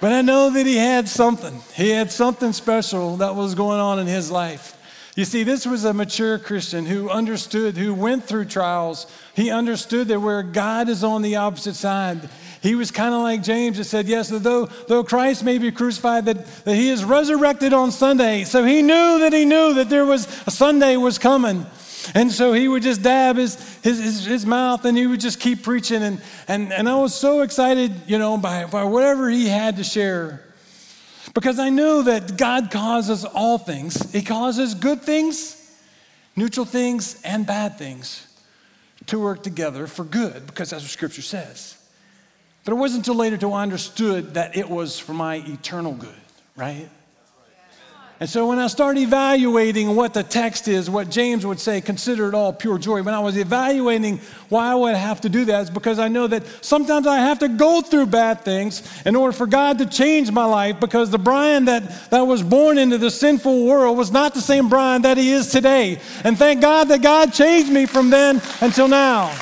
But 0.00 0.12
I 0.12 0.22
know 0.22 0.50
that 0.50 0.66
he 0.66 0.76
had 0.76 1.08
something. 1.08 1.62
He 1.74 1.90
had 1.90 2.10
something 2.10 2.52
special 2.52 3.18
that 3.18 3.36
was 3.36 3.54
going 3.54 3.80
on 3.80 4.00
in 4.00 4.06
his 4.06 4.30
life. 4.30 4.76
You 5.16 5.24
see, 5.24 5.44
this 5.44 5.64
was 5.64 5.84
a 5.84 5.94
mature 5.94 6.40
Christian 6.40 6.86
who 6.86 7.08
understood, 7.08 7.76
who 7.76 7.94
went 7.94 8.24
through 8.24 8.46
trials. 8.46 9.06
He 9.34 9.50
understood 9.50 10.08
that 10.08 10.18
where 10.18 10.42
God 10.42 10.88
is 10.88 11.04
on 11.04 11.22
the 11.22 11.36
opposite 11.36 11.76
side, 11.76 12.28
he 12.64 12.74
was 12.74 12.90
kind 12.90 13.14
of 13.14 13.20
like 13.20 13.42
James 13.42 13.76
that 13.76 13.84
said, 13.84 14.08
Yes, 14.08 14.30
though, 14.30 14.64
though 14.64 15.04
Christ 15.04 15.44
may 15.44 15.58
be 15.58 15.70
crucified, 15.70 16.24
that, 16.24 16.46
that 16.64 16.74
he 16.74 16.88
is 16.88 17.04
resurrected 17.04 17.74
on 17.74 17.92
Sunday. 17.92 18.44
So 18.44 18.64
he 18.64 18.80
knew 18.80 19.18
that 19.18 19.34
he 19.34 19.44
knew 19.44 19.74
that 19.74 19.90
there 19.90 20.06
was 20.06 20.26
a 20.46 20.50
Sunday 20.50 20.96
was 20.96 21.18
coming. 21.18 21.66
And 22.14 22.32
so 22.32 22.54
he 22.54 22.66
would 22.66 22.82
just 22.82 23.02
dab 23.02 23.36
his, 23.36 23.56
his, 23.82 24.02
his, 24.02 24.24
his, 24.24 24.46
mouth 24.46 24.86
and 24.86 24.96
he 24.96 25.06
would 25.06 25.20
just 25.20 25.40
keep 25.40 25.62
preaching. 25.62 26.02
And, 26.02 26.22
and, 26.48 26.72
and 26.72 26.88
I 26.88 26.94
was 26.94 27.14
so 27.14 27.42
excited, 27.42 27.92
you 28.06 28.16
know, 28.16 28.38
by, 28.38 28.64
by 28.64 28.84
whatever 28.84 29.28
he 29.28 29.46
had 29.46 29.76
to 29.76 29.84
share. 29.84 30.42
Because 31.34 31.58
I 31.58 31.68
knew 31.68 32.04
that 32.04 32.38
God 32.38 32.70
causes 32.70 33.26
all 33.26 33.58
things, 33.58 34.10
He 34.10 34.22
causes 34.22 34.74
good 34.74 35.02
things, 35.02 35.78
neutral 36.34 36.64
things, 36.64 37.20
and 37.24 37.46
bad 37.46 37.76
things 37.76 38.26
to 39.08 39.18
work 39.18 39.42
together 39.42 39.86
for 39.86 40.04
good, 40.04 40.46
because 40.46 40.70
that's 40.70 40.82
what 40.82 40.90
Scripture 40.90 41.20
says. 41.20 41.73
But 42.64 42.72
it 42.72 42.76
wasn't 42.76 43.06
until 43.06 43.16
later 43.16 43.36
till 43.36 43.52
I 43.52 43.62
understood 43.62 44.34
that 44.34 44.56
it 44.56 44.68
was 44.68 44.98
for 44.98 45.12
my 45.12 45.36
eternal 45.36 45.92
good, 45.92 46.14
right? 46.56 46.88
And 48.20 48.30
so 48.30 48.46
when 48.46 48.60
I 48.60 48.68
started 48.68 49.00
evaluating 49.00 49.96
what 49.96 50.14
the 50.14 50.22
text 50.22 50.68
is, 50.68 50.88
what 50.88 51.10
James 51.10 51.44
would 51.44 51.58
say, 51.58 51.80
consider 51.80 52.28
it 52.28 52.34
all 52.34 52.52
pure 52.52 52.78
joy, 52.78 53.02
when 53.02 53.12
I 53.12 53.18
was 53.18 53.36
evaluating 53.36 54.18
why 54.48 54.70
I 54.70 54.74
would 54.76 54.94
have 54.94 55.20
to 55.22 55.28
do 55.28 55.44
that, 55.46 55.64
is 55.64 55.70
because 55.70 55.98
I 55.98 56.06
know 56.06 56.28
that 56.28 56.44
sometimes 56.64 57.08
I 57.08 57.18
have 57.18 57.40
to 57.40 57.48
go 57.48 57.82
through 57.82 58.06
bad 58.06 58.42
things 58.42 58.88
in 59.04 59.16
order 59.16 59.32
for 59.32 59.46
God 59.46 59.78
to 59.78 59.86
change 59.86 60.30
my 60.30 60.44
life 60.44 60.78
because 60.78 61.10
the 61.10 61.18
Brian 61.18 61.64
that, 61.64 62.10
that 62.10 62.22
was 62.22 62.42
born 62.42 62.78
into 62.78 62.98
the 62.98 63.10
sinful 63.10 63.66
world 63.66 63.98
was 63.98 64.12
not 64.12 64.32
the 64.32 64.40
same 64.40 64.68
Brian 64.68 65.02
that 65.02 65.18
he 65.18 65.32
is 65.32 65.48
today. 65.48 65.98
And 66.22 66.38
thank 66.38 66.62
God 66.62 66.84
that 66.84 67.02
God 67.02 67.32
changed 67.32 67.70
me 67.72 67.84
from 67.84 68.10
then 68.10 68.40
until 68.60 68.86
now. 68.86 69.36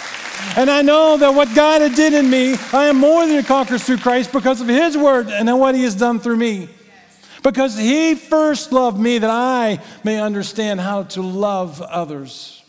And 0.55 0.71
I 0.71 0.83
know 0.83 1.17
that 1.17 1.35
what 1.35 1.55
God 1.55 1.81
had 1.81 1.95
did 1.95 2.13
in 2.13 2.29
me, 2.29 2.57
I 2.75 2.87
am 2.87 2.99
more 2.99 3.27
than 3.27 3.39
a 3.39 3.43
conqueror 3.43 3.79
through 3.79 3.99
Christ 3.99 4.33
because 4.33 4.61
of 4.61 4.69
his 4.69 4.99
word 4.99 5.29
and 5.29 5.59
what 5.59 5.75
he 5.75 5.83
has 5.85 5.95
done 5.95 6.21
through 6.21 6.37
me. 6.37 6.69
Because 7.43 7.77
he 7.77 8.15
first 8.15 8.71
loved 8.71 9.01
me 9.01 9.19
that 9.19 9.31
I 9.31 9.81
may 10.05 10.21
understand 10.21 10.81
how 10.81 11.05
to 11.05 11.23
love 11.23 11.81
others. 11.81 12.63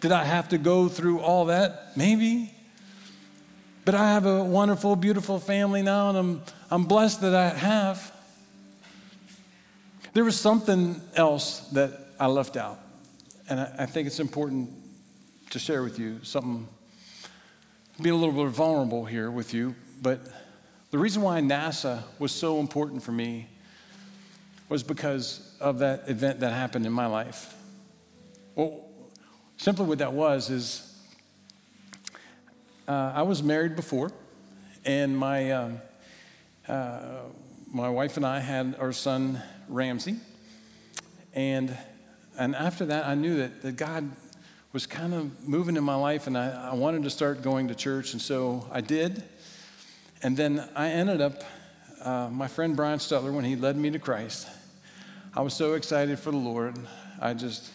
Did 0.00 0.12
I 0.12 0.24
have 0.24 0.50
to 0.50 0.58
go 0.58 0.88
through 0.88 1.20
all 1.20 1.46
that? 1.46 1.96
Maybe. 1.96 2.52
But 3.86 3.94
I 3.94 4.10
have 4.10 4.26
a 4.26 4.44
wonderful, 4.44 4.96
beautiful 4.96 5.38
family 5.38 5.80
now, 5.80 6.10
and 6.10 6.18
I'm, 6.18 6.42
I'm 6.70 6.84
blessed 6.84 7.22
that 7.22 7.34
I 7.34 7.48
have. 7.48 8.12
There 10.12 10.24
was 10.24 10.38
something 10.38 11.00
else 11.16 11.60
that 11.70 11.98
I 12.20 12.26
left 12.26 12.56
out, 12.58 12.78
and 13.48 13.60
I, 13.60 13.74
I 13.80 13.86
think 13.86 14.06
it's 14.06 14.20
important 14.20 14.83
to 15.54 15.60
share 15.60 15.84
with 15.84 16.00
you 16.00 16.18
something, 16.24 16.66
be 18.02 18.08
a 18.08 18.14
little 18.14 18.34
bit 18.34 18.50
vulnerable 18.50 19.04
here 19.04 19.30
with 19.30 19.54
you, 19.54 19.72
but 20.02 20.18
the 20.90 20.98
reason 20.98 21.22
why 21.22 21.40
NASA 21.40 22.02
was 22.18 22.32
so 22.32 22.58
important 22.58 23.00
for 23.00 23.12
me 23.12 23.46
was 24.68 24.82
because 24.82 25.54
of 25.60 25.78
that 25.78 26.08
event 26.08 26.40
that 26.40 26.52
happened 26.52 26.86
in 26.86 26.92
my 26.92 27.06
life. 27.06 27.54
Well, 28.56 28.84
simply 29.56 29.86
what 29.86 29.98
that 29.98 30.12
was 30.12 30.50
is 30.50 30.92
uh, 32.88 33.12
I 33.14 33.22
was 33.22 33.40
married 33.40 33.76
before, 33.76 34.10
and 34.84 35.16
my, 35.16 35.52
uh, 35.52 35.70
uh, 36.66 37.00
my 37.72 37.88
wife 37.88 38.16
and 38.16 38.26
I 38.26 38.40
had 38.40 38.74
our 38.80 38.92
son 38.92 39.40
Ramsey. 39.68 40.16
And, 41.32 41.78
and 42.36 42.56
after 42.56 42.86
that, 42.86 43.06
I 43.06 43.14
knew 43.14 43.36
that, 43.36 43.62
that 43.62 43.76
God 43.76 44.10
was 44.74 44.86
kind 44.88 45.14
of 45.14 45.48
moving 45.48 45.76
in 45.76 45.84
my 45.84 45.94
life, 45.94 46.26
and 46.26 46.36
I, 46.36 46.70
I 46.72 46.74
wanted 46.74 47.04
to 47.04 47.10
start 47.10 47.42
going 47.42 47.68
to 47.68 47.76
church, 47.76 48.12
and 48.12 48.20
so 48.20 48.68
I 48.72 48.80
did. 48.80 49.22
And 50.20 50.36
then 50.36 50.68
I 50.74 50.88
ended 50.88 51.20
up, 51.20 51.44
uh, 52.02 52.28
my 52.28 52.48
friend 52.48 52.74
Brian 52.74 52.98
Stutler, 52.98 53.32
when 53.32 53.44
he 53.44 53.54
led 53.54 53.76
me 53.76 53.92
to 53.92 54.00
Christ, 54.00 54.48
I 55.32 55.42
was 55.42 55.54
so 55.54 55.74
excited 55.74 56.18
for 56.18 56.32
the 56.32 56.38
Lord. 56.38 56.76
I 57.20 57.34
just, 57.34 57.70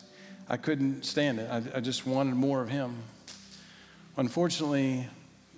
I 0.50 0.58
couldn't 0.58 1.06
stand 1.06 1.40
it. 1.40 1.50
I, 1.50 1.78
I 1.78 1.80
just 1.80 2.06
wanted 2.06 2.36
more 2.36 2.62
of 2.62 2.68
Him. 2.68 2.98
Unfortunately, 4.18 5.08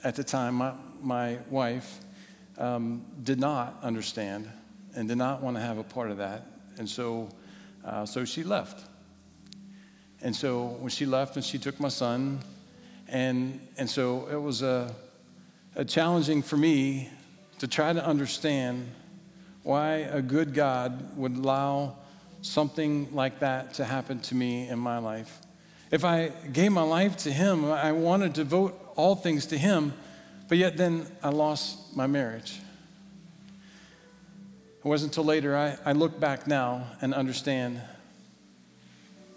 at 0.03 0.15
the 0.15 0.23
time, 0.23 0.53
my, 0.53 0.73
my 1.01 1.39
wife 1.49 2.01
um, 2.59 3.03
did 3.23 3.39
not 3.39 3.79
understand 3.81 4.47
and 4.95 5.07
did 5.07 5.17
not 5.17 5.41
want 5.41 5.57
to 5.57 5.61
have 5.63 5.79
a 5.79 5.83
part 5.83 6.11
of 6.11 6.17
that. 6.17 6.45
And 6.77 6.87
so, 6.87 7.29
uh, 7.83 8.05
so 8.05 8.25
she 8.25 8.43
left. 8.43 8.90
And 10.21 10.35
so 10.35 10.77
when 10.79 10.89
she 10.89 11.05
left 11.05 11.35
and 11.35 11.43
she 11.43 11.57
took 11.57 11.79
my 11.79 11.89
son, 11.89 12.39
and, 13.07 13.59
and 13.77 13.89
so 13.89 14.27
it 14.31 14.41
was 14.41 14.61
a, 14.61 14.93
a 15.75 15.83
challenging 15.83 16.41
for 16.41 16.57
me 16.57 17.09
to 17.59 17.67
try 17.67 17.91
to 17.93 18.05
understand 18.05 18.89
why 19.63 19.97
a 19.97 20.21
good 20.21 20.53
God 20.53 21.17
would 21.17 21.35
allow 21.35 21.97
something 22.41 23.13
like 23.13 23.39
that 23.39 23.75
to 23.75 23.85
happen 23.85 24.19
to 24.21 24.35
me 24.35 24.67
in 24.67 24.79
my 24.79 24.97
life. 24.97 25.39
If 25.91 26.05
I 26.05 26.29
gave 26.51 26.71
my 26.71 26.83
life 26.83 27.17
to 27.17 27.31
Him, 27.31 27.65
I 27.65 27.91
wanted 27.91 28.33
to 28.35 28.43
devote 28.43 28.93
all 28.95 29.15
things 29.15 29.45
to 29.47 29.57
Him, 29.57 29.93
but 30.47 30.57
yet 30.57 30.77
then 30.77 31.05
I 31.21 31.29
lost 31.29 31.95
my 31.95 32.07
marriage. 32.07 32.59
It 34.83 34.87
wasn't 34.87 35.11
until 35.11 35.25
later 35.25 35.55
I, 35.55 35.77
I 35.85 35.91
look 35.91 36.19
back 36.19 36.47
now 36.47 36.87
and 37.01 37.13
understand. 37.13 37.81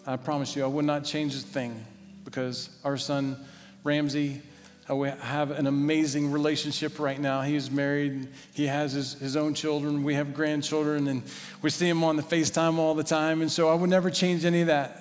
I 0.06 0.16
promise 0.16 0.54
you, 0.54 0.64
I 0.64 0.66
would 0.66 0.84
not 0.84 1.04
change 1.04 1.34
a 1.34 1.38
thing 1.38 1.84
because 2.24 2.68
our 2.84 2.96
son 2.96 3.36
Ramsey, 3.84 4.42
we 4.88 5.08
have 5.08 5.50
an 5.50 5.66
amazing 5.66 6.30
relationship 6.30 6.98
right 6.98 7.18
now. 7.18 7.40
He's 7.40 7.70
married, 7.70 8.28
he 8.52 8.66
has 8.66 8.92
his, 8.92 9.14
his 9.14 9.36
own 9.36 9.54
children, 9.54 10.02
we 10.02 10.14
have 10.14 10.34
grandchildren, 10.34 11.08
and 11.08 11.22
we 11.62 11.70
see 11.70 11.88
him 11.88 12.04
on 12.04 12.16
the 12.16 12.22
FaceTime 12.22 12.76
all 12.76 12.94
the 12.94 13.04
time. 13.04 13.40
And 13.40 13.50
so 13.50 13.70
I 13.70 13.74
would 13.74 13.88
never 13.88 14.10
change 14.10 14.44
any 14.44 14.60
of 14.60 14.66
that. 14.66 15.00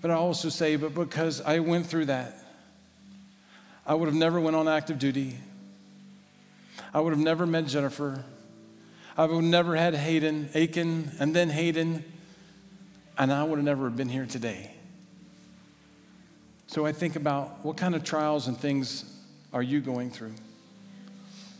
But 0.00 0.10
I 0.10 0.14
also 0.14 0.48
say, 0.48 0.76
but 0.76 0.94
because 0.94 1.42
I 1.42 1.58
went 1.58 1.86
through 1.86 2.06
that, 2.06 2.34
I 3.86 3.94
would 3.94 4.06
have 4.06 4.14
never 4.14 4.40
went 4.40 4.56
on 4.56 4.68
active 4.68 4.98
duty. 4.98 5.36
I 6.94 7.00
would 7.00 7.12
have 7.12 7.22
never 7.22 7.46
met 7.46 7.66
Jennifer. 7.66 8.24
I 9.16 9.26
would 9.26 9.34
have 9.34 9.44
never 9.44 9.76
had 9.76 9.94
Hayden, 9.94 10.48
Aiken, 10.54 11.10
and 11.18 11.34
then 11.34 11.50
Hayden, 11.50 12.04
and 13.18 13.32
I 13.32 13.42
would 13.42 13.56
have 13.56 13.64
never 13.64 13.90
been 13.90 14.08
here 14.08 14.26
today. 14.26 14.70
So 16.68 16.86
I 16.86 16.92
think 16.92 17.16
about 17.16 17.64
what 17.64 17.76
kind 17.76 17.94
of 17.94 18.04
trials 18.04 18.46
and 18.46 18.56
things 18.56 19.04
are 19.52 19.62
you 19.62 19.80
going 19.80 20.10
through? 20.10 20.34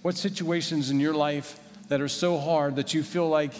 What 0.03 0.17
situations 0.17 0.91
in 0.91 1.01
your 1.01 1.15
life 1.15 1.59
that 1.89 2.01
are 2.01 2.09
so 2.09 2.39
hard 2.39 2.77
that 2.77 2.95
you 2.95 3.03
feel 3.03 3.29
like 3.29 3.53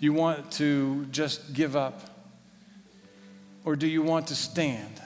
you 0.00 0.12
want 0.12 0.50
to 0.52 1.04
just 1.06 1.52
give 1.54 1.76
up? 1.76 2.00
Or 3.64 3.76
do 3.76 3.86
you 3.86 4.02
want 4.02 4.26
to 4.28 4.34
stand? 4.34 5.00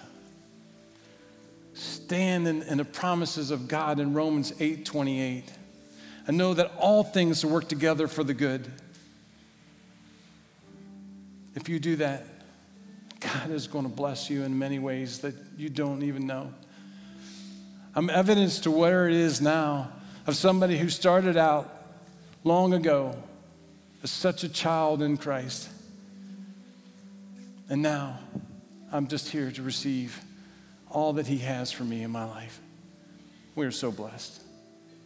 Stand 1.75 2.49
in, 2.49 2.63
in 2.63 2.79
the 2.79 2.85
promises 2.85 3.51
of 3.51 3.69
God 3.69 4.01
in 4.01 4.15
Romans 4.15 4.53
8 4.59 4.85
28 4.85 5.45
and 6.27 6.37
know 6.37 6.55
that 6.55 6.73
all 6.79 7.05
things 7.05 7.45
work 7.45 7.69
together 7.69 8.09
for 8.09 8.25
the 8.25 8.35
good. 8.35 8.71
If 11.55 11.69
you 11.69 11.79
do 11.79 11.97
that, 11.97 12.38
God 13.21 13.51
is 13.51 13.67
going 13.67 13.85
to 13.85 13.91
bless 13.91 14.31
you 14.31 14.45
in 14.45 14.59
many 14.59 14.79
ways 14.79 15.21
that 15.21 15.35
you 15.57 15.69
don't 15.69 16.03
even 16.03 16.27
know. 16.27 16.53
I'm 17.95 18.11
evidence 18.11 18.61
to 18.61 18.71
where 18.71 19.09
it 19.09 19.15
is 19.15 19.41
now 19.41 19.93
of 20.27 20.37
somebody 20.37 20.79
who 20.79 20.89
started 20.89 21.37
out 21.37 21.75
long 22.45 22.75
ago 22.75 23.17
as 24.03 24.11
such 24.11 24.45
a 24.45 24.49
child 24.49 25.03
in 25.03 25.17
Christ. 25.17 25.69
And 27.69 27.83
now 27.83 28.19
I'm 28.93 29.09
just 29.09 29.29
here 29.31 29.51
to 29.51 29.63
receive 29.63 30.21
all 30.91 31.15
that 31.15 31.27
He 31.27 31.39
has 31.39 31.73
for 31.73 31.85
me 31.85 32.03
in 32.03 32.11
my 32.11 32.25
life. 32.25 32.61
We 33.55 33.67
are 33.67 33.73
so 33.73 33.91
blessed 33.91 34.43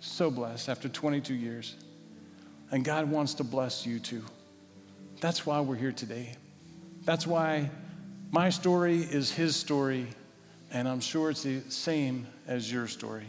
so 0.03 0.31
blessed 0.31 0.69
after 0.69 0.89
22 0.89 1.33
years. 1.33 1.77
And 2.71 2.85
God 2.85 3.09
wants 3.09 3.35
to 3.35 3.45
bless 3.45 3.87
you 3.87 3.99
too. 3.99 4.25
That's 5.21 5.47
why 5.47 5.61
we're 5.61 5.77
here 5.77 5.93
today. 5.93 6.35
That's 7.05 7.27
why 7.27 7.71
my 8.33 8.49
story 8.49 8.97
is 8.97 9.30
His 9.30 9.55
story, 9.55 10.07
and 10.72 10.89
I'm 10.89 11.01
sure 11.01 11.30
it's 11.30 11.43
the 11.43 11.61
same 11.68 12.26
as 12.49 12.72
your 12.72 12.89
story. 12.89 13.26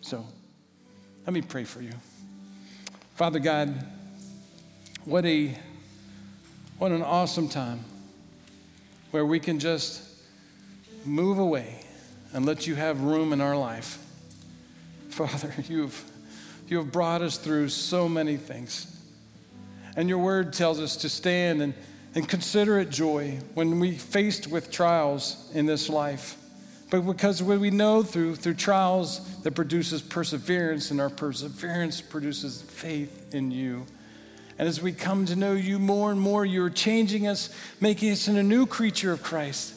So 0.00 0.24
let 1.26 1.34
me 1.34 1.42
pray 1.42 1.64
for 1.64 1.82
you. 1.82 1.92
Father 3.14 3.38
God, 3.38 3.86
what 5.04 5.26
a 5.26 5.54
what 6.78 6.92
an 6.92 7.02
awesome 7.02 7.46
time 7.46 7.84
where 9.10 9.26
we 9.26 9.38
can 9.38 9.58
just 9.58 10.02
move 11.04 11.38
away 11.38 11.84
and 12.32 12.46
let 12.46 12.66
you 12.66 12.74
have 12.74 13.02
room 13.02 13.34
in 13.34 13.42
our 13.42 13.56
life. 13.56 13.98
Father, 15.10 15.52
you've, 15.68 16.02
you 16.68 16.78
have 16.78 16.90
brought 16.90 17.20
us 17.20 17.36
through 17.36 17.68
so 17.68 18.08
many 18.08 18.38
things. 18.38 18.86
And 19.94 20.08
your 20.08 20.18
word 20.18 20.54
tells 20.54 20.80
us 20.80 20.96
to 20.98 21.10
stand 21.10 21.60
and, 21.60 21.74
and 22.14 22.28
consider 22.28 22.78
it 22.78 22.90
joy 22.90 23.38
when 23.54 23.78
we 23.78 23.92
faced 23.92 24.48
with 24.48 24.70
trials 24.70 25.50
in 25.54 25.66
this 25.66 25.88
life. 25.88 26.36
But 26.90 27.02
because 27.02 27.40
we 27.40 27.70
know 27.70 28.02
through, 28.02 28.36
through 28.36 28.54
trials 28.54 29.40
that 29.42 29.52
produces 29.52 30.02
perseverance, 30.02 30.90
and 30.90 31.00
our 31.00 31.08
perseverance 31.08 32.00
produces 32.00 32.62
faith 32.62 33.32
in 33.32 33.52
you. 33.52 33.86
And 34.58 34.68
as 34.68 34.82
we 34.82 34.92
come 34.92 35.24
to 35.26 35.36
know 35.36 35.52
you 35.52 35.78
more 35.78 36.10
and 36.10 36.20
more, 36.20 36.44
you're 36.44 36.68
changing 36.68 37.28
us, 37.28 37.54
making 37.80 38.10
us 38.10 38.26
in 38.26 38.36
a 38.36 38.42
new 38.42 38.66
creature 38.66 39.12
of 39.12 39.22
Christ. 39.22 39.72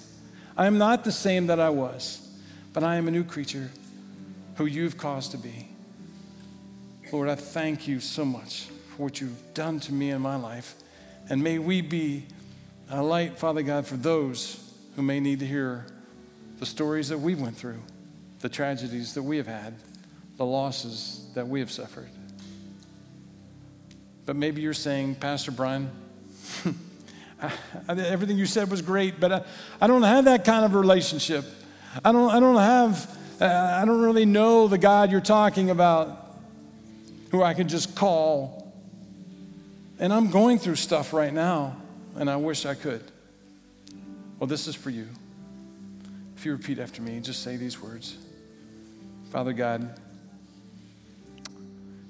I 0.57 0.65
am 0.65 0.77
not 0.77 1.03
the 1.03 1.11
same 1.11 1.47
that 1.47 1.59
I 1.59 1.69
was, 1.69 2.27
but 2.73 2.83
I 2.83 2.95
am 2.95 3.07
a 3.07 3.11
new 3.11 3.23
creature 3.23 3.69
who 4.55 4.65
you've 4.65 4.97
caused 4.97 5.31
to 5.31 5.37
be. 5.37 5.69
Lord, 7.11 7.29
I 7.29 7.35
thank 7.35 7.87
you 7.87 7.99
so 7.99 8.25
much 8.25 8.67
for 8.89 9.03
what 9.03 9.21
you've 9.21 9.53
done 9.53 9.79
to 9.81 9.93
me 9.93 10.09
in 10.09 10.21
my 10.21 10.35
life. 10.35 10.75
And 11.29 11.43
may 11.43 11.59
we 11.59 11.81
be 11.81 12.25
a 12.89 13.01
light, 13.01 13.37
Father 13.37 13.61
God, 13.61 13.87
for 13.87 13.95
those 13.95 14.73
who 14.95 15.01
may 15.01 15.19
need 15.19 15.39
to 15.39 15.45
hear 15.45 15.85
the 16.59 16.65
stories 16.65 17.09
that 17.09 17.19
we 17.19 17.35
went 17.35 17.57
through, 17.57 17.81
the 18.39 18.49
tragedies 18.49 19.13
that 19.13 19.23
we 19.23 19.37
have 19.37 19.47
had, 19.47 19.73
the 20.37 20.45
losses 20.45 21.27
that 21.35 21.47
we 21.47 21.59
have 21.59 21.71
suffered. 21.71 22.09
But 24.25 24.35
maybe 24.35 24.61
you're 24.61 24.73
saying, 24.73 25.15
Pastor 25.15 25.51
Brian, 25.51 25.91
everything 27.89 28.37
you 28.37 28.45
said 28.45 28.69
was 28.69 28.81
great, 28.81 29.19
but 29.19 29.31
I, 29.31 29.43
I 29.81 29.87
don't 29.87 30.03
have 30.03 30.25
that 30.25 30.45
kind 30.45 30.65
of 30.65 30.75
relationship. 30.75 31.45
I 32.03 32.11
don't, 32.11 32.29
I 32.29 32.39
don't 32.39 32.55
have 32.55 33.17
uh, 33.43 33.79
I 33.81 33.85
don't 33.85 34.01
really 34.01 34.25
know 34.25 34.67
the 34.67 34.77
God 34.77 35.11
you're 35.11 35.19
talking 35.19 35.69
about 35.69 36.37
who 37.31 37.43
I 37.43 37.53
can 37.53 37.67
just 37.67 37.95
call. 37.95 38.62
And 39.99 40.11
I'm 40.11 40.31
going 40.31 40.59
through 40.59 40.75
stuff 40.75 41.13
right 41.13 41.33
now, 41.33 41.77
and 42.15 42.29
I 42.29 42.35
wish 42.35 42.65
I 42.65 42.73
could. 42.73 43.03
Well, 44.39 44.47
this 44.47 44.67
is 44.67 44.75
for 44.75 44.89
you. 44.89 45.07
If 46.35 46.45
you 46.45 46.51
repeat 46.53 46.79
after 46.79 47.01
me, 47.01 47.19
just 47.19 47.43
say 47.43 47.55
these 47.55 47.81
words 47.81 48.17
Father 49.31 49.53
God, 49.53 49.97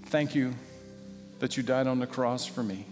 thank 0.05 0.34
you 0.34 0.53
that 1.39 1.57
you 1.57 1.63
died 1.63 1.88
on 1.88 1.99
the 1.99 2.07
cross 2.07 2.45
for 2.45 2.63
me. 2.63 2.86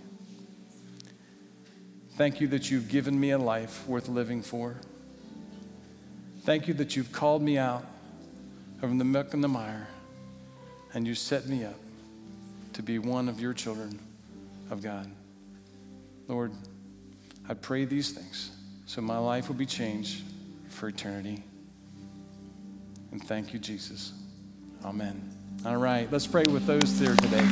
Thank 2.15 2.41
you 2.41 2.47
that 2.49 2.69
you've 2.69 2.89
given 2.89 3.19
me 3.19 3.31
a 3.31 3.37
life 3.37 3.87
worth 3.87 4.07
living 4.07 4.41
for. 4.41 4.75
Thank 6.43 6.67
you 6.67 6.73
that 6.75 6.95
you've 6.95 7.11
called 7.11 7.41
me 7.41 7.57
out 7.57 7.85
from 8.79 8.97
the 8.97 9.05
milk 9.05 9.33
and 9.33 9.43
the 9.43 9.47
mire, 9.47 9.87
and 10.93 11.07
you 11.07 11.15
set 11.15 11.47
me 11.47 11.63
up 11.63 11.79
to 12.73 12.83
be 12.83 12.99
one 12.99 13.29
of 13.29 13.39
your 13.39 13.53
children 13.53 13.99
of 14.71 14.81
God. 14.81 15.11
Lord, 16.27 16.53
I 17.47 17.53
pray 17.53 17.85
these 17.85 18.11
things 18.11 18.51
so 18.85 19.01
my 19.01 19.17
life 19.17 19.47
will 19.47 19.55
be 19.55 19.65
changed 19.65 20.23
for 20.69 20.87
eternity. 20.87 21.43
And 23.11 23.23
thank 23.23 23.53
you, 23.53 23.59
Jesus. 23.59 24.13
Amen. 24.83 25.21
All 25.65 25.77
right, 25.77 26.11
let's 26.11 26.25
pray 26.25 26.45
with 26.49 26.65
those 26.65 26.99
there 26.99 27.15
today. 27.15 27.47